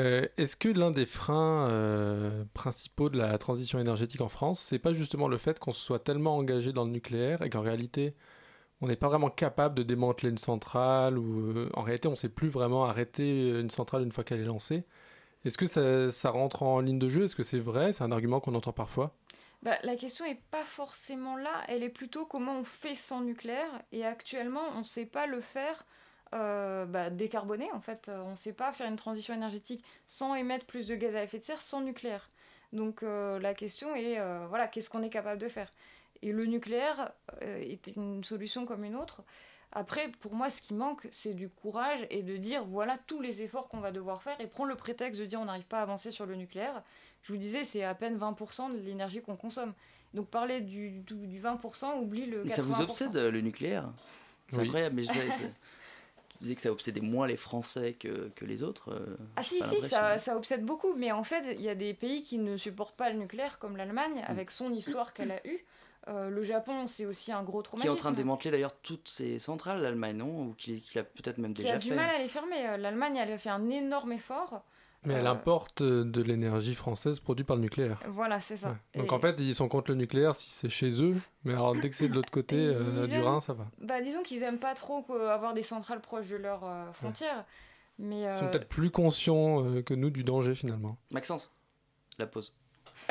Euh, 0.00 0.26
Est-ce 0.38 0.56
que 0.56 0.68
l'un 0.70 0.90
des 0.90 1.04
freins 1.04 1.68
euh, 1.68 2.44
principaux 2.54 3.10
de 3.10 3.18
la 3.18 3.36
transition 3.36 3.78
énergétique 3.78 4.22
en 4.22 4.28
France, 4.28 4.60
c'est 4.60 4.78
pas 4.78 4.94
justement 4.94 5.28
le 5.28 5.36
fait 5.36 5.58
qu'on 5.58 5.72
se 5.72 5.80
soit 5.80 5.98
tellement 5.98 6.36
engagé 6.36 6.72
dans 6.72 6.84
le 6.84 6.90
nucléaire 6.90 7.42
et 7.42 7.50
qu'en 7.50 7.60
réalité, 7.60 8.14
on 8.80 8.88
n'est 8.88 8.96
pas 8.96 9.08
vraiment 9.08 9.30
capable 9.30 9.74
de 9.74 9.82
démanteler 9.82 10.30
une 10.30 10.38
centrale 10.38 11.18
ou 11.18 11.50
euh, 11.50 11.70
en 11.74 11.82
réalité, 11.82 12.08
on 12.08 12.16
sait 12.16 12.30
plus 12.30 12.48
vraiment 12.48 12.86
arrêter 12.86 13.50
une 13.60 13.70
centrale 13.70 14.02
une 14.02 14.12
fois 14.12 14.24
qu'elle 14.24 14.40
est 14.40 14.44
lancée? 14.44 14.84
Est-ce 15.44 15.58
que 15.58 15.66
ça, 15.66 16.10
ça 16.10 16.30
rentre 16.30 16.62
en 16.62 16.80
ligne 16.80 16.98
de 16.98 17.08
jeu? 17.08 17.24
Est-ce 17.24 17.36
que 17.36 17.42
c'est 17.42 17.58
vrai? 17.60 17.92
C'est 17.92 18.04
un 18.04 18.12
argument 18.12 18.40
qu'on 18.40 18.54
entend 18.54 18.72
parfois. 18.72 19.14
Bah, 19.62 19.76
la 19.82 19.96
question 19.96 20.24
n'est 20.24 20.40
pas 20.50 20.64
forcément 20.64 21.36
là, 21.36 21.62
elle 21.68 21.82
est 21.82 21.90
plutôt 21.90 22.24
comment 22.24 22.60
on 22.60 22.64
fait 22.64 22.94
sans 22.94 23.20
nucléaire. 23.20 23.82
Et 23.92 24.06
actuellement, 24.06 24.64
on 24.74 24.80
ne 24.80 24.84
sait 24.84 25.04
pas 25.04 25.26
le 25.26 25.42
faire 25.42 25.84
euh, 26.34 26.84
bah, 26.86 27.10
décarboné. 27.10 27.70
En 27.72 27.80
fait, 27.80 28.08
Euh, 28.08 28.22
on 28.26 28.30
ne 28.30 28.34
sait 28.36 28.52
pas 28.52 28.72
faire 28.72 28.86
une 28.88 28.96
transition 28.96 29.34
énergétique 29.34 29.84
sans 30.06 30.34
émettre 30.34 30.66
plus 30.66 30.86
de 30.86 30.94
gaz 30.94 31.14
à 31.16 31.22
effet 31.22 31.38
de 31.38 31.44
serre 31.44 31.62
sans 31.62 31.80
nucléaire. 31.80 32.30
Donc 32.72 33.02
euh, 33.02 33.38
la 33.40 33.52
question 33.54 33.94
est, 33.94 34.18
euh, 34.20 34.46
voilà, 34.48 34.68
qu'est-ce 34.68 34.88
qu'on 34.90 35.02
est 35.02 35.10
capable 35.10 35.40
de 35.40 35.48
faire? 35.48 35.70
Et 36.22 36.32
le 36.32 36.44
nucléaire 36.44 37.12
euh, 37.42 37.58
est 37.60 37.88
une 37.96 38.22
solution 38.24 38.66
comme 38.66 38.84
une 38.84 38.94
autre. 38.94 39.22
Après, 39.72 40.08
pour 40.20 40.34
moi, 40.34 40.50
ce 40.50 40.60
qui 40.60 40.74
manque, 40.74 41.08
c'est 41.12 41.32
du 41.34 41.48
courage 41.48 42.04
et 42.10 42.22
de 42.22 42.36
dire 42.36 42.64
voilà 42.64 42.98
tous 43.06 43.20
les 43.20 43.42
efforts 43.42 43.68
qu'on 43.68 43.78
va 43.80 43.92
devoir 43.92 44.20
faire 44.22 44.40
et 44.40 44.46
prendre 44.48 44.68
le 44.68 44.74
prétexte 44.76 45.20
de 45.20 45.26
dire 45.26 45.40
on 45.40 45.44
n'arrive 45.44 45.64
pas 45.66 45.78
à 45.78 45.82
avancer 45.82 46.10
sur 46.10 46.26
le 46.26 46.34
nucléaire. 46.34 46.82
Je 47.22 47.32
vous 47.32 47.38
disais, 47.38 47.64
c'est 47.64 47.84
à 47.84 47.94
peine 47.94 48.16
20% 48.18 48.72
de 48.72 48.78
l'énergie 48.78 49.22
qu'on 49.22 49.36
consomme. 49.36 49.72
Donc 50.14 50.28
parler 50.28 50.60
du, 50.60 50.90
du, 50.90 51.14
du 51.14 51.40
20% 51.40 52.00
oublie 52.00 52.26
le 52.26 52.42
80%. 52.42 52.44
Mais 52.44 52.50
ça 52.50 52.62
vous 52.62 52.80
obsède 52.80 53.16
le 53.16 53.40
nucléaire? 53.40 53.88
C'est 54.48 54.58
Oui. 54.58 54.64
incroyable, 54.66 54.96
mais 54.96 55.02
je 55.04 55.12
c'est- 55.12 55.52
tu 56.40 56.44
disais 56.44 56.54
que 56.56 56.62
ça 56.62 56.72
obsédait 56.72 57.02
moins 57.02 57.26
les 57.26 57.36
Français 57.36 57.92
que, 58.00 58.30
que 58.34 58.44
les 58.46 58.62
autres. 58.62 58.92
euh, 58.92 59.16
Ah 59.36 59.42
si, 59.42 59.60
si, 59.62 59.80
ça, 59.82 60.16
ça 60.18 60.36
obsède 60.36 60.64
beaucoup, 60.64 60.94
mais 60.96 61.12
en 61.12 61.22
fait, 61.22 61.54
il 61.54 61.60
y 61.60 61.68
a 61.68 61.74
des 61.74 61.92
pays 61.92 62.22
qui 62.22 62.38
ne 62.38 62.56
supportent 62.56 62.96
pas 62.96 63.10
le 63.10 63.18
nucléaire, 63.18 63.58
comme 63.58 63.76
l'Allemagne, 63.76 64.24
avec 64.26 64.50
son 64.50 64.72
histoire 64.72 65.12
qu'elle 65.12 65.32
a 65.32 65.46
eue. 65.46 65.58
Euh, 66.08 66.30
le 66.30 66.42
Japon, 66.42 66.86
c'est 66.86 67.04
aussi 67.04 67.30
un 67.30 67.42
gros 67.42 67.58
Qui 67.60 67.66
est 67.66 67.68
traumatisme. 67.68 67.92
en 67.92 67.96
train 67.96 68.10
de 68.12 68.16
démanteler 68.16 68.50
d'ailleurs 68.50 68.74
toutes 68.82 69.06
ses 69.08 69.38
centrales, 69.38 69.82
l'Allemagne, 69.82 70.16
non? 70.16 70.44
Ou 70.46 70.54
qui, 70.56 70.80
qui 70.80 70.96
l'a 70.96 71.04
peut-être 71.04 71.36
même 71.36 71.52
qui 71.52 71.62
déjà 71.62 71.74
a 71.74 71.78
du 71.78 71.90
fait. 71.90 71.94
mal 71.94 72.08
à 72.08 72.16
les 72.18 72.26
fermer. 72.28 72.66
Euh, 72.68 72.76
L'Allemagne, 72.78 73.16
elle 73.18 73.30
a 73.32 73.36
fait 73.38 73.50
un 73.50 73.68
énorme 73.68 74.12
effort. 74.14 74.62
Mais 75.04 75.14
elle 75.14 75.26
Euh, 75.26 75.30
importe 75.30 75.80
euh, 75.80 76.04
de 76.04 76.20
l'énergie 76.22 76.74
française 76.74 77.20
produite 77.20 77.46
par 77.46 77.56
le 77.56 77.62
nucléaire. 77.62 77.98
Voilà, 78.08 78.38
c'est 78.40 78.58
ça. 78.58 78.68
Ouais. 78.68 79.00
Donc 79.00 79.10
Et- 79.10 79.14
en 79.14 79.18
fait, 79.18 79.40
ils 79.40 79.54
sont 79.54 79.66
contre 79.68 79.90
le 79.92 79.96
nucléaire 79.96 80.34
si 80.36 80.50
c'est 80.50 80.68
chez 80.68 81.02
eux, 81.02 81.16
mais 81.44 81.54
alors 81.54 81.74
dès 81.74 81.88
que 81.88 81.96
c'est 81.96 82.08
de 82.08 82.14
l'autre 82.14 82.30
côté 82.30 82.56
euh, 82.56 83.06
du 83.06 83.14
aiment- 83.14 83.24
Rhin, 83.24 83.40
ça 83.40 83.54
va. 83.54 83.66
Bah, 83.80 84.02
disons 84.02 84.22
qu'ils 84.22 84.42
aiment 84.42 84.58
pas 84.58 84.74
trop 84.74 85.04
avoir 85.14 85.54
des 85.54 85.62
centrales 85.62 86.00
proches 86.02 86.28
de 86.28 86.36
leurs 86.36 86.64
euh, 86.64 86.92
frontières. 86.92 87.46
Mais, 87.98 88.22
Ils 88.22 88.34
sont 88.34 88.48
peut-être 88.48 88.68
plus 88.68 88.90
conscients 88.90 89.64
euh, 89.64 89.82
que 89.82 89.94
nous 89.94 90.10
du 90.10 90.22
danger 90.24 90.54
finalement. 90.54 90.96
Maxence, 91.10 91.50
la 92.18 92.26
pause. 92.26 92.58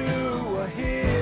you 0.00 0.44
were 0.54 0.68
here. 0.68 1.19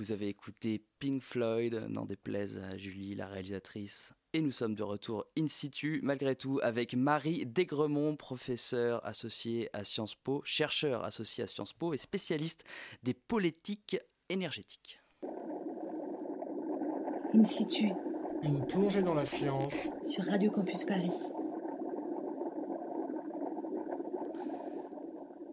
Vous 0.00 0.12
avez 0.12 0.28
écouté 0.28 0.82
Pink 0.98 1.20
Floyd, 1.20 1.74
n'en 1.90 2.06
déplaise 2.06 2.58
à 2.58 2.78
Julie, 2.78 3.14
la 3.14 3.26
réalisatrice. 3.26 4.14
Et 4.32 4.40
nous 4.40 4.50
sommes 4.50 4.74
de 4.74 4.82
retour 4.82 5.26
in 5.36 5.46
situ, 5.46 6.00
malgré 6.02 6.34
tout, 6.36 6.58
avec 6.62 6.94
Marie 6.94 7.44
Desgremont, 7.44 8.16
professeure 8.16 9.04
associée 9.04 9.68
à 9.74 9.84
Sciences 9.84 10.14
Po, 10.14 10.40
chercheur 10.42 11.04
associé 11.04 11.44
à 11.44 11.46
Sciences 11.46 11.74
Po 11.74 11.92
et 11.92 11.98
spécialiste 11.98 12.64
des 13.02 13.12
politiques 13.12 13.98
énergétiques. 14.30 15.02
In 17.34 17.44
situ, 17.44 17.90
Une 18.42 18.66
plongée 18.66 19.02
dans 19.02 19.12
la 19.12 19.26
science. 19.26 19.74
sur 20.06 20.24
Radio 20.24 20.50
Campus 20.50 20.82
Paris. 20.84 21.12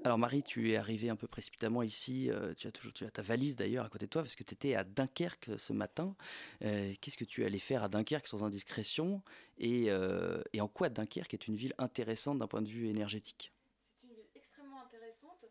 Alors 0.08 0.18
Marie, 0.18 0.42
tu 0.42 0.72
es 0.72 0.78
arrivée 0.78 1.10
un 1.10 1.18
peu 1.18 1.28
précipitamment 1.28 1.84
ici, 1.84 2.32
euh, 2.32 2.54
tu, 2.54 2.66
as 2.66 2.72
toujours, 2.72 2.94
ta 2.94 3.22
valise 3.22 3.58
d'ailleurs 3.58 3.84
à 3.84 3.90
côté 3.90 4.06
de 4.06 4.10
toi 4.10 4.22
parce 4.22 4.38
que 4.38 4.44
tu 4.46 4.54
étais 4.54 4.74
à 4.74 4.86
Dunkerque 4.86 5.50
ce 5.58 5.74
matin. 5.74 6.16
Euh, 6.64 6.94
Qu'est-ce 7.02 7.18
que 7.18 7.26
tu 7.26 7.44
allais 7.44 7.60
faire 7.60 7.84
à 7.84 7.90
Dunkerque 7.90 8.26
sans 8.26 8.46
indiscrétion? 8.46 9.22
Et, 9.58 9.88
euh, 9.90 10.42
et 10.54 10.62
en 10.62 10.70
quoi 10.70 10.88
Dunkerque 10.88 11.34
est 11.34 11.50
une 11.50 11.58
ville 11.58 11.74
intéressante 11.78 12.40
d'un 12.40 12.48
point 12.48 12.62
de 12.62 12.70
vue 12.70 12.88
énergétique? 12.88 13.52
C'est 14.00 14.08
une 14.08 14.14
ville 14.14 14.24
extrêmement 14.34 14.80
intéressante 14.80 15.44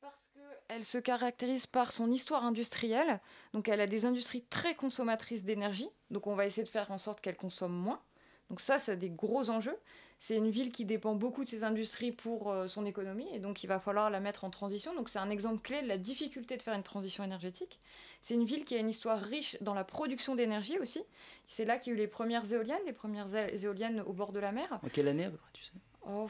parce 0.00 0.30
qu'elle 0.32 0.84
se 0.84 0.98
caractérise 0.98 1.66
par 1.66 1.90
son 1.90 2.08
histoire 2.08 2.44
industrielle. 2.44 3.20
Donc 3.52 3.68
elle 3.68 3.80
a 3.80 3.88
des 3.88 4.06
industries 4.06 4.44
très 4.44 4.76
consommatrices 4.76 5.42
d'énergie. 5.42 5.88
Donc 6.12 6.28
on 6.28 6.36
va 6.36 6.46
essayer 6.46 6.62
de 6.62 6.68
faire 6.68 6.92
en 6.92 6.98
sorte 6.98 7.20
qu'elle 7.20 7.36
consomme 7.36 7.74
moins. 7.74 8.00
Donc 8.48 8.60
ça, 8.60 8.78
ça 8.78 8.92
a 8.92 8.96
des 8.96 9.10
gros 9.10 9.50
enjeux. 9.50 9.74
C'est 10.20 10.36
une 10.36 10.50
ville 10.50 10.72
qui 10.72 10.84
dépend 10.84 11.14
beaucoup 11.14 11.44
de 11.44 11.48
ses 11.48 11.64
industries 11.64 12.12
pour 12.12 12.50
euh, 12.50 12.66
son 12.66 12.86
économie 12.86 13.26
et 13.32 13.38
donc 13.38 13.62
il 13.62 13.66
va 13.66 13.78
falloir 13.78 14.08
la 14.10 14.20
mettre 14.20 14.44
en 14.44 14.50
transition. 14.50 14.94
Donc 14.94 15.08
c'est 15.08 15.18
un 15.18 15.30
exemple 15.30 15.60
clé 15.60 15.82
de 15.82 15.88
la 15.88 15.98
difficulté 15.98 16.56
de 16.56 16.62
faire 16.62 16.74
une 16.74 16.82
transition 16.82 17.24
énergétique. 17.24 17.78
C'est 18.22 18.34
une 18.34 18.44
ville 18.44 18.64
qui 18.64 18.74
a 18.74 18.78
une 18.78 18.88
histoire 18.88 19.20
riche 19.20 19.58
dans 19.60 19.74
la 19.74 19.84
production 19.84 20.34
d'énergie 20.34 20.78
aussi. 20.78 21.02
C'est 21.46 21.66
là 21.66 21.76
qu'il 21.76 21.92
y 21.92 21.96
a 21.96 21.98
eu 21.98 22.00
les 22.00 22.08
premières 22.08 22.50
éoliennes, 22.50 22.80
les 22.86 22.92
premières 22.92 23.34
éoliennes 23.34 24.02
au 24.06 24.12
bord 24.14 24.32
de 24.32 24.40
la 24.40 24.50
mer. 24.50 24.80
En 24.82 24.88
quelle 24.88 25.08
année 25.08 25.24
à 25.24 25.30
peu 25.30 25.36
près, 25.36 25.50
tu 25.52 25.62
sais? 25.62 25.72
Oh, 26.06 26.28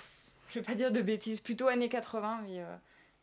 je 0.48 0.58
vais 0.58 0.64
pas 0.64 0.74
dire 0.74 0.90
de 0.90 1.02
bêtises, 1.02 1.40
plutôt 1.40 1.68
années 1.68 1.88
80, 1.88 2.42
mais 2.44 2.60
euh, 2.60 2.76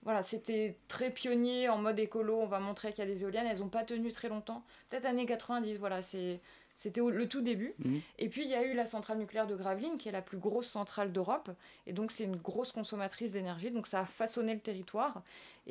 voilà, 0.03 0.24
c'était 0.24 0.78
très 0.88 1.12
pionnier 1.12 1.70
en 1.70 1.78
mode 1.78 1.99
écolo. 1.99 2.39
On 2.41 2.47
va 2.47 2.59
montrer 2.59 2.91
qu'il 2.91 3.05
y 3.05 3.07
a 3.07 3.12
des 3.12 3.24
éoliennes, 3.24 3.47
elles 3.47 3.59
n'ont 3.59 3.70
pas 3.70 3.84
tenu 3.84 4.12
très 4.12 4.30
longtemps. 4.30 4.64
Peut-être 4.89 5.05
années 5.05 5.26
90, 5.26 5.78
voilà, 5.78 6.01
c'est. 6.01 6.39
C'était 6.82 7.00
le 7.00 7.30
tout 7.30 7.42
début. 7.42 7.76
Mhm. 7.86 8.02
Et 8.18 8.28
puis 8.28 8.42
il 8.42 8.50
y 8.50 8.56
a 8.56 8.64
eu 8.64 8.74
la 8.74 8.88
centrale 8.88 9.20
nucléaire 9.20 9.46
de 9.46 9.56
Gravelines, 9.56 10.00
qui 10.00 10.10
est 10.10 10.12
la 10.12 10.24
plus 10.24 10.40
grosse 10.40 10.66
centrale 10.66 11.12
d'Europe. 11.12 11.52
Et 11.86 11.94
donc 11.94 12.12
c'est 12.12 12.24
une 12.24 12.38
grosse 12.38 12.72
consommatrice 12.72 13.32
d'énergie. 13.32 13.70
Donc 13.70 13.86
ça 13.86 14.00
a 14.00 14.06
façonné 14.06 14.56
le 14.56 14.60
territoire. 14.60 15.22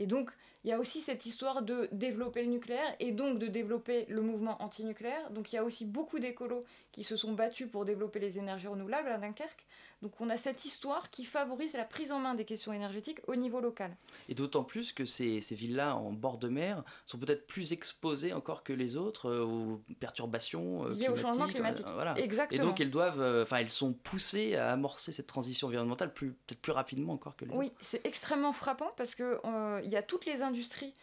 Et 0.00 0.06
donc 0.06 0.30
il 0.64 0.68
y 0.70 0.72
a 0.72 0.78
aussi 0.78 1.00
cette 1.00 1.24
histoire 1.26 1.62
de 1.62 1.88
développer 1.92 2.42
le 2.42 2.48
nucléaire 2.50 2.94
et 3.00 3.12
donc 3.12 3.38
de 3.38 3.46
développer 3.46 4.06
le 4.08 4.20
mouvement 4.22 4.60
antinucléaire. 4.62 5.30
Donc 5.30 5.52
il 5.52 5.56
y 5.56 5.58
a 5.58 5.64
aussi 5.64 5.84
beaucoup 5.84 6.18
d'écolos 6.18 6.60
qui 6.92 7.04
se 7.04 7.16
sont 7.16 7.32
battus 7.32 7.68
pour 7.70 7.84
développer 7.84 8.18
les 8.18 8.38
énergies 8.38 8.66
renouvelables 8.66 9.08
à 9.08 9.18
Dunkerque. 9.18 9.64
Donc 10.02 10.12
on 10.20 10.30
a 10.30 10.38
cette 10.38 10.64
histoire 10.64 11.10
qui 11.10 11.24
favorise 11.26 11.74
la 11.74 11.84
prise 11.84 12.10
en 12.12 12.18
main 12.18 12.34
des 12.34 12.46
questions 12.46 12.72
énergétiques 12.72 13.20
au 13.26 13.34
niveau 13.36 13.60
local. 13.60 13.94
Et 14.30 14.34
d'autant 14.34 14.64
plus 14.64 14.92
que 14.94 15.04
ces, 15.04 15.42
ces 15.42 15.54
villes-là 15.54 15.94
en 15.96 16.10
bord 16.12 16.38
de 16.38 16.48
mer 16.48 16.82
sont 17.04 17.18
peut-être 17.18 17.46
plus 17.46 17.72
exposées 17.74 18.32
encore 18.32 18.62
que 18.62 18.72
les 18.72 18.96
autres 18.96 19.26
euh, 19.30 19.44
aux 19.44 19.80
perturbations 19.98 20.86
euh, 20.86 20.94
Liées 20.94 21.08
au 21.08 21.16
changement 21.16 21.46
climatiques, 21.48 21.84
climatique. 21.84 21.86
euh, 21.86 21.94
voilà. 21.94 22.18
Exactement. 22.18 22.62
Et 22.62 22.64
donc 22.66 22.80
elles 22.80 22.90
doivent, 22.90 23.20
euh, 23.20 23.42
enfin 23.42 23.58
elles 23.58 23.68
sont 23.68 23.92
poussées 23.92 24.56
à 24.56 24.72
amorcer 24.72 25.12
cette 25.12 25.26
transition 25.26 25.68
environnementale 25.68 26.12
peut-être 26.12 26.60
plus 26.60 26.72
rapidement 26.72 27.12
encore 27.12 27.36
que 27.36 27.44
les 27.44 27.54
Oui, 27.54 27.66
autres. 27.66 27.76
c'est 27.80 28.04
extrêmement 28.06 28.52
frappant 28.54 28.90
parce 28.96 29.14
que 29.14 29.38
euh, 29.44 29.80
y 29.92 29.96
a 29.96 30.02
toutes 30.02 30.26
les 30.26 30.42
industries 30.42 30.94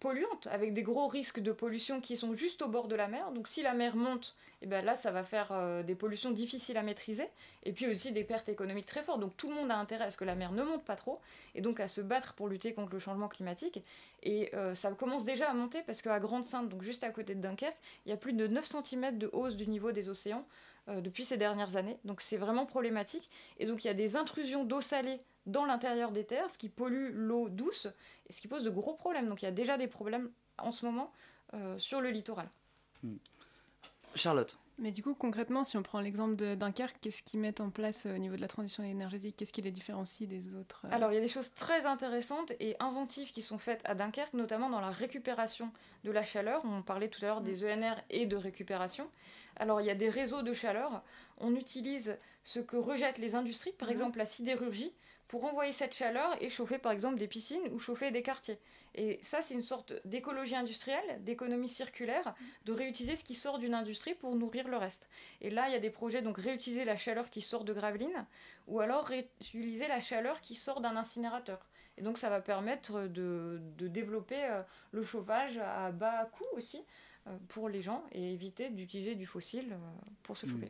polluantes 0.00 0.48
avec 0.50 0.74
des 0.74 0.82
gros 0.82 1.06
risques 1.08 1.40
de 1.40 1.52
pollution 1.52 2.00
qui 2.00 2.16
sont 2.16 2.34
juste 2.34 2.62
au 2.62 2.68
bord 2.68 2.88
de 2.88 2.94
la 2.94 3.08
mer. 3.08 3.30
Donc 3.32 3.48
si 3.48 3.62
la 3.62 3.74
mer 3.74 3.96
monte, 3.96 4.34
et 4.62 4.66
ben 4.66 4.84
là 4.84 4.96
ça 4.96 5.10
va 5.10 5.22
faire 5.22 5.52
euh, 5.52 5.82
des 5.82 5.94
pollutions 5.94 6.30
difficiles 6.30 6.76
à 6.76 6.82
maîtriser 6.82 7.26
et 7.64 7.72
puis 7.72 7.86
aussi 7.86 8.12
des 8.12 8.24
pertes 8.24 8.48
économiques 8.48 8.86
très 8.86 9.02
fortes. 9.02 9.20
Donc 9.20 9.36
tout 9.36 9.48
le 9.48 9.54
monde 9.54 9.70
a 9.70 9.76
intérêt 9.76 10.04
à 10.04 10.10
ce 10.10 10.16
que 10.16 10.24
la 10.24 10.34
mer 10.34 10.52
ne 10.52 10.62
monte 10.62 10.84
pas 10.84 10.96
trop 10.96 11.20
et 11.54 11.60
donc 11.60 11.80
à 11.80 11.88
se 11.88 12.00
battre 12.00 12.34
pour 12.34 12.48
lutter 12.48 12.74
contre 12.74 12.92
le 12.92 12.98
changement 12.98 13.28
climatique. 13.28 13.82
Et 14.22 14.54
euh, 14.54 14.74
ça 14.74 14.90
commence 14.92 15.24
déjà 15.24 15.50
à 15.50 15.54
monter 15.54 15.82
parce 15.82 16.02
qu'à 16.02 16.18
Grande-Sainte, 16.18 16.68
donc 16.68 16.82
juste 16.82 17.04
à 17.04 17.10
côté 17.10 17.34
de 17.34 17.40
Dunkerque, 17.40 17.76
il 18.06 18.10
y 18.10 18.12
a 18.12 18.16
plus 18.16 18.32
de 18.32 18.46
9 18.46 18.64
cm 18.64 19.18
de 19.18 19.30
hausse 19.32 19.56
du 19.56 19.66
niveau 19.66 19.92
des 19.92 20.08
océans 20.08 20.46
euh, 20.88 21.00
depuis 21.00 21.24
ces 21.24 21.36
dernières 21.36 21.76
années. 21.76 21.98
Donc 22.04 22.20
c'est 22.20 22.36
vraiment 22.36 22.66
problématique. 22.66 23.28
Et 23.58 23.66
donc 23.66 23.84
il 23.84 23.86
y 23.86 23.90
a 23.90 23.94
des 23.94 24.16
intrusions 24.16 24.64
d'eau 24.64 24.80
salée 24.80 25.18
dans 25.46 25.64
l'intérieur 25.64 26.12
des 26.12 26.24
terres, 26.24 26.50
ce 26.50 26.58
qui 26.58 26.68
pollue 26.68 27.10
l'eau 27.12 27.48
douce 27.48 27.86
et 28.28 28.32
ce 28.32 28.40
qui 28.40 28.48
pose 28.48 28.64
de 28.64 28.70
gros 28.70 28.94
problèmes. 28.94 29.28
Donc 29.28 29.42
il 29.42 29.44
y 29.44 29.48
a 29.48 29.52
déjà 29.52 29.76
des 29.76 29.88
problèmes 29.88 30.30
en 30.58 30.72
ce 30.72 30.86
moment 30.86 31.12
euh, 31.54 31.78
sur 31.78 32.00
le 32.00 32.10
littoral. 32.10 32.48
Charlotte. 34.14 34.58
Mais 34.78 34.90
du 34.90 35.02
coup, 35.04 35.14
concrètement, 35.14 35.62
si 35.62 35.76
on 35.76 35.82
prend 35.82 36.00
l'exemple 36.00 36.34
de 36.34 36.56
Dunkerque, 36.56 36.96
qu'est-ce 37.00 37.22
qu'ils 37.22 37.38
mettent 37.38 37.60
en 37.60 37.70
place 37.70 38.06
euh, 38.06 38.14
au 38.16 38.18
niveau 38.18 38.34
de 38.34 38.40
la 38.40 38.48
transition 38.48 38.82
énergétique? 38.82 39.36
Qu'est-ce 39.36 39.52
qui 39.52 39.62
les 39.62 39.70
différencie 39.70 40.28
des 40.28 40.56
autres 40.56 40.82
euh, 40.84 40.88
Alors 40.90 41.12
il 41.12 41.14
y 41.14 41.18
a 41.18 41.20
des 41.20 41.28
choses 41.28 41.54
très 41.54 41.86
intéressantes 41.86 42.52
et 42.58 42.74
inventives 42.80 43.30
qui 43.30 43.42
sont 43.42 43.58
faites 43.58 43.80
à 43.84 43.94
Dunkerque, 43.94 44.34
notamment 44.34 44.70
dans 44.70 44.80
la 44.80 44.90
récupération 44.90 45.68
de 46.02 46.10
la 46.10 46.24
chaleur. 46.24 46.62
On 46.64 46.82
parlait 46.82 47.08
tout 47.08 47.24
à 47.24 47.28
l'heure 47.28 47.40
des 47.40 47.64
ENR 47.64 47.94
et 48.10 48.26
de 48.26 48.36
récupération. 48.36 49.08
Alors 49.56 49.80
il 49.80 49.86
y 49.86 49.90
a 49.90 49.94
des 49.94 50.08
réseaux 50.10 50.42
de 50.42 50.52
chaleur. 50.52 51.02
On 51.38 51.54
utilise 51.54 52.16
ce 52.42 52.60
que 52.60 52.76
rejettent 52.76 53.18
les 53.18 53.34
industries, 53.34 53.72
par 53.72 53.88
Mhm. 53.88 53.92
exemple 53.94 54.18
la 54.18 54.26
sidérurgie, 54.26 54.92
pour 55.28 55.44
envoyer 55.44 55.72
cette 55.72 55.94
chaleur 55.94 56.36
et 56.42 56.50
chauffer 56.50 56.78
par 56.78 56.92
exemple 56.92 57.16
des 57.16 57.26
piscines 57.26 57.66
ou 57.72 57.78
chauffer 57.78 58.10
des 58.10 58.22
quartiers. 58.22 58.58
Et 58.94 59.18
ça, 59.22 59.42
c'est 59.42 59.54
une 59.54 59.62
sorte 59.62 59.94
d'écologie 60.04 60.54
industrielle, 60.54 61.24
d'économie 61.24 61.68
circulaire, 61.68 62.34
de 62.66 62.72
réutiliser 62.72 63.16
ce 63.16 63.24
qui 63.24 63.34
sort 63.34 63.58
d'une 63.58 63.74
industrie 63.74 64.14
pour 64.14 64.36
nourrir 64.36 64.68
le 64.68 64.76
reste. 64.76 65.08
Et 65.40 65.50
là, 65.50 65.64
il 65.68 65.72
y 65.72 65.76
a 65.76 65.80
des 65.80 65.90
projets, 65.90 66.22
donc 66.22 66.38
réutiliser 66.38 66.84
la 66.84 66.96
chaleur 66.96 67.30
qui 67.30 67.40
sort 67.40 67.64
de 67.64 67.72
Gravelines, 67.72 68.26
ou 68.68 68.80
alors 68.80 69.06
réutiliser 69.06 69.88
la 69.88 70.00
chaleur 70.00 70.40
qui 70.40 70.54
sort 70.54 70.80
d'un 70.80 70.94
incinérateur. 70.96 71.66
Et 71.96 72.02
donc, 72.02 72.18
ça 72.18 72.28
va 72.28 72.40
permettre 72.40 73.06
de, 73.08 73.60
de 73.78 73.88
développer 73.88 74.44
euh, 74.44 74.58
le 74.92 75.02
chauffage 75.04 75.58
à 75.58 75.90
bas 75.90 76.26
coût 76.32 76.44
aussi 76.56 76.84
pour 77.48 77.68
les 77.68 77.82
gens 77.82 78.04
et 78.12 78.32
éviter 78.32 78.70
d'utiliser 78.70 79.14
du 79.14 79.26
fossile 79.26 79.72
euh, 79.72 80.10
pour 80.22 80.36
se 80.36 80.46
chauffer. 80.46 80.66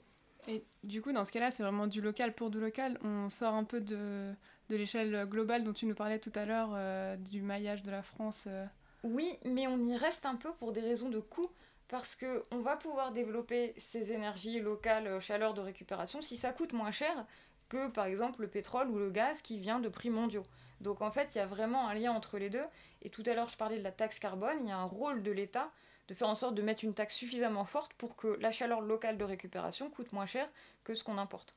Et 0.47 0.63
du 0.83 1.01
coup, 1.01 1.13
dans 1.13 1.25
ce 1.25 1.33
cas-là, 1.33 1.51
c'est 1.51 1.63
vraiment 1.63 1.87
du 1.87 2.01
local 2.01 2.35
pour 2.35 2.51
du 2.51 2.61
local. 2.61 2.99
On 3.03 3.31
sort 3.31 3.55
un 3.55 3.65
peu 3.65 3.81
de, 3.81 4.33
de 4.69 4.77
l'échelle 4.77 5.27
globale 5.27 5.65
dont 5.65 5.73
tu 5.73 5.87
nous 5.87 5.95
parlais 5.95 6.19
tout 6.19 6.33
à 6.35 6.45
l'heure, 6.45 6.71
euh, 6.75 7.17
du 7.17 7.41
maillage 7.41 7.83
de 7.83 7.91
la 7.91 8.03
France. 8.03 8.45
euh. 8.47 8.67
Oui, 9.05 9.39
mais 9.45 9.67
on 9.67 9.79
y 9.79 9.97
reste 9.97 10.27
un 10.27 10.37
peu 10.37 10.53
pour 10.53 10.73
des 10.73 10.81
raisons 10.81 11.09
de 11.09 11.21
coût. 11.21 11.51
Parce 11.89 12.17
qu'on 12.17 12.59
va 12.61 12.77
pouvoir 12.77 13.13
développer 13.13 13.75
ces 13.77 14.13
énergies 14.13 14.59
locales, 14.61 15.07
euh, 15.07 15.21
chaleur 15.21 15.53
de 15.53 15.61
récupération, 15.61 16.23
si 16.23 16.37
ça 16.37 16.53
coûte 16.53 16.73
moins 16.73 16.91
cher 16.91 17.27
que 17.69 17.89
par 17.89 18.07
exemple 18.07 18.41
le 18.43 18.49
pétrole 18.49 18.89
ou 18.89 18.99
le 18.99 19.11
gaz 19.11 19.43
qui 19.43 19.59
vient 19.59 19.81
de 19.81 19.89
prix 19.89 20.11
mondiaux. 20.11 20.43
Donc 20.81 21.03
en 21.03 21.11
fait, 21.11 21.35
il 21.35 21.39
y 21.39 21.41
a 21.41 21.47
vraiment 21.47 21.89
un 21.89 21.95
lien 21.95 22.13
entre 22.13 22.39
les 22.39 22.51
deux. 22.51 22.63
Et 23.03 23.11
tout 23.11 23.23
à 23.27 23.35
l'heure, 23.35 23.49
je 23.49 23.57
parlais 23.57 23.79
de 23.79 23.83
la 23.83 23.93
taxe 23.93 24.19
carbone. 24.19 24.57
Il 24.63 24.69
y 24.69 24.73
a 24.73 24.79
un 24.79 24.85
rôle 24.85 25.23
de 25.23 25.31
l'État 25.31 25.71
de 26.09 26.15
faire 26.15 26.29
en 26.29 26.35
sorte 26.35 26.55
de 26.55 26.63
mettre 26.63 26.85
une 26.85 26.95
taxe 26.95 27.15
suffisamment 27.15 27.65
forte 27.65 27.93
pour 27.95 28.17
que 28.17 28.37
la 28.41 28.53
chaleur 28.53 28.81
locale 28.81 29.17
de 29.19 29.25
récupération 29.25 29.89
coûte 29.91 30.13
moins 30.13 30.27
cher 30.27 30.49
que 30.85 30.95
ce 30.95 31.03
qu'on 31.05 31.19
importe. 31.19 31.55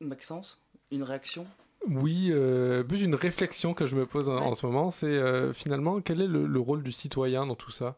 Maxence, 0.00 0.60
une 0.90 1.02
réaction? 1.02 1.44
Oui, 1.86 2.28
euh, 2.30 2.82
plus 2.82 3.02
une 3.02 3.14
réflexion 3.14 3.72
que 3.74 3.86
je 3.86 3.96
me 3.96 4.04
pose 4.06 4.28
en, 4.28 4.36
en 4.36 4.54
ce 4.54 4.66
moment, 4.66 4.90
c'est 4.90 5.06
euh, 5.06 5.52
finalement 5.52 6.00
quel 6.00 6.20
est 6.20 6.26
le, 6.26 6.46
le 6.46 6.60
rôle 6.60 6.82
du 6.82 6.92
citoyen 6.92 7.46
dans 7.46 7.54
tout 7.54 7.70
ça? 7.70 7.96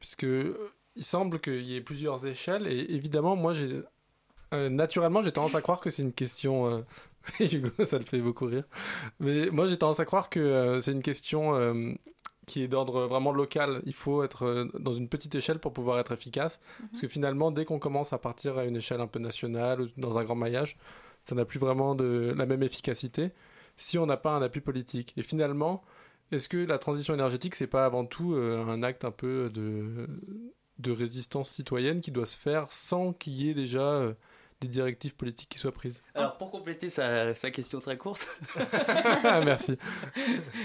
Puisque 0.00 0.24
euh, 0.24 0.70
il 0.96 1.04
semble 1.04 1.38
qu'il 1.40 1.62
y 1.62 1.76
ait 1.76 1.80
plusieurs 1.80 2.26
échelles, 2.26 2.66
et 2.66 2.94
évidemment, 2.94 3.36
moi, 3.36 3.52
j'ai 3.52 3.80
euh, 4.54 4.68
naturellement, 4.70 5.22
j'ai 5.22 5.32
tendance 5.32 5.54
à 5.54 5.60
croire 5.62 5.80
que 5.80 5.90
c'est 5.90 6.02
une 6.02 6.12
question. 6.12 6.66
euh, 6.68 6.80
Hugo, 7.40 7.70
ça 7.84 7.98
le 7.98 8.04
fait 8.04 8.20
beaucoup 8.20 8.46
rire. 8.46 8.64
Mais 9.20 9.50
moi, 9.50 9.66
j'ai 9.66 9.76
tendance 9.76 10.00
à 10.00 10.04
croire 10.06 10.30
que 10.30 10.40
euh, 10.40 10.80
c'est 10.80 10.92
une 10.92 11.02
question 11.02 11.54
euh, 11.54 11.92
qui 12.48 12.62
est 12.62 12.68
d'ordre 12.68 13.06
vraiment 13.06 13.30
local. 13.30 13.80
Il 13.84 13.94
faut 13.94 14.24
être 14.24 14.44
euh, 14.44 14.64
dans 14.78 14.92
une 14.92 15.08
petite 15.08 15.34
échelle 15.34 15.60
pour 15.60 15.72
pouvoir 15.72 16.00
être 16.00 16.12
efficace. 16.12 16.60
Parce 16.90 17.02
que 17.02 17.08
finalement, 17.08 17.52
dès 17.52 17.64
qu'on 17.64 17.78
commence 17.78 18.12
à 18.12 18.18
partir 18.18 18.58
à 18.58 18.64
une 18.64 18.76
échelle 18.76 19.00
un 19.00 19.06
peu 19.06 19.20
nationale 19.20 19.82
ou 19.82 19.88
dans 19.96 20.18
un 20.18 20.24
grand 20.24 20.34
maillage, 20.34 20.76
ça 21.20 21.34
n'a 21.34 21.44
plus 21.44 21.60
vraiment 21.60 21.94
de 21.94 22.34
la 22.36 22.46
même 22.46 22.62
efficacité 22.62 23.30
si 23.76 23.98
on 23.98 24.06
n'a 24.06 24.16
pas 24.16 24.32
un 24.32 24.42
appui 24.42 24.60
politique. 24.60 25.12
Et 25.16 25.22
finalement, 25.22 25.82
est-ce 26.32 26.48
que 26.48 26.56
la 26.56 26.78
transition 26.78 27.14
énergétique, 27.14 27.54
c'est 27.54 27.68
pas 27.68 27.84
avant 27.84 28.04
tout 28.04 28.34
euh, 28.34 28.64
un 28.66 28.82
acte 28.82 29.04
un 29.04 29.10
peu 29.12 29.50
de, 29.50 30.08
de 30.78 30.90
résistance 30.90 31.50
citoyenne 31.50 32.00
qui 32.00 32.10
doit 32.10 32.26
se 32.26 32.36
faire 32.36 32.66
sans 32.70 33.12
qu'il 33.12 33.34
y 33.34 33.50
ait 33.50 33.54
déjà 33.54 33.82
euh, 33.82 34.14
des 34.60 34.68
directives 34.68 35.14
politiques 35.14 35.48
qui 35.48 35.58
soient 35.58 35.72
prises 35.72 36.02
Alors, 36.14 36.36
pour 36.36 36.50
compléter 36.50 36.90
sa, 36.90 37.34
sa 37.34 37.50
question 37.50 37.80
très 37.80 37.96
courte. 37.96 38.26
Merci. 39.44 39.76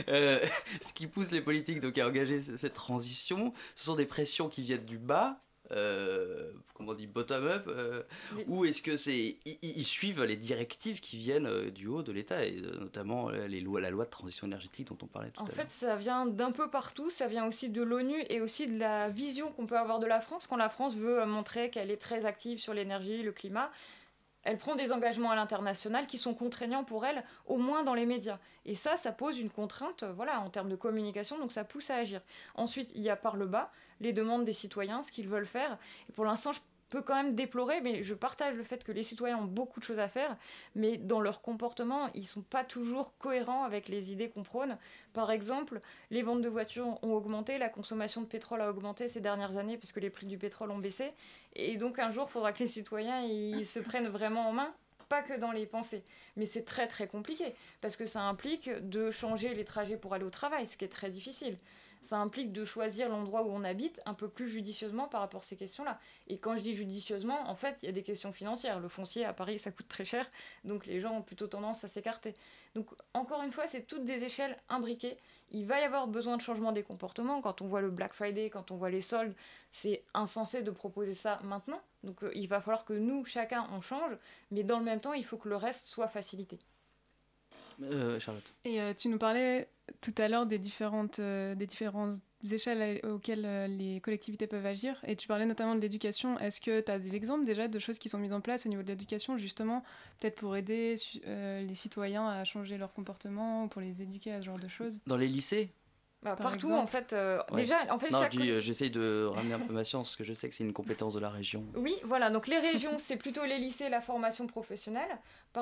Euh, 0.10 0.40
ce 0.82 0.94
qui 0.94 1.08
pousse 1.08 1.32
les 1.32 1.42
politiques 1.42 1.80
donc, 1.80 1.98
à 1.98 2.08
engager 2.08 2.42
cette 2.42 2.74
transition, 2.74 3.54
ce 3.76 3.86
sont 3.86 3.96
des 3.96 4.06
pressions 4.06 4.50
qui 4.50 4.62
viennent 4.62 4.86
du 4.86 4.98
bas. 4.98 5.43
Euh, 5.72 6.52
comment 6.74 6.92
on 6.92 6.94
dit 6.94 7.08
bottom-up 7.08 7.68
euh, 7.68 8.04
ou 8.48 8.66
est-ce 8.66 8.82
que 8.82 8.98
c'est 8.98 9.38
ils, 9.46 9.58
ils 9.62 9.86
suivent 9.86 10.22
les 10.24 10.36
directives 10.36 11.00
qui 11.00 11.18
viennent 11.18 11.46
euh, 11.46 11.72
du 11.72 11.88
haut 11.88 12.04
de 12.04 12.12
l'État 12.12 12.44
et 12.44 12.60
notamment 12.80 13.30
les 13.30 13.62
lois, 13.62 13.80
la 13.80 13.90
loi 13.90 14.04
de 14.04 14.10
transition 14.10 14.46
énergétique 14.46 14.88
dont 14.88 14.98
on 15.02 15.08
parlait 15.08 15.30
tout 15.32 15.42
En 15.42 15.46
à 15.46 15.48
l'heure 15.48 15.56
fait, 15.56 15.72
ça 15.72 15.96
vient 15.96 16.26
d'un 16.26 16.52
peu 16.52 16.70
partout, 16.70 17.10
ça 17.10 17.28
vient 17.28 17.48
aussi 17.48 17.70
de 17.70 17.82
l'ONU 17.82 18.26
et 18.30 18.42
aussi 18.42 18.66
de 18.66 18.78
la 18.78 19.10
vision 19.10 19.52
qu'on 19.52 19.66
peut 19.66 19.78
avoir 19.78 20.00
de 20.00 20.06
la 20.06 20.20
France 20.20 20.48
quand 20.48 20.58
la 20.58 20.70
France 20.70 20.96
veut 20.96 21.26
montrer 21.26 21.70
qu'elle 21.70 21.92
est 21.92 22.02
très 22.02 22.26
active 22.26 22.60
sur 22.60 22.74
l'énergie, 22.74 23.24
le 23.24 23.32
climat. 23.32 23.72
Elle 24.44 24.58
prend 24.58 24.76
des 24.76 24.92
engagements 24.92 25.32
à 25.32 25.36
l'international 25.36 26.06
qui 26.06 26.18
sont 26.18 26.34
contraignants 26.34 26.84
pour 26.84 27.06
elle, 27.06 27.24
au 27.46 27.56
moins 27.56 27.84
dans 27.84 27.94
les 27.94 28.06
médias. 28.06 28.40
Et 28.66 28.76
ça, 28.76 28.98
ça 28.98 29.14
pose 29.14 29.40
une 29.40 29.50
contrainte, 29.50 30.04
voilà, 30.04 30.42
en 30.42 30.50
termes 30.50 30.68
de 30.68 30.76
communication, 30.76 31.40
donc 31.40 31.54
ça 31.54 31.64
pousse 31.64 31.90
à 31.90 31.96
agir. 31.96 32.20
Ensuite, 32.56 32.90
il 32.94 33.02
y 33.02 33.10
a 33.10 33.16
par 33.16 33.38
le 33.38 33.46
bas 33.46 33.72
les 34.04 34.14
demandes 34.14 34.46
des 34.46 34.54
citoyens, 34.54 35.04
ce 35.04 35.12
qu'ils 35.12 35.28
veulent 35.28 35.48
faire. 35.48 35.78
Et 36.10 36.12
pour 36.12 36.26
l'instant, 36.26 36.54
je 36.54 36.60
peux 36.90 37.02
quand 37.02 37.16
même 37.16 37.34
déplorer, 37.34 37.82
mais 37.82 38.04
je 38.04 38.14
partage 38.14 38.56
le 38.56 38.64
fait 38.64 38.84
que 38.84 38.92
les 38.92 39.02
citoyens 39.02 39.40
ont 39.40 39.46
beaucoup 39.46 39.80
de 39.80 39.86
choses 39.86 40.00
à 40.00 40.08
faire, 40.08 40.38
mais 40.76 40.98
dans 40.98 41.22
leur 41.22 41.42
comportement, 41.42 42.12
ils 42.14 42.28
sont 42.28 42.44
pas 42.44 42.64
toujours 42.64 43.18
cohérents 43.18 43.64
avec 43.64 43.88
les 43.88 44.12
idées 44.12 44.30
qu'on 44.30 44.44
prône. 44.44 44.78
Par 45.12 45.32
exemple, 45.32 45.80
les 46.12 46.22
ventes 46.22 46.42
de 46.42 46.50
voitures 46.50 47.04
ont 47.04 47.14
augmenté, 47.14 47.58
la 47.58 47.70
consommation 47.70 48.22
de 48.22 48.28
pétrole 48.28 48.62
a 48.62 48.70
augmenté 48.70 49.08
ces 49.08 49.22
dernières 49.22 49.58
années 49.58 49.78
puisque 49.78 49.98
les 49.98 50.12
prix 50.12 50.28
du 50.28 50.38
pétrole 50.38 50.70
ont 50.70 50.78
baissé, 50.78 51.08
et 51.56 51.78
donc 51.78 51.98
un 51.98 52.12
jour, 52.12 52.28
il 52.30 52.32
faudra 52.32 52.54
que 52.54 52.60
les 52.60 52.68
citoyens 52.68 53.22
ils 53.22 53.66
se 53.66 53.80
prennent 53.80 54.08
vraiment 54.08 54.48
en 54.50 54.54
main 54.54 54.72
pas 55.10 55.22
que 55.22 55.38
dans 55.38 55.52
les 55.52 55.66
pensées. 55.66 56.04
Mais 56.38 56.46
c'est 56.46 56.64
très 56.64 56.88
très 56.88 57.08
compliqué, 57.08 57.56
parce 57.82 57.98
que 57.98 58.06
ça 58.06 58.22
implique 58.22 58.70
de 58.88 59.12
changer 59.12 59.54
les 59.54 59.66
trajets 59.66 59.98
pour 59.98 60.14
aller 60.14 60.26
au 60.26 60.30
travail, 60.30 60.68
ce 60.68 60.78
qui 60.78 60.86
est 60.86 60.90
très 60.90 61.10
difficile. 61.10 61.58
Ça 62.04 62.18
implique 62.18 62.52
de 62.52 62.66
choisir 62.66 63.08
l'endroit 63.08 63.44
où 63.44 63.50
on 63.50 63.64
habite 63.64 64.02
un 64.06 64.14
peu 64.14 64.28
plus 64.28 64.50
judicieusement 64.50 65.08
par 65.08 65.22
rapport 65.22 65.42
à 65.42 65.44
ces 65.44 65.56
questions-là. 65.56 66.00
Et 66.28 66.38
quand 66.38 66.56
je 66.58 66.62
dis 66.62 66.76
judicieusement, 66.76 67.50
en 67.50 67.56
fait, 67.56 67.78
il 67.82 67.86
y 67.86 67.90
a 67.90 67.94
des 67.94 68.04
questions 68.04 68.34
financières. 68.34 68.80
Le 68.80 68.90
foncier 68.90 69.26
à 69.26 69.34
Paris, 69.34 69.58
ça 69.58 69.72
coûte 69.72 69.88
très 69.88 70.04
cher, 70.04 70.30
donc 70.66 70.86
les 70.86 71.00
gens 71.00 71.16
ont 71.16 71.22
plutôt 71.22 71.48
tendance 71.48 71.84
à 71.84 71.88
s'écarter. 71.88 72.36
Donc, 72.76 72.90
encore 73.14 73.42
une 73.42 73.52
fois, 73.52 73.68
c'est 73.68 73.88
toutes 73.88 74.04
des 74.04 74.24
échelles 74.24 74.58
imbriquées. 74.68 75.16
Il 75.52 75.66
va 75.66 75.80
y 75.80 75.84
avoir 75.84 76.08
besoin 76.08 76.38
de 76.38 76.42
changement 76.42 76.72
des 76.72 76.84
comportements. 76.84 77.42
Quand 77.42 77.62
on 77.62 77.68
voit 77.68 77.82
le 77.82 77.92
Black 77.92 78.14
Friday, 78.14 78.50
quand 78.50 78.72
on 78.72 78.76
voit 78.76 78.90
les 78.90 79.02
soldes, 79.02 79.34
c'est 79.72 80.04
insensé 80.14 80.62
de 80.62 80.72
proposer 80.72 81.14
ça 81.14 81.40
maintenant. 81.44 81.82
Donc, 82.04 82.24
euh, 82.24 82.32
il 82.36 82.48
va 82.48 82.60
falloir 82.60 82.84
que 82.84 82.94
nous, 82.94 83.24
chacun, 83.26 83.68
on 83.72 83.82
change, 83.82 84.18
mais 84.52 84.64
dans 84.64 84.80
le 84.80 84.86
même 84.86 85.00
temps, 85.00 85.14
il 85.14 85.24
faut 85.24 85.38
que 85.38 85.50
le 85.50 85.56
reste 85.56 85.88
soit 85.88 86.08
facilité. 86.08 86.60
Euh, 87.82 88.20
Charlotte 88.20 88.54
Et 88.66 88.82
euh, 88.82 88.94
tu 88.94 89.10
nous 89.10 89.18
parlais 89.18 89.68
tout 90.02 90.14
à 90.18 90.28
l'heure 90.28 90.46
des 90.46 90.60
différentes, 90.60 91.20
euh, 91.20 91.56
des 91.56 91.68
échelles 92.54 93.00
auxquelles 93.06 93.46
euh, 93.46 93.68
les 93.68 94.00
collectivités 94.02 94.48
peuvent 94.48 94.66
agir. 94.66 95.00
Et 95.08 95.16
tu 95.16 95.28
parlais 95.28 95.46
notamment 95.46 95.76
de 95.76 95.82
l'éducation. 95.82 96.40
Est-ce 96.40 96.62
que 96.62 96.82
tu 96.82 96.92
as 96.92 97.00
des 97.00 97.16
exemples 97.16 97.46
déjà 97.46 97.68
de 97.68 97.80
choses 97.80 98.00
qui 98.00 98.10
sont 98.10 98.20
mises 98.20 98.34
en 98.34 98.42
place 98.42 98.66
au 98.66 98.70
niveau 98.70 98.82
de 98.82 98.88
l'éducation, 98.88 99.38
justement, 99.38 99.84
peut-être 100.20 100.36
pour 100.36 100.56
aider 100.56 100.96
euh, 101.26 101.62
les 101.62 101.76
citoyens 101.76 102.28
à 102.28 102.44
changer 102.44 102.78
leur 102.78 102.94
comportement, 102.94 103.66
ou 103.66 103.68
pour 103.68 103.82
les 103.82 104.02
éduquer 104.02 104.34
à 104.34 104.42
ce 104.42 104.46
genre 104.46 104.60
de 104.60 104.68
choses? 104.68 105.00
Dans 105.08 105.18
les 105.18 105.28
lycées? 105.28 105.70
Bah, 106.24 106.36
Par 106.38 106.48
partout, 106.52 106.68
exemple. 106.68 106.82
en 106.82 106.88
fait. 106.88 107.14
euh, 107.14 107.42
Ouais. 107.52 107.62
Déjà, 107.62 107.76
en 107.94 108.00
fait, 108.00 108.10
non, 108.10 108.20
chaque 108.22 108.32
je 108.34 108.40
dis, 108.40 108.50
euh, 108.50 108.60
j'essaye 108.62 108.90
de 108.90 109.30
ramener 109.34 109.54
un 109.56 109.60
peu 109.60 109.74
ma 109.74 109.84
science 109.84 110.08
parce 110.10 110.16
que 110.16 110.24
je 110.24 110.34
sais 110.34 110.48
que 110.48 110.56
c'est 110.56 110.64
une 110.64 110.72
compétence 110.74 111.14
de 111.14 111.20
la 111.20 111.30
région 111.30 111.66
Oui, 111.76 111.96
voilà, 112.06 112.30
donc 112.30 112.48
les 112.48 112.60
régions, 112.60 112.98
c'est 112.98 113.18
plutôt 113.18 113.44
les 113.44 113.58
lycées, 113.58 113.90
la 113.90 114.00
formation 114.02 114.48
professionnelle, 114.48 115.18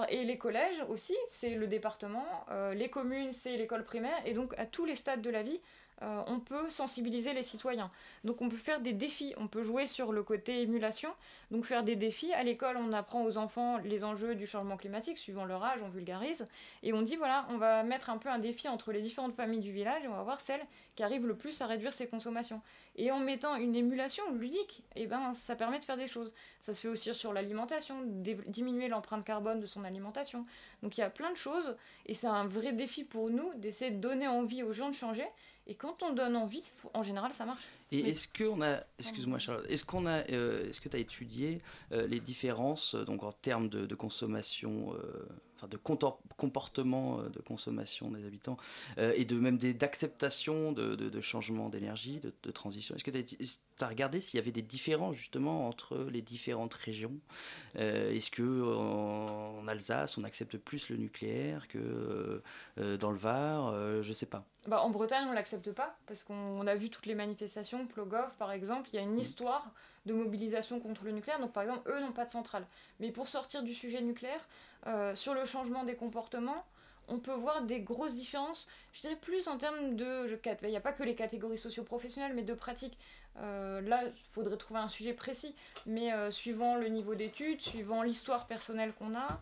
et 0.09 0.23
les 0.23 0.37
collèges 0.37 0.83
aussi, 0.89 1.15
c'est 1.27 1.55
le 1.55 1.67
département, 1.67 2.25
euh, 2.51 2.73
les 2.75 2.89
communes, 2.89 3.33
c'est 3.33 3.57
l'école 3.57 3.83
primaire, 3.83 4.15
et 4.25 4.33
donc 4.33 4.53
à 4.57 4.65
tous 4.65 4.85
les 4.85 4.95
stades 4.95 5.21
de 5.21 5.29
la 5.29 5.41
vie, 5.41 5.59
euh, 6.01 6.23
on 6.27 6.39
peut 6.39 6.69
sensibiliser 6.69 7.33
les 7.33 7.43
citoyens. 7.43 7.91
Donc 8.23 8.41
on 8.41 8.49
peut 8.49 8.57
faire 8.57 8.79
des 8.79 8.93
défis, 8.93 9.33
on 9.37 9.47
peut 9.47 9.63
jouer 9.63 9.87
sur 9.87 10.11
le 10.11 10.23
côté 10.23 10.61
émulation, 10.61 11.09
donc 11.51 11.65
faire 11.65 11.83
des 11.83 11.95
défis. 11.95 12.33
À 12.33 12.43
l'école, 12.43 12.77
on 12.77 12.91
apprend 12.93 13.23
aux 13.23 13.37
enfants 13.37 13.77
les 13.77 14.03
enjeux 14.03 14.35
du 14.35 14.47
changement 14.47 14.77
climatique, 14.77 15.17
suivant 15.17 15.45
leur 15.45 15.63
âge, 15.63 15.79
on 15.83 15.89
vulgarise, 15.89 16.45
et 16.83 16.93
on 16.93 17.01
dit 17.01 17.15
voilà, 17.15 17.45
on 17.49 17.57
va 17.57 17.83
mettre 17.83 18.09
un 18.09 18.17
peu 18.17 18.29
un 18.29 18.39
défi 18.39 18.67
entre 18.67 18.91
les 18.91 19.01
différentes 19.01 19.35
familles 19.35 19.59
du 19.59 19.71
village, 19.71 20.03
et 20.03 20.07
on 20.07 20.15
va 20.15 20.23
voir 20.23 20.41
celle 20.41 20.61
qui 20.95 21.03
arrive 21.03 21.25
le 21.25 21.35
plus 21.35 21.61
à 21.61 21.67
réduire 21.67 21.93
ses 21.93 22.07
consommations. 22.07 22.61
Et 22.97 23.11
en 23.11 23.19
mettant 23.19 23.55
une 23.55 23.75
émulation 23.75 24.23
ludique, 24.33 24.83
eh 24.95 25.07
ben, 25.07 25.33
ça 25.33 25.55
permet 25.55 25.79
de 25.79 25.83
faire 25.83 25.97
des 25.97 26.07
choses. 26.07 26.33
Ça 26.59 26.73
se 26.73 26.81
fait 26.81 26.87
aussi 26.87 27.13
sur 27.13 27.31
l'alimentation, 27.31 27.95
diminuer 28.05 28.89
l'empreinte 28.89 29.23
carbone 29.23 29.59
de 29.59 29.65
son 29.65 29.83
alimentation. 29.83 30.45
Donc 30.83 30.97
il 30.97 31.01
y 31.01 31.03
a 31.03 31.09
plein 31.09 31.31
de 31.31 31.37
choses, 31.37 31.75
et 32.05 32.13
c'est 32.13 32.27
un 32.27 32.45
vrai 32.45 32.73
défi 32.73 33.03
pour 33.03 33.29
nous 33.29 33.53
d'essayer 33.55 33.91
de 33.91 33.99
donner 33.99 34.27
envie 34.27 34.63
aux 34.63 34.73
gens 34.73 34.89
de 34.89 34.95
changer. 34.95 35.25
Et 35.67 35.75
quand 35.75 36.01
on 36.03 36.11
donne 36.13 36.35
envie, 36.35 36.63
en 36.93 37.03
général, 37.03 37.33
ça 37.33 37.45
marche. 37.45 37.61
Et 37.91 38.01
Mais- 38.03 38.09
est-ce 38.09 38.27
qu'on 38.27 38.61
a, 38.61 38.79
excuse-moi 38.99 39.37
Charlotte, 39.39 39.65
est-ce 39.69 39.85
qu'on 39.85 40.05
a, 40.05 40.27
euh, 40.31 40.67
est-ce 40.67 40.81
que 40.81 40.89
tu 40.89 40.95
as 40.97 40.99
étudié 40.99 41.61
euh, 41.91 42.07
les 42.07 42.19
différences 42.19 42.95
euh, 42.95 43.03
donc 43.05 43.23
en 43.23 43.31
termes 43.31 43.69
de, 43.69 43.85
de 43.85 43.95
consommation, 43.95 44.93
enfin 45.61 45.67
de 45.67 45.77
comportement 45.77 47.19
euh, 47.19 47.29
de 47.29 47.39
consommation 47.39 48.09
des 48.09 48.25
habitants 48.25 48.57
euh, 48.97 49.13
et 49.15 49.25
de 49.25 49.35
même 49.35 49.57
d'acceptation 49.57 50.71
de, 50.71 50.95
de, 50.95 51.09
de 51.09 51.21
changement 51.21 51.69
d'énergie, 51.69 52.19
de, 52.19 52.33
de 52.41 52.51
transition. 52.51 52.95
Est-ce 52.95 53.03
que 53.03 53.11
tu 53.11 53.37
as, 53.79 53.87
regardé 53.87 54.19
s'il 54.19 54.37
y 54.37 54.41
avait 54.41 54.51
des 54.51 54.61
différences 54.61 55.15
justement 55.15 55.67
entre 55.67 55.97
les 56.11 56.21
différentes 56.21 56.73
régions? 56.73 57.13
Euh, 57.77 58.13
Est-ce 58.13 58.31
que 58.31 58.75
en, 58.75 59.59
en 59.59 59.67
Alsace 59.67 60.17
on 60.17 60.23
accepte 60.23 60.57
plus 60.57 60.89
le 60.89 60.97
nucléaire 60.97 61.67
que 61.67 62.41
euh, 62.79 62.97
dans 62.97 63.11
le 63.11 63.17
Var? 63.17 63.67
Euh, 63.67 64.01
Je 64.01 64.13
sais 64.13 64.25
pas. 64.25 64.43
Bah, 64.67 64.81
en 64.83 64.91
Bretagne, 64.91 65.25
on 65.27 65.33
l'accepte 65.33 65.71
pas, 65.71 65.97
parce 66.05 66.23
qu'on 66.23 66.35
on 66.35 66.67
a 66.67 66.75
vu 66.75 66.91
toutes 66.91 67.07
les 67.07 67.15
manifestations, 67.15 67.87
Plogoff 67.87 68.35
par 68.37 68.51
exemple, 68.51 68.89
il 68.93 68.95
y 68.95 68.99
a 68.99 69.01
une 69.01 69.17
histoire 69.17 69.71
de 70.05 70.13
mobilisation 70.13 70.79
contre 70.79 71.03
le 71.03 71.11
nucléaire, 71.11 71.39
donc 71.39 71.51
par 71.51 71.63
exemple, 71.63 71.89
eux 71.89 71.99
n'ont 71.99 72.11
pas 72.11 72.25
de 72.25 72.29
centrale. 72.29 72.67
Mais 72.99 73.11
pour 73.11 73.27
sortir 73.27 73.63
du 73.63 73.73
sujet 73.73 74.01
nucléaire, 74.01 74.47
euh, 74.87 75.15
sur 75.15 75.33
le 75.33 75.45
changement 75.45 75.83
des 75.83 75.95
comportements, 75.95 76.65
on 77.07 77.19
peut 77.19 77.33
voir 77.33 77.63
des 77.63 77.81
grosses 77.81 78.15
différences, 78.15 78.67
je 78.93 79.01
dirais 79.01 79.15
plus 79.15 79.47
en 79.47 79.57
termes 79.57 79.95
de... 79.95 80.39
Il 80.63 80.69
n'y 80.69 80.77
a 80.77 80.81
pas 80.81 80.93
que 80.93 81.03
les 81.03 81.15
catégories 81.15 81.57
socio-professionnelles, 81.57 82.33
mais 82.33 82.43
de 82.43 82.53
pratiques. 82.53 82.97
Euh, 83.37 83.81
là, 83.81 84.03
il 84.05 84.31
faudrait 84.31 84.57
trouver 84.57 84.79
un 84.79 84.89
sujet 84.89 85.13
précis, 85.13 85.55
mais 85.85 86.13
euh, 86.13 86.31
suivant 86.31 86.75
le 86.75 86.87
niveau 86.87 87.15
d'études, 87.15 87.61
suivant 87.61 88.01
l'histoire 88.01 88.47
personnelle 88.47 88.93
qu'on 88.93 89.15
a, 89.15 89.39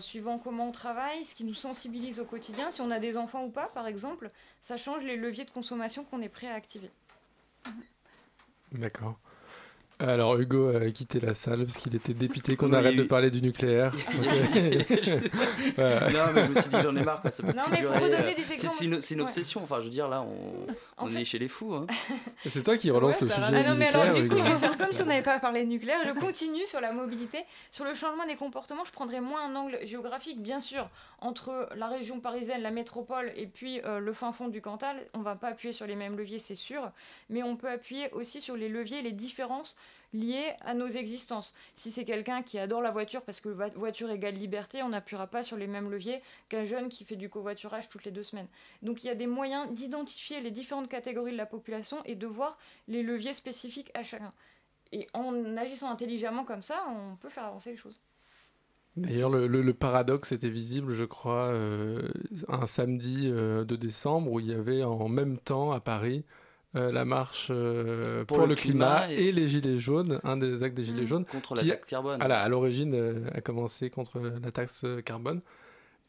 suivant 0.00 0.38
comment 0.38 0.68
on 0.68 0.72
travaille, 0.72 1.24
ce 1.24 1.34
qui 1.34 1.44
nous 1.44 1.54
sensibilise 1.54 2.20
au 2.20 2.26
quotidien, 2.26 2.70
si 2.70 2.82
on 2.82 2.90
a 2.90 2.98
des 2.98 3.16
enfants 3.16 3.44
ou 3.44 3.50
pas, 3.50 3.68
par 3.68 3.86
exemple, 3.86 4.28
ça 4.60 4.76
change 4.76 5.02
les 5.02 5.16
leviers 5.16 5.46
de 5.46 5.50
consommation 5.50 6.04
qu'on 6.04 6.20
est 6.20 6.28
prêt 6.28 6.48
à 6.48 6.54
activer. 6.54 6.90
D'accord. 8.72 9.16
Alors 10.02 10.36
Hugo 10.38 10.68
a 10.76 10.90
quitté 10.90 11.20
la 11.20 11.32
salle 11.32 11.64
parce 11.64 11.78
qu'il 11.78 11.94
était 11.94 12.12
dépité 12.12 12.56
qu'on 12.56 12.72
arrête 12.72 12.96
de 12.96 13.04
parler 13.04 13.30
du 13.30 13.40
nucléaire. 13.40 13.92
voilà. 15.76 16.08
Non 16.12 16.32
mais 16.34 16.44
je 16.44 16.48
me 16.50 16.54
suis 16.60 16.70
dit 16.70 16.76
j'en 16.82 16.96
ai 16.96 17.02
marre 17.02 17.20
quoi, 17.22 17.30
ça 17.30 17.42
peut 17.42 17.52
non, 17.52 17.62
plus 17.64 17.72
mais 17.72 17.80
durer. 17.80 17.98
Pour 17.98 18.08
donner 18.08 18.16
euh, 18.32 18.34
des 18.34 18.42
C'est 18.42 18.84
une, 18.84 19.20
Ouais. 19.20 19.26
obsession, 19.26 19.60
enfin 19.62 19.76
je 19.78 19.84
veux 19.84 19.90
dire 19.90 20.08
là 20.08 20.22
on, 20.22 20.66
En 21.02 21.06
on 21.06 21.10
fait- 21.10 21.22
est 21.22 21.24
chez 21.24 21.38
les 21.38 21.48
fous. 21.48 21.74
Hein. 21.74 21.86
C'est 22.46 22.62
toi 22.62 22.76
qui 22.76 22.90
relance 22.90 23.20
le 23.20 23.28
Ouais, 23.28 23.34
sujet 23.34 23.50
bah, 23.50 23.58
ah 23.64 23.70
non, 23.70 23.76
mais 23.78 23.86
alors, 23.86 24.04
nucléaire. 24.06 24.22
du 24.22 24.28
coup, 24.28 24.34
Hugo. 24.36 24.44
je 24.44 24.50
vais 24.52 24.56
faire 24.58 24.78
comme 24.78 24.92
si 24.92 25.02
on 25.02 25.06
n'avait 25.06 25.22
pas 25.22 25.38
parlé 25.38 25.64
de 25.64 25.68
nucléaire. 25.68 25.98
Je 26.06 26.12
continue 26.20 26.66
sur 26.66 26.80
la 26.80 26.92
mobilité. 26.92 27.38
Sur 27.70 27.84
le 27.84 27.94
changement 27.94 28.26
des 28.26 28.36
comportements, 28.36 28.84
je 28.84 28.92
prendrai 28.92 29.20
moins 29.20 29.44
un 29.48 29.54
angle 29.56 29.78
géographique, 29.84 30.42
bien 30.42 30.60
sûr. 30.60 30.88
Entre 31.22 31.68
la 31.76 31.86
région 31.86 32.18
parisienne, 32.18 32.62
la 32.62 32.72
métropole 32.72 33.32
et 33.36 33.46
puis 33.46 33.80
euh, 33.82 34.00
le 34.00 34.12
fin 34.12 34.32
fond 34.32 34.48
du 34.48 34.60
Cantal, 34.60 35.06
on 35.14 35.20
va 35.20 35.36
pas 35.36 35.50
appuyer 35.50 35.72
sur 35.72 35.86
les 35.86 35.94
mêmes 35.94 36.16
leviers, 36.16 36.40
c'est 36.40 36.56
sûr. 36.56 36.90
Mais 37.30 37.44
on 37.44 37.56
peut 37.56 37.68
appuyer 37.68 38.10
aussi 38.10 38.40
sur 38.40 38.56
les 38.56 38.68
leviers, 38.68 39.02
les 39.02 39.12
différences 39.12 39.76
liées 40.12 40.52
à 40.62 40.74
nos 40.74 40.88
existences. 40.88 41.54
Si 41.76 41.92
c'est 41.92 42.04
quelqu'un 42.04 42.42
qui 42.42 42.58
adore 42.58 42.82
la 42.82 42.90
voiture 42.90 43.22
parce 43.22 43.40
que 43.40 43.48
voiture 43.48 44.10
égale 44.10 44.34
liberté, 44.34 44.82
on 44.82 44.88
n'appuiera 44.88 45.28
pas 45.28 45.44
sur 45.44 45.56
les 45.56 45.68
mêmes 45.68 45.92
leviers 45.92 46.20
qu'un 46.48 46.64
jeune 46.64 46.88
qui 46.88 47.04
fait 47.04 47.14
du 47.14 47.28
covoiturage 47.28 47.88
toutes 47.88 48.04
les 48.04 48.10
deux 48.10 48.24
semaines. 48.24 48.48
Donc 48.82 49.04
il 49.04 49.06
y 49.06 49.10
a 49.10 49.14
des 49.14 49.28
moyens 49.28 49.70
d'identifier 49.70 50.40
les 50.40 50.50
différentes 50.50 50.88
catégories 50.88 51.30
de 51.32 51.36
la 51.36 51.46
population 51.46 52.02
et 52.04 52.16
de 52.16 52.26
voir 52.26 52.58
les 52.88 53.04
leviers 53.04 53.34
spécifiques 53.34 53.92
à 53.94 54.02
chacun. 54.02 54.30
Et 54.90 55.06
en 55.14 55.56
agissant 55.56 55.88
intelligemment 55.88 56.44
comme 56.44 56.62
ça, 56.62 56.84
on 56.88 57.14
peut 57.14 57.28
faire 57.28 57.44
avancer 57.44 57.70
les 57.70 57.76
choses. 57.76 58.00
D'ailleurs, 58.96 59.30
le, 59.30 59.46
le- 59.46 59.62
le 59.62 59.74
paradoxe 59.74 60.32
était 60.32 60.50
visible, 60.50 60.92
je 60.92 61.04
crois, 61.04 61.46
euh, 61.46 62.08
un 62.48 62.66
samedi 62.66 63.30
euh, 63.30 63.64
de 63.64 63.74
décembre 63.76 64.30
où 64.32 64.38
il 64.40 64.46
y 64.48 64.52
avait 64.52 64.82
en 64.84 65.08
même 65.08 65.38
temps 65.38 65.72
à 65.72 65.80
Paris 65.80 66.24
euh, 66.76 66.92
la 66.92 67.04
marche 67.06 67.48
euh, 67.50 68.24
pour, 68.26 68.46
le, 68.46 68.54
climat, 68.54 69.10
et... 69.10 69.32
les 69.32 69.48
gilets 69.48 69.78
jaunes, 69.78 70.20
un 70.24 70.36
des 70.36 70.62
actes 70.62 70.76
des 70.76 70.84
gilets 70.84 71.02
Mmh. 71.02 71.06
jaunes. 71.06 71.24
Contre 71.24 71.54
la 71.54 71.64
taxe 71.64 71.86
carbone. 71.86 72.18
Voilà, 72.18 72.40
à 72.42 72.48
l'origine 72.48 72.94
euh, 72.94 73.26
a 73.32 73.40
commencé 73.40 73.88
contre 73.90 74.20
la 74.20 74.50
taxe 74.52 74.84
carbone. 75.04 75.40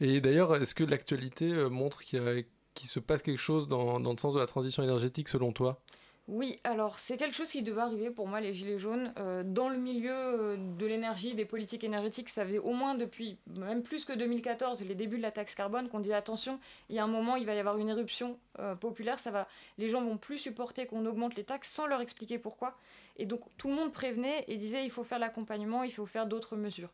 Et 0.01 0.19
d'ailleurs, 0.19 0.55
est-ce 0.55 0.75
que 0.75 0.83
l'actualité 0.83 1.53
montre 1.69 2.03
qu'il 2.03 2.89
se 2.89 2.99
passe 2.99 3.21
quelque 3.21 3.37
chose 3.39 3.67
dans, 3.69 3.99
dans 4.01 4.11
le 4.11 4.17
sens 4.17 4.33
de 4.33 4.39
la 4.39 4.45
transition 4.45 4.83
énergétique 4.83 5.29
selon 5.29 5.51
toi? 5.53 5.81
Oui, 6.29 6.61
alors 6.63 6.99
c'est 6.99 7.17
quelque 7.17 7.35
chose 7.35 7.51
qui 7.51 7.63
devait 7.63 7.81
arriver 7.81 8.09
pour 8.09 8.29
moi, 8.29 8.39
les 8.39 8.53
Gilets 8.53 8.79
jaunes. 8.79 9.13
Euh, 9.17 9.43
dans 9.45 9.67
le 9.67 9.77
milieu 9.77 10.13
euh, 10.15 10.55
de 10.57 10.85
l'énergie, 10.85 11.35
des 11.35 11.43
politiques 11.43 11.83
énergétiques, 11.83 12.29
ça 12.29 12.45
faisait 12.45 12.59
au 12.59 12.71
moins 12.71 12.95
depuis, 12.95 13.37
même 13.59 13.83
plus 13.83 14.05
que 14.05 14.13
2014, 14.13 14.83
les 14.83 14.95
débuts 14.95 15.17
de 15.17 15.21
la 15.21 15.31
taxe 15.31 15.53
carbone, 15.53 15.89
qu'on 15.89 15.99
disait 15.99 16.13
attention, 16.13 16.61
il 16.87 16.95
y 16.95 16.99
a 16.99 17.03
un 17.03 17.07
moment, 17.07 17.35
il 17.35 17.45
va 17.45 17.55
y 17.55 17.59
avoir 17.59 17.77
une 17.77 17.89
éruption 17.89 18.37
euh, 18.59 18.73
populaire, 18.73 19.19
ça 19.19 19.31
va, 19.31 19.49
les 19.77 19.89
gens 19.89 20.01
vont 20.01 20.17
plus 20.17 20.37
supporter 20.37 20.85
qu'on 20.85 21.05
augmente 21.05 21.35
les 21.35 21.43
taxes 21.43 21.69
sans 21.69 21.87
leur 21.87 21.99
expliquer 21.99 22.39
pourquoi. 22.39 22.77
Et 23.17 23.25
donc 23.25 23.41
tout 23.57 23.67
le 23.67 23.75
monde 23.75 23.91
prévenait 23.91 24.45
et 24.47 24.55
disait 24.55 24.85
il 24.85 24.91
faut 24.91 25.03
faire 25.03 25.19
l'accompagnement, 25.19 25.83
il 25.83 25.91
faut 25.91 26.05
faire 26.05 26.25
d'autres 26.25 26.55
mesures. 26.55 26.89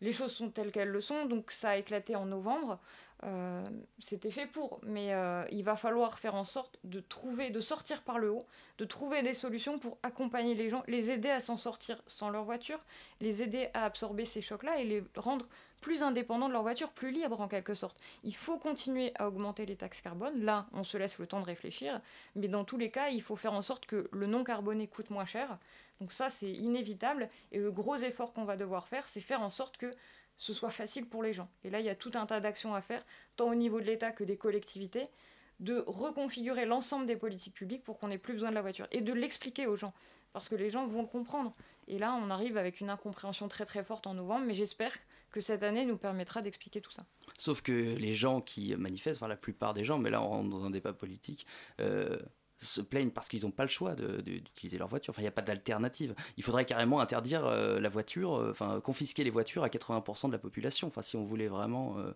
Les 0.00 0.12
choses 0.12 0.32
sont 0.32 0.50
telles 0.50 0.72
qu'elles 0.72 0.88
le 0.88 1.00
sont, 1.00 1.26
donc 1.26 1.50
ça 1.50 1.70
a 1.70 1.76
éclaté 1.76 2.16
en 2.16 2.26
novembre. 2.26 2.78
Euh, 3.24 3.64
C'était 4.00 4.30
fait 4.30 4.46
pour, 4.46 4.80
mais 4.82 5.14
euh, 5.14 5.44
il 5.50 5.64
va 5.64 5.76
falloir 5.76 6.18
faire 6.18 6.34
en 6.34 6.44
sorte 6.44 6.78
de 6.84 7.00
trouver, 7.00 7.50
de 7.50 7.60
sortir 7.60 8.02
par 8.02 8.18
le 8.18 8.30
haut, 8.30 8.42
de 8.78 8.84
trouver 8.84 9.22
des 9.22 9.32
solutions 9.34 9.78
pour 9.78 9.96
accompagner 10.02 10.54
les 10.54 10.68
gens, 10.68 10.82
les 10.88 11.10
aider 11.10 11.30
à 11.30 11.40
s'en 11.40 11.56
sortir 11.56 12.02
sans 12.06 12.28
leur 12.28 12.44
voiture, 12.44 12.78
les 13.20 13.42
aider 13.42 13.70
à 13.72 13.84
absorber 13.84 14.26
ces 14.26 14.42
chocs-là 14.42 14.78
et 14.78 14.84
les 14.84 15.02
rendre 15.16 15.46
plus 15.80 16.02
indépendants 16.02 16.48
de 16.48 16.52
leur 16.52 16.62
voiture, 16.62 16.90
plus 16.92 17.12
libres 17.12 17.40
en 17.40 17.48
quelque 17.48 17.74
sorte. 17.74 17.98
Il 18.24 18.34
faut 18.36 18.58
continuer 18.58 19.12
à 19.16 19.28
augmenter 19.28 19.64
les 19.64 19.76
taxes 19.76 20.00
carbone. 20.00 20.44
Là, 20.44 20.66
on 20.72 20.84
se 20.84 20.96
laisse 20.98 21.18
le 21.18 21.26
temps 21.26 21.40
de 21.40 21.46
réfléchir, 21.46 22.00
mais 22.34 22.48
dans 22.48 22.64
tous 22.64 22.78
les 22.78 22.90
cas, 22.90 23.08
il 23.08 23.22
faut 23.22 23.36
faire 23.36 23.52
en 23.54 23.62
sorte 23.62 23.86
que 23.86 24.08
le 24.12 24.26
non 24.26 24.44
carboné 24.44 24.86
coûte 24.86 25.10
moins 25.10 25.26
cher. 25.26 25.58
Donc 26.00 26.12
ça, 26.12 26.28
c'est 26.28 26.50
inévitable. 26.50 27.28
Et 27.52 27.58
le 27.58 27.70
gros 27.70 27.96
effort 27.96 28.32
qu'on 28.32 28.44
va 28.44 28.56
devoir 28.56 28.88
faire, 28.88 29.06
c'est 29.08 29.20
faire 29.20 29.42
en 29.42 29.50
sorte 29.50 29.76
que 29.76 29.90
ce 30.36 30.52
soit 30.52 30.70
facile 30.70 31.06
pour 31.06 31.22
les 31.22 31.32
gens. 31.32 31.48
Et 31.62 31.70
là, 31.70 31.80
il 31.80 31.86
y 31.86 31.90
a 31.90 31.94
tout 31.94 32.12
un 32.14 32.26
tas 32.26 32.40
d'actions 32.40 32.74
à 32.74 32.80
faire, 32.80 33.02
tant 33.36 33.50
au 33.50 33.54
niveau 33.54 33.80
de 33.80 33.86
l'État 33.86 34.10
que 34.10 34.24
des 34.24 34.36
collectivités, 34.36 35.04
de 35.60 35.84
reconfigurer 35.86 36.66
l'ensemble 36.66 37.06
des 37.06 37.16
politiques 37.16 37.54
publiques 37.54 37.84
pour 37.84 37.98
qu'on 37.98 38.08
n'ait 38.08 38.18
plus 38.18 38.34
besoin 38.34 38.50
de 38.50 38.54
la 38.54 38.62
voiture 38.62 38.88
et 38.90 39.00
de 39.00 39.12
l'expliquer 39.12 39.66
aux 39.66 39.76
gens, 39.76 39.92
parce 40.32 40.48
que 40.48 40.56
les 40.56 40.70
gens 40.70 40.86
vont 40.86 41.02
le 41.02 41.08
comprendre. 41.08 41.54
Et 41.86 41.98
là, 41.98 42.18
on 42.20 42.30
arrive 42.30 42.56
avec 42.56 42.80
une 42.80 42.90
incompréhension 42.90 43.46
très 43.48 43.64
très 43.64 43.84
forte 43.84 44.06
en 44.06 44.14
novembre, 44.14 44.44
mais 44.46 44.54
j'espère 44.54 44.92
que 45.30 45.40
cette 45.40 45.62
année 45.62 45.84
nous 45.84 45.96
permettra 45.96 46.42
d'expliquer 46.42 46.80
tout 46.80 46.92
ça. 46.92 47.04
Sauf 47.38 47.60
que 47.60 47.72
les 47.72 48.14
gens 48.14 48.40
qui 48.40 48.74
manifestent, 48.76 49.20
enfin 49.20 49.28
la 49.28 49.36
plupart 49.36 49.74
des 49.74 49.84
gens, 49.84 49.98
mais 49.98 50.10
là 50.10 50.22
on 50.22 50.28
rentre 50.28 50.48
dans 50.48 50.64
un 50.64 50.70
débat 50.70 50.92
politique, 50.92 51.46
euh, 51.80 52.18
se 52.60 52.80
plaignent 52.80 53.10
parce 53.10 53.28
qu'ils 53.28 53.42
n'ont 53.42 53.50
pas 53.50 53.64
le 53.64 53.68
choix 53.68 53.94
d'utiliser 53.94 54.78
leur 54.78 54.88
voiture. 54.88 55.10
Enfin, 55.10 55.20
il 55.22 55.24
n'y 55.24 55.28
a 55.28 55.32
pas 55.32 55.42
d'alternative. 55.42 56.14
Il 56.36 56.42
faudrait 56.44 56.64
carrément 56.64 57.00
interdire 57.00 57.44
euh, 57.44 57.80
la 57.80 57.88
voiture, 57.88 58.34
euh, 58.36 58.50
enfin 58.50 58.80
confisquer 58.80 59.24
les 59.24 59.30
voitures 59.30 59.64
à 59.64 59.68
80% 59.68 60.28
de 60.28 60.32
la 60.32 60.38
population. 60.38 60.88
Enfin, 60.88 61.02
si 61.02 61.16
on 61.16 61.24
voulait 61.24 61.48
vraiment 61.48 61.98
euh, 61.98 62.12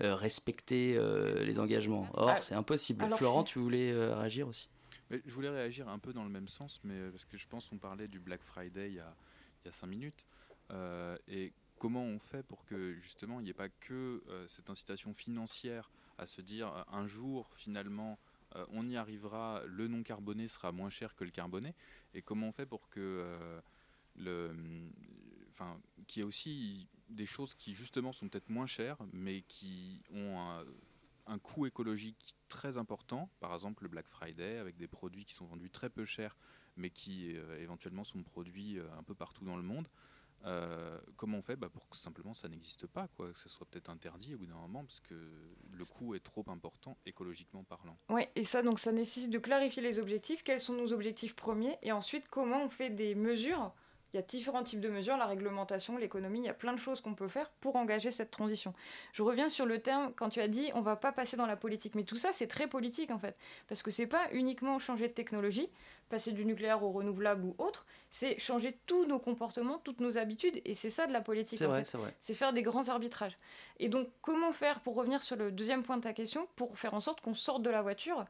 euh, 0.00 0.14
respecter 0.14 0.96
euh, 0.96 1.42
les 1.44 1.58
engagements. 1.58 2.06
Or, 2.14 2.30
Ah, 2.30 2.40
c'est 2.40 2.54
impossible. 2.54 3.04
Florent, 3.16 3.44
si- 3.46 3.52
tu 3.54 3.58
voulais 3.58 3.90
euh, 3.92 4.14
réagir 4.16 4.46
aussi? 4.48 4.68
Mais 5.10 5.22
je 5.24 5.32
voulais 5.32 5.48
réagir 5.48 5.88
un 5.88 5.98
peu 5.98 6.12
dans 6.12 6.24
le 6.24 6.30
même 6.30 6.48
sens, 6.48 6.80
mais 6.84 7.08
parce 7.10 7.24
que 7.24 7.36
je 7.38 7.48
pense 7.48 7.66
qu'on 7.66 7.78
parlait 7.78 8.08
du 8.08 8.20
Black 8.20 8.42
Friday 8.42 8.88
il 8.90 8.94
y 8.96 9.00
a, 9.00 9.14
il 9.64 9.66
y 9.66 9.68
a 9.68 9.72
cinq 9.72 9.86
minutes. 9.86 10.26
Euh, 10.70 11.16
et 11.28 11.52
comment 11.78 12.02
on 12.02 12.18
fait 12.18 12.42
pour 12.42 12.64
que 12.66 12.92
justement 12.94 13.40
il 13.40 13.44
n'y 13.44 13.50
ait 13.50 13.54
pas 13.54 13.70
que 13.70 14.22
euh, 14.28 14.44
cette 14.48 14.68
incitation 14.68 15.14
financière 15.14 15.90
à 16.18 16.26
se 16.26 16.42
dire 16.42 16.84
un 16.92 17.06
jour 17.06 17.48
finalement 17.56 18.18
euh, 18.56 18.64
on 18.70 18.88
y 18.88 18.96
arrivera, 18.96 19.62
le 19.66 19.88
non 19.88 20.02
carboné 20.02 20.48
sera 20.48 20.72
moins 20.72 20.90
cher 20.90 21.14
que 21.14 21.24
le 21.24 21.30
carboné, 21.30 21.74
et 22.14 22.22
comment 22.22 22.48
on 22.48 22.52
fait 22.52 22.66
pour 22.66 22.88
que 22.88 23.00
euh, 23.00 23.60
le, 24.16 24.54
enfin, 25.50 25.78
qu'il 26.06 26.20
y 26.20 26.22
ait 26.22 26.28
aussi 26.28 26.88
des 27.08 27.26
choses 27.26 27.54
qui 27.54 27.74
justement 27.74 28.12
sont 28.12 28.28
peut-être 28.28 28.48
moins 28.48 28.66
chères, 28.66 28.98
mais 29.12 29.42
qui 29.42 30.02
ont 30.12 30.38
un, 31.26 31.38
coût 31.38 31.66
écologique 31.66 32.34
très 32.48 32.78
important, 32.78 33.28
par 33.38 33.52
exemple 33.52 33.82
le 33.82 33.90
Black 33.90 34.06
Friday, 34.08 34.58
avec 34.58 34.76
des 34.76 34.88
produits 34.88 35.26
qui 35.26 35.34
sont 35.34 35.44
vendus 35.44 35.70
très 35.70 35.90
peu 35.90 36.06
cher, 36.06 36.36
mais 36.76 36.90
qui 36.90 37.36
euh, 37.36 37.60
éventuellement 37.60 38.04
sont 38.04 38.22
produits 38.22 38.78
un 38.98 39.02
peu 39.02 39.14
partout 39.14 39.44
dans 39.44 39.56
le 39.56 39.62
monde. 39.62 39.88
Euh, 40.44 40.98
comment 41.16 41.38
on 41.38 41.42
fait 41.42 41.56
bah, 41.56 41.68
pour 41.68 41.88
que 41.88 41.96
simplement 41.96 42.32
ça 42.32 42.48
n'existe 42.48 42.86
pas, 42.86 43.08
quoi, 43.16 43.32
que 43.32 43.38
ça 43.38 43.48
soit 43.48 43.66
peut-être 43.66 43.90
interdit 43.90 44.34
au 44.34 44.38
bout 44.38 44.46
d'un 44.46 44.54
moment, 44.54 44.84
parce 44.84 45.00
que 45.00 45.14
le 45.72 45.84
coût 45.84 46.14
est 46.14 46.20
trop 46.20 46.44
important 46.48 46.96
écologiquement 47.06 47.64
parlant. 47.64 47.98
Oui, 48.08 48.22
et 48.36 48.44
ça, 48.44 48.62
donc, 48.62 48.78
ça 48.78 48.92
nécessite 48.92 49.30
de 49.30 49.38
clarifier 49.38 49.82
les 49.82 49.98
objectifs. 49.98 50.42
Quels 50.42 50.60
sont 50.60 50.74
nos 50.74 50.92
objectifs 50.92 51.34
premiers 51.34 51.76
Et 51.82 51.92
ensuite, 51.92 52.28
comment 52.28 52.64
on 52.64 52.70
fait 52.70 52.90
des 52.90 53.14
mesures 53.14 53.72
Il 54.12 54.16
y 54.16 54.20
a 54.20 54.22
différents 54.22 54.62
types 54.62 54.80
de 54.80 54.88
mesures, 54.88 55.16
la 55.16 55.26
réglementation, 55.26 55.98
l'économie, 55.98 56.38
il 56.38 56.44
y 56.46 56.48
a 56.48 56.54
plein 56.54 56.72
de 56.72 56.78
choses 56.78 57.00
qu'on 57.00 57.14
peut 57.14 57.28
faire 57.28 57.50
pour 57.60 57.76
engager 57.76 58.10
cette 58.10 58.30
transition. 58.30 58.72
Je 59.12 59.22
reviens 59.22 59.48
sur 59.48 59.66
le 59.66 59.80
terme, 59.80 60.12
quand 60.14 60.30
tu 60.30 60.40
as 60.40 60.48
dit 60.48 60.70
on 60.74 60.80
va 60.80 60.96
pas 60.96 61.12
passer 61.12 61.36
dans 61.36 61.46
la 61.46 61.56
politique. 61.56 61.94
Mais 61.94 62.04
tout 62.04 62.16
ça, 62.16 62.30
c'est 62.32 62.46
très 62.46 62.68
politique 62.68 63.10
en 63.10 63.18
fait. 63.18 63.38
Parce 63.68 63.82
que 63.82 63.90
c'est 63.90 64.06
pas 64.06 64.28
uniquement 64.32 64.78
changer 64.78 65.08
de 65.08 65.12
technologie, 65.12 65.68
passer 66.08 66.32
du 66.32 66.44
nucléaire 66.44 66.82
au 66.82 66.90
renouvelable 66.90 67.44
ou 67.44 67.54
autre, 67.58 67.84
c'est 68.10 68.38
changer 68.38 68.78
tous 68.86 69.04
nos 69.04 69.18
comportements, 69.18 69.78
toutes 69.78 70.00
nos 70.00 70.16
habitudes. 70.16 70.60
Et 70.64 70.74
c'est 70.74 70.90
ça 70.90 71.06
de 71.06 71.12
la 71.12 71.20
politique. 71.20 71.58
C'est 71.58 71.66
vrai, 71.66 71.84
c'est 71.84 71.98
vrai. 71.98 72.14
C'est 72.20 72.34
faire 72.34 72.52
des 72.52 72.62
grands 72.62 72.88
arbitrages. 72.88 73.36
Et 73.78 73.88
donc, 73.88 74.08
comment 74.22 74.52
faire, 74.52 74.80
pour 74.80 74.94
revenir 74.94 75.22
sur 75.22 75.36
le 75.36 75.50
deuxième 75.50 75.82
point 75.82 75.98
de 75.98 76.02
ta 76.02 76.12
question, 76.12 76.48
pour 76.56 76.78
faire 76.78 76.94
en 76.94 77.00
sorte 77.00 77.20
qu'on 77.20 77.34
sorte 77.34 77.62
de 77.62 77.70
la 77.70 77.82
voiture? 77.82 78.24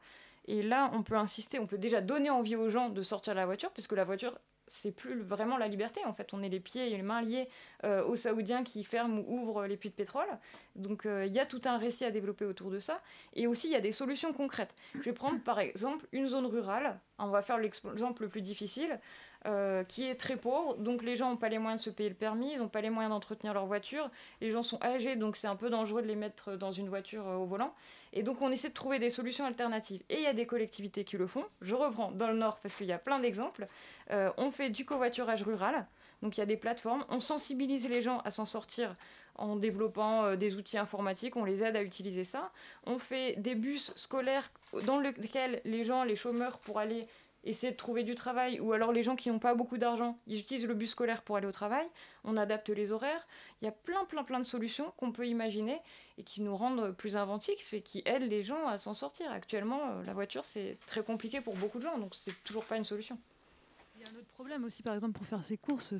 Et 0.47 0.62
là, 0.62 0.91
on 0.95 1.03
peut 1.03 1.16
insister, 1.16 1.59
on 1.59 1.66
peut 1.66 1.79
déjà 1.79 2.01
donner 2.01 2.31
envie 2.31 2.57
aux 2.57 2.70
gens 2.70 2.89
de 2.89 3.03
sortir 3.03 3.35
de 3.35 3.39
la 3.39 3.47
voiture, 3.47 3.70
puisque 3.70 3.93
la 3.93 4.05
voiture, 4.05 4.39
c'est 4.69 4.93
plus 4.93 5.21
vraiment 5.21 5.57
la 5.57 5.69
liberté. 5.69 6.01
En 6.05 6.12
fait, 6.12 6.33
on 6.33 6.43
est 6.43 6.49
les 6.49 6.61
pieds 6.61 6.87
et 6.93 6.97
les 6.97 7.03
mains 7.03 7.23
liés 7.23 7.47
euh, 7.85 8.05
aux 8.05 8.16
Saoudiens 8.16 8.64
qui 8.64 8.85
ferment 8.85 9.23
ou 9.27 9.41
ouvrent 9.41 9.66
les 9.66 9.77
puits 9.77 9.91
de 9.91 9.95
pétrole. 9.95 10.29
Donc, 10.77 11.07
euh, 11.07 11.27
il 11.27 11.33
y 11.33 11.41
a 11.41 11.47
tout 11.47 11.62
un 11.64 11.79
récit 11.79 12.05
à 12.05 12.11
développer 12.11 12.45
autour 12.45 12.71
de 12.71 12.79
ça. 12.79 13.01
Et 13.35 13.47
aussi, 13.47 13.69
il 13.69 13.73
y 13.73 13.77
a 13.77 13.81
des 13.81 13.93
solutions 13.93 14.33
concrètes. 14.33 14.75
Je 14.95 15.01
vais 15.01 15.12
prendre 15.12 15.41
par 15.41 15.59
exemple 15.59 16.07
une 16.12 16.29
zone 16.29 16.47
rurale. 16.47 17.01
On 17.19 17.29
va 17.29 17.43
faire 17.43 17.59
l'exemple 17.59 18.23
le 18.23 18.29
plus 18.29 18.43
difficile. 18.43 19.01
Euh, 19.47 19.84
qui 19.84 20.05
est 20.05 20.16
très 20.16 20.36
pauvre, 20.36 20.76
donc 20.76 21.03
les 21.03 21.14
gens 21.14 21.30
n'ont 21.30 21.36
pas 21.36 21.49
les 21.49 21.59
moyens 21.59 21.80
de 21.80 21.84
se 21.84 21.91
payer 21.91 22.09
le 22.09 22.14
permis, 22.14 22.53
ils 22.55 22.59
n'ont 22.59 22.68
pas 22.68 22.80
les 22.80 22.91
moyens 22.91 23.12
d'entretenir 23.12 23.55
leur 23.55 23.66
voiture, 23.66 24.11
les 24.41 24.51
gens 24.51 24.62
sont 24.64 24.82
âgés, 24.82 25.14
donc 25.16 25.36
c'est 25.36 25.47
un 25.47 25.57
peu 25.57 25.70
dangereux 25.70 26.03
de 26.03 26.09
les 26.09 26.16
mettre 26.16 26.57
dans 26.57 26.72
une 26.72 26.89
voiture 26.89 27.26
euh, 27.28 27.36
au 27.36 27.47
volant, 27.47 27.72
et 28.12 28.22
donc 28.22 28.43
on 28.43 28.51
essaie 28.51 28.70
de 28.70 28.74
trouver 28.74 28.99
des 28.99 29.11
solutions 29.11 29.45
alternatives. 29.47 30.03
Et 30.09 30.16
il 30.16 30.22
y 30.22 30.26
a 30.26 30.32
des 30.32 30.47
collectivités 30.47 31.05
qui 31.05 31.16
le 31.16 31.26
font, 31.26 31.45
je 31.61 31.74
reprends 31.74 32.11
dans 32.11 32.28
le 32.28 32.36
Nord 32.36 32.59
parce 32.61 32.74
qu'il 32.74 32.86
y 32.86 32.93
a 32.93 32.99
plein 32.99 33.20
d'exemples, 33.20 33.66
Euh, 34.11 34.30
on 34.39 34.51
fait 34.51 34.70
du 34.70 34.86
covoiturage 34.86 35.43
rural, 35.43 35.86
Donc 36.22 36.36
il 36.36 36.41
y 36.41 36.43
a 36.43 36.47
des 36.47 36.57
plateformes, 36.57 37.05
on 37.09 37.20
sensibilise 37.20 37.89
les 37.89 38.03
gens 38.03 38.20
à 38.20 38.30
s'en 38.30 38.47
sortir 38.47 38.95
en 39.36 39.57
développant 39.57 40.24
euh, 40.24 40.36
des 40.36 40.57
outils 40.57 40.78
informatiques, 40.78 41.36
on 41.36 41.45
les 41.45 41.62
aide 41.62 41.76
à 41.76 41.82
utiliser 41.82 42.24
ça. 42.24 42.51
On 42.86 42.99
fait 42.99 43.36
des 43.36 43.55
bus 43.55 43.93
scolaires 43.95 44.51
dans 44.84 44.99
lesquels 44.99 45.61
les 45.64 45.84
gens, 45.84 46.03
les 46.03 46.16
chômeurs, 46.16 46.59
pour 46.59 46.78
aller 46.80 47.07
essayer 47.45 47.72
de 47.72 47.76
trouver 47.76 48.05
du 48.05 48.14
travail, 48.14 48.61
ou 48.61 48.72
alors 48.72 48.93
les 48.93 49.03
gens 49.03 49.16
qui 49.16 49.30
n'ont 49.30 49.39
pas 49.39 49.55
beaucoup 49.55 49.78
d'argent, 49.78 50.18
ils 50.26 50.39
utilisent 50.39 50.66
le 50.66 50.74
bus 50.74 50.91
scolaire 50.91 51.22
pour 51.22 51.36
aller 51.36 51.47
au 51.47 51.53
travail, 51.53 51.86
on 52.24 52.36
adapte 52.36 52.68
les 52.68 52.93
horaires, 52.93 53.26
il 53.61 53.66
y 53.66 53.68
a 53.68 53.72
plein 53.72 54.05
plein 54.05 54.24
plein 54.24 54.39
de 54.39 54.45
solutions 54.45 54.93
qu'on 54.97 55.12
peut 55.12 55.26
imaginer 55.26 55.80
et 56.18 56.22
qui 56.22 56.41
nous 56.41 56.57
rendent 56.57 56.93
plus 56.93 57.16
inventifs 57.16 57.72
et 57.72 57.80
qui 57.80 58.03
aident 58.07 58.28
les 58.28 58.43
gens 58.43 58.66
à 58.66 58.78
s'en 58.78 58.95
sortir. 58.95 59.30
Actuellement, 59.30 59.80
euh, 59.91 60.03
la 60.05 60.14
voiture 60.14 60.45
c'est 60.45 60.78
très 60.86 61.03
compliqué 61.03 61.41
pour 61.41 61.55
beaucoup 61.55 61.78
de 61.78 61.84
gens, 61.84 61.99
donc 61.99 62.14
c'est 62.14 62.34
toujours 62.45 62.64
pas 62.64 62.76
une 62.76 62.84
solution. 62.84 63.16
Il 63.99 64.03
y 64.03 64.05
a 64.05 64.12
un 64.14 64.20
autre 64.20 64.28
problème 64.28 64.62
aussi, 64.62 64.84
par 64.84 64.94
exemple, 64.94 65.14
pour 65.14 65.26
faire 65.26 65.44
ses 65.44 65.57
courses, 65.57 65.92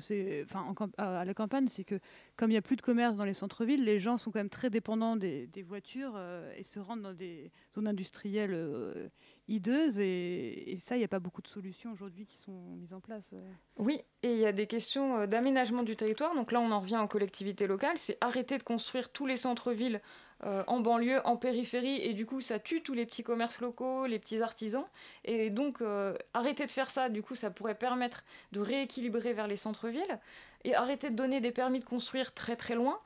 enfin, 0.45 0.73
à 0.97 1.25
la 1.25 1.33
campagne, 1.33 1.67
c'est 1.67 1.83
que 1.83 1.99
comme 2.37 2.49
il 2.49 2.53
n'y 2.53 2.57
a 2.57 2.61
plus 2.61 2.77
de 2.77 2.81
commerce 2.81 3.17
dans 3.17 3.25
les 3.25 3.33
centres-villes, 3.33 3.83
les 3.83 3.99
gens 3.99 4.15
sont 4.15 4.31
quand 4.31 4.39
même 4.39 4.49
très 4.49 4.69
dépendants 4.69 5.17
des, 5.17 5.49
voitures 5.67 6.13
euh, 6.15 6.49
et 6.55 6.63
se 6.63 6.79
rendent 6.79 7.01
dans 7.01 7.13
des 7.13 7.51
zones 7.73 7.89
industrielles 7.89 8.53
euh, 8.53 9.09
hideuses. 9.49 9.99
Et, 9.99 10.77
ça, 10.79 10.95
il 10.95 10.99
n'y 10.99 11.05
a 11.05 11.09
pas 11.09 11.19
beaucoup 11.19 11.41
de 11.41 11.49
solutions 11.49 11.91
aujourd'hui 11.91 12.25
qui 12.25 12.37
sont 12.37 12.75
mises 12.77 12.93
en 12.93 13.01
place. 13.01 13.31
euh. 13.33 13.51
Oui, 13.77 14.01
et 14.23 14.31
il 14.31 14.39
y 14.39 14.45
a 14.45 14.53
des 14.53 14.67
questions 14.67 15.27
d'aménagement 15.27 15.83
du 15.83 15.97
territoire. 15.97 16.33
Donc 16.35 16.53
là, 16.53 16.61
on 16.61 16.71
en 16.71 16.79
revient 16.79 16.97
en 16.97 17.07
collectivité 17.07 17.67
locale. 17.67 17.97
C'est 17.97 18.17
arrêter 18.21 18.57
de 18.57 18.63
construire 18.63 19.11
tous 19.11 19.25
les 19.25 19.35
centres-villes 19.35 19.99
euh, 20.45 20.63
en 20.67 20.79
banlieue, 20.79 21.21
en 21.25 21.35
périphérie, 21.37 22.01
et 22.01 22.13
du 22.13 22.25
coup, 22.25 22.41
ça 22.41 22.59
tue 22.59 22.81
tous 22.81 22.93
les 22.93 23.05
petits 23.05 23.23
commerces 23.23 23.59
locaux, 23.59 24.05
les 24.05 24.19
petits 24.19 24.41
artisans. 24.41 24.85
Et 25.25 25.49
donc, 25.49 25.81
euh, 25.81 26.15
arrêter 26.33 26.65
de 26.65 26.71
faire 26.71 26.89
ça, 26.89 27.09
du 27.09 27.21
coup, 27.21 27.35
ça 27.35 27.49
pourrait 27.49 27.75
permettre 27.75 28.23
de 28.51 28.59
rééquilibrer 28.59 29.33
vers 29.33 29.47
les 29.47 29.57
centres-villes 29.57 30.19
et 30.63 30.75
arrêter 30.75 31.09
de 31.09 31.15
donner 31.15 31.41
des 31.41 31.51
permis 31.51 31.79
de 31.79 31.85
construire 31.85 32.33
très 32.33 32.55
très 32.55 32.75
loin. 32.75 32.99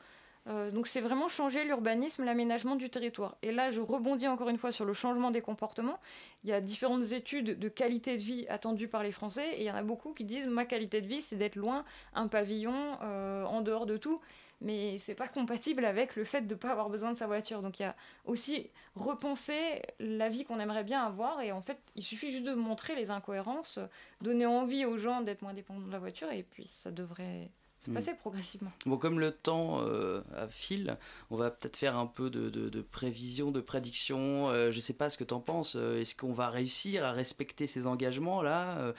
Euh, 0.47 0.71
donc 0.71 0.88
c'est 0.88 0.99
vraiment 0.99 1.29
changer 1.29 1.63
l'urbanisme, 1.63 2.23
l'aménagement 2.25 2.75
du 2.75 2.89
territoire. 2.89 3.38
Et 3.41 3.51
là, 3.51 3.71
je 3.71 3.79
rebondis 3.79 4.27
encore 4.27 4.49
une 4.49 4.57
fois 4.57 4.71
sur 4.71 4.86
le 4.86 4.93
changement 4.93 5.31
des 5.31 5.41
comportements. 5.41 5.99
Il 6.43 6.49
y 6.49 6.53
a 6.53 6.59
différentes 6.59 7.13
études 7.13 7.57
de 7.57 7.69
qualité 7.69 8.17
de 8.17 8.21
vie 8.21 8.45
attendues 8.49 8.89
par 8.89 9.03
les 9.03 9.11
Français, 9.11 9.53
et 9.55 9.61
il 9.61 9.65
y 9.65 9.71
en 9.71 9.75
a 9.75 9.84
beaucoup 9.84 10.13
qui 10.13 10.25
disent 10.25 10.47
ma 10.47 10.65
qualité 10.65 11.01
de 11.01 11.07
vie, 11.07 11.21
c'est 11.21 11.38
d'être 11.38 11.55
loin, 11.55 11.86
un 12.13 12.27
pavillon, 12.27 12.97
euh, 13.01 13.45
en 13.45 13.61
dehors 13.61 13.86
de 13.86 13.97
tout. 13.97 14.19
Mais 14.62 14.97
c'est 14.99 15.16
pas 15.16 15.28
compatible 15.28 15.84
avec 15.84 16.16
le 16.16 16.24
fait 16.24 16.41
de 16.41 16.54
ne 16.54 16.60
pas 16.60 16.72
avoir 16.72 16.89
besoin 16.89 17.12
de 17.12 17.18
sa 17.18 17.28
voiture. 17.28 17.62
Donc 17.62 17.80
il 17.80 17.84
y 17.84 17.86
a 17.86 17.95
aussi 18.26 18.70
repenser 18.95 19.82
la 19.99 20.30
vie 20.30 20.45
qu'on 20.45 20.60
aimerait 20.60 20.84
bien 20.84 21.04
avoir, 21.04 21.41
et 21.41 21.51
en 21.51 21.62
fait, 21.62 21.80
il 21.95 22.04
suffit 22.04 22.32
juste 22.32 22.45
de 22.45 22.54
montrer 22.54 22.95
les 22.95 23.12
incohérences, 23.12 23.80
donner 24.22 24.45
envie 24.45 24.86
aux 24.86 24.97
gens 24.97 25.22
d'être 25.22 25.41
moins 25.41 25.54
dépendants 25.54 25.88
de 25.88 25.91
la 25.91 25.99
voiture, 25.99 26.32
et 26.32 26.43
puis 26.43 26.66
ça 26.66 26.91
devrait 26.91 27.49
se 27.84 27.91
Hmm. 27.91 27.93
passer 27.95 28.13
progressivement. 28.13 28.71
Bon, 28.86 28.97
comme 28.97 29.19
le 29.19 29.31
temps 29.31 29.81
euh, 29.81 30.21
file, 30.49 30.97
on 31.29 31.36
va 31.36 31.51
peut-être 31.51 31.75
faire 31.77 31.97
un 31.97 32.05
peu 32.07 32.29
de, 32.29 32.49
de, 32.49 32.69
de 32.69 32.81
prévision, 32.81 33.51
de 33.51 33.59
prédiction. 33.61 34.49
Euh, 34.49 34.71
je 34.71 34.79
sais 34.79 34.93
pas 34.93 35.09
ce 35.09 35.17
que 35.17 35.23
tu 35.23 35.34
en 35.34 35.39
penses. 35.41 35.75
Euh, 35.75 35.99
Est-ce 35.99 36.15
qu'on 36.15 36.34
va 36.34 36.49
réussir 36.49 37.03
à 37.05 37.11
respecter 37.11 37.67
ces 37.67 37.86
engagements-là 37.88 38.77
Euh, 38.79 38.93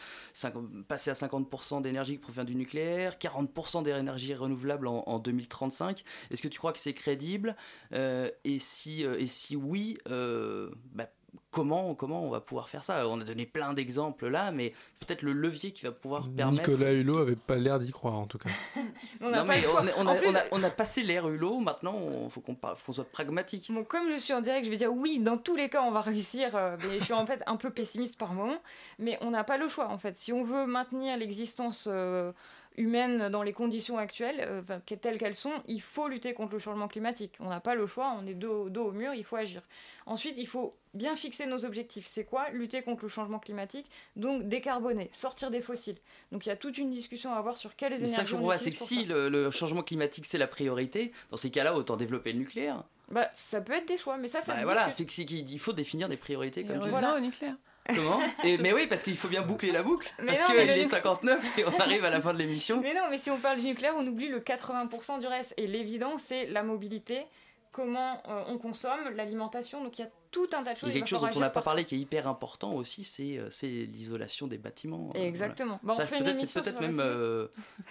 Passer 0.88 1.10
à 1.10 1.14
50% 1.14 1.80
d'énergie 1.82 2.12
qui 2.14 2.18
provient 2.18 2.44
du 2.44 2.54
nucléaire, 2.54 3.16
40% 3.18 3.82
d'énergie 3.82 4.34
renouvelable 4.34 4.86
en, 4.88 5.02
en 5.06 5.18
2035 5.18 6.04
Est-ce 6.30 6.42
que 6.42 6.48
tu 6.48 6.58
crois 6.58 6.72
que 6.72 6.78
c'est 6.78 6.94
crédible 6.94 7.56
et, 7.92 8.58
si, 8.58 9.02
et 9.02 9.26
si 9.26 9.56
oui, 9.56 9.96
bah, 10.06 11.08
comment, 11.50 11.94
comment 11.94 12.22
on 12.24 12.30
va 12.30 12.40
pouvoir 12.40 12.68
faire 12.68 12.82
ça? 12.84 13.08
On 13.08 13.20
a 13.20 13.24
donné 13.24 13.46
plein 13.46 13.72
d'exemples 13.74 14.28
là, 14.28 14.50
mais 14.52 14.72
peut-être 15.00 15.22
le 15.22 15.32
levier 15.32 15.72
qui 15.72 15.84
va 15.84 15.92
pouvoir 15.92 16.28
permettre... 16.28 16.68
Nicolas 16.70 16.92
Hulot 16.92 17.18
avait 17.18 17.36
pas 17.36 17.56
l'air 17.56 17.78
d'y 17.78 17.90
croire 17.90 18.14
en 18.14 18.26
tout 18.26 18.38
cas. 18.38 18.50
On 19.20 19.30
Non, 19.30 19.44
mais 19.44 19.64
a, 19.64 19.68
on 19.98 20.02
En 20.02 20.06
a- 20.08 20.14
plus- 20.14 20.28
on 20.28 20.34
a- 20.34 20.44
on 20.52 20.62
a 20.62 20.70
passé 20.70 21.02
l'ère 21.02 21.28
Hulot, 21.28 21.60
maintenant 21.60 21.96
il 22.24 22.30
faut 22.30 22.40
qu'on 22.40 22.54
par- 22.54 22.76
faut 22.78 22.86
qu'on 22.86 22.92
soit 22.92 23.10
pragmatique. 23.10 23.70
Bon, 23.70 23.84
comme 23.84 24.10
je 24.10 24.16
suis 24.16 24.32
en 24.32 24.40
direct, 24.40 24.64
je 24.66 24.70
vais 24.70 24.76
dire 24.76 24.92
oui, 24.92 25.18
dans 25.18 25.36
tous 25.38 25.56
les 25.56 25.68
cas, 25.68 25.82
on 25.82 25.90
va 25.90 26.00
réussir. 26.00 26.54
euh, 26.56 26.76
mais 26.88 26.98
je 26.98 27.04
suis 27.04 27.14
en 27.14 27.26
fait 27.26 27.42
un 27.46 27.56
peu 27.56 27.70
pessimiste 27.70 28.18
par 28.18 28.32
moment. 28.32 28.58
Mais 28.98 29.18
on 29.20 29.30
n'a 29.30 29.44
pas 29.44 29.58
le 29.58 29.68
choix, 29.68 29.88
en 29.88 29.98
fait. 29.98 30.16
Si 30.16 30.32
on 30.32 30.42
veut 30.44 30.66
maintenir 30.66 31.16
l'existence 31.16 31.88
euh, 31.90 32.32
humaine 32.76 33.28
dans 33.28 33.42
les 33.42 33.52
conditions 33.52 33.98
actuelles, 33.98 34.40
euh, 34.40 34.60
enfin, 34.62 34.80
telles 35.00 35.18
qu'elles 35.18 35.34
sont, 35.34 35.52
il 35.66 35.80
faut 35.80 36.08
lutter 36.08 36.34
contre 36.34 36.52
le 36.54 36.58
changement 36.58 36.88
climatique. 36.88 37.34
On 37.40 37.48
n'a 37.48 37.60
pas 37.60 37.74
le 37.74 37.86
choix, 37.86 38.16
on 38.20 38.26
est 38.26 38.34
dos, 38.34 38.68
dos 38.68 38.86
au 38.86 38.92
mur, 38.92 39.14
il 39.14 39.24
faut 39.24 39.36
agir. 39.36 39.62
Ensuite, 40.06 40.34
il 40.38 40.46
faut 40.46 40.74
bien 40.92 41.16
fixer 41.16 41.46
nos 41.46 41.64
objectifs. 41.64 42.06
C'est 42.06 42.24
quoi? 42.24 42.50
Lutter 42.50 42.82
contre 42.82 43.04
le 43.04 43.08
changement 43.08 43.38
climatique, 43.38 43.86
donc 44.16 44.42
décarboner, 44.48 45.08
sortir 45.12 45.50
des 45.50 45.60
fossiles. 45.60 45.96
Donc 46.32 46.46
il 46.46 46.48
y 46.48 46.52
a 46.52 46.56
toute 46.56 46.78
une 46.78 46.90
discussion 46.90 47.32
à 47.32 47.36
avoir 47.36 47.56
sur 47.56 47.76
quelles 47.76 47.92
Mais 47.92 47.98
énergies 47.98 48.14
ça 48.16 48.22
que 48.22 48.28
je 48.28 48.34
on 48.34 48.38
comprends 48.38 48.52
pas, 48.52 48.58
c'est 48.58 48.70
que 48.70 48.76
si 48.76 49.04
le, 49.04 49.28
le 49.28 49.50
changement 49.50 49.82
climatique 49.82 50.26
c'est 50.26 50.38
la 50.38 50.46
priorité, 50.46 51.12
dans 51.30 51.36
ces 51.36 51.50
cas-là 51.50 51.74
autant 51.76 51.96
développer 51.96 52.32
le 52.32 52.38
nucléaire. 52.40 52.82
Bah, 53.10 53.28
ça 53.34 53.60
peut 53.60 53.74
être 53.74 53.86
des 53.86 53.98
choix, 53.98 54.16
mais 54.16 54.28
ça, 54.28 54.40
ça 54.42 54.54
Bah, 54.54 54.60
se 54.60 54.64
voilà, 54.64 54.86
discute. 54.86 54.96
c'est 54.96 55.04
que- 55.06 55.12
c'est 55.12 55.44
qu'il 55.44 55.58
faut 55.58 55.72
définir 55.74 56.08
des 56.08 56.16
priorités 56.16 56.62
Et 56.62 56.64
comme 56.64 56.76
on 56.78 56.80
tu 56.80 56.90
revient 56.90 57.06
dis. 57.12 57.16
au 57.18 57.20
nucléaire. 57.20 57.56
Comment 57.86 58.20
Et, 58.44 58.58
Mais 58.58 58.72
oui, 58.72 58.86
parce 58.88 59.02
qu'il 59.02 59.16
faut 59.16 59.28
bien 59.28 59.42
boucler 59.42 59.72
la 59.72 59.82
boucle. 59.82 60.10
Mais 60.20 60.26
parce 60.26 60.42
qu'il 60.44 60.56
est 60.56 60.78
nu- 60.82 60.88
59 60.88 61.58
et 61.58 61.64
on 61.66 61.80
arrive 61.80 62.04
à 62.04 62.10
la 62.10 62.20
fin 62.20 62.32
de 62.32 62.38
l'émission. 62.38 62.80
Mais 62.80 62.94
non, 62.94 63.02
mais 63.10 63.18
si 63.18 63.30
on 63.30 63.38
parle 63.38 63.60
du 63.60 63.66
nucléaire, 63.66 63.94
on 63.98 64.06
oublie 64.06 64.28
le 64.28 64.40
80% 64.40 65.18
du 65.20 65.26
reste. 65.26 65.52
Et 65.56 65.66
l'évident, 65.66 66.16
c'est 66.18 66.46
la 66.46 66.62
mobilité, 66.62 67.24
comment 67.72 68.22
euh, 68.28 68.42
on 68.48 68.56
consomme, 68.58 69.10
l'alimentation. 69.14 69.82
Donc 69.84 69.98
il 69.98 70.02
y 70.02 70.04
a 70.04 70.10
tout 70.30 70.48
un 70.52 70.62
tas 70.62 70.72
de 70.72 70.78
Il 70.78 70.80
choses. 70.80 70.88
y 70.88 70.92
a 70.92 70.94
quelque 70.94 71.06
chose 71.08 71.20
dont 71.20 71.28
on 71.36 71.40
n'a 71.40 71.50
pas 71.50 71.62
parlé 71.62 71.84
qui 71.84 71.94
est 71.94 71.98
hyper 71.98 72.26
important 72.26 72.72
aussi, 72.74 73.04
c'est 73.04 73.36
euh, 73.38 73.48
c'est 73.50 73.66
l'isolation 73.68 74.46
des 74.46 74.58
bâtiments. 74.58 75.12
euh, 75.14 75.20
Exactement. 75.20 75.78
voilà. 75.82 76.00
Ça, 76.00 76.06
peut-être- 76.06 76.26
émission 76.28 76.62
c'est 76.62 76.70
peut-être 76.70 76.80
même 76.80 77.00
euh, 77.00 77.46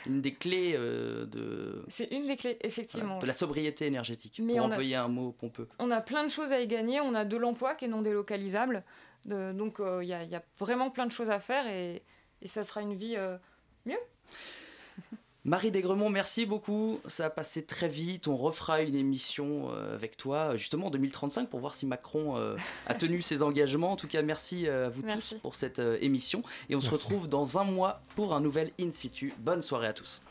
une 0.07 0.19
des 0.21 0.33
clés 0.33 0.73
euh, 0.75 1.25
de, 1.25 1.85
C'est 1.87 2.11
une 2.11 2.25
des 2.25 2.35
clés, 2.35 2.57
effectivement. 2.61 3.05
voilà, 3.05 3.21
de 3.21 3.27
la 3.27 3.33
sobriété 3.33 3.85
énergétique, 3.85 4.41
Mais 4.43 4.53
pour 4.55 4.63
a- 4.63 4.65
employer 4.69 4.95
un 4.95 5.07
mot 5.07 5.31
pompeux. 5.31 5.67
On 5.79 5.91
a 5.91 6.01
plein 6.01 6.23
de 6.23 6.29
choses 6.29 6.51
à 6.51 6.59
y 6.59 6.67
gagner. 6.67 6.99
On 6.99 7.13
a 7.15 7.23
de 7.25 7.37
l'emploi 7.37 7.75
qui 7.75 7.85
est 7.85 7.89
non 7.89 8.01
délocalisable. 8.01 8.83
De- 9.26 9.51
donc 9.53 9.80
euh, 9.80 10.03
il 10.03 10.09
y, 10.09 10.13
a- 10.13 10.24
il 10.24 10.30
y 10.30 10.36
a 10.36 10.43
vraiment 10.59 10.89
plein 10.89 11.05
de 11.05 11.11
choses 11.11 11.30
à 11.30 11.39
faire 11.39 11.65
et, 11.67 12.03
et 12.41 12.47
ça 12.47 12.63
sera 12.63 12.82
une 12.82 12.93
vie 12.95 13.15
euh, 13.17 13.38
mieux. 13.86 13.97
Marie 15.45 15.71
Desgremont, 15.71 16.09
merci 16.09 16.45
beaucoup. 16.45 17.01
Ça 17.05 17.26
a 17.26 17.30
passé 17.30 17.65
très 17.65 17.89
vite. 17.89 18.30
On 18.30 18.38
refera 18.38 18.82
une 18.82 18.95
émission 18.95 19.71
euh, 19.74 19.93
avec 19.93 20.15
toi, 20.15 20.55
justement 20.55 20.88
en 20.88 20.89
2035, 20.89 21.49
pour 21.49 21.59
voir 21.59 21.74
si 21.74 21.86
Macron 21.86 22.38
euh, 22.38 22.55
a 22.88 22.93
tenu 22.95 23.21
ses 23.21 23.43
engagements. 23.43 23.91
En 23.91 23.95
tout 23.97 24.07
cas, 24.07 24.21
merci 24.21 24.67
euh, 24.67 24.86
à 24.86 24.89
vous 24.89 25.01
Merci. 25.03 25.36
tous 25.36 25.41
pour 25.41 25.55
cette 25.55 25.80
euh, 25.80 25.97
émission. 25.99 26.43
Et 26.69 26.78
on 26.78 26.80
se 26.80 26.89
retrouve 26.89 27.28
dans 27.28 27.57
un 27.59 27.65
mois 27.65 28.01
pour 28.15 28.34
un 28.34 28.39
nouvel 28.39 28.71
In 28.80 28.91
situ. 28.93 29.34
Bonne 29.39 29.61
soirée 29.61 29.88
à 29.88 29.93
tous. 29.93 30.21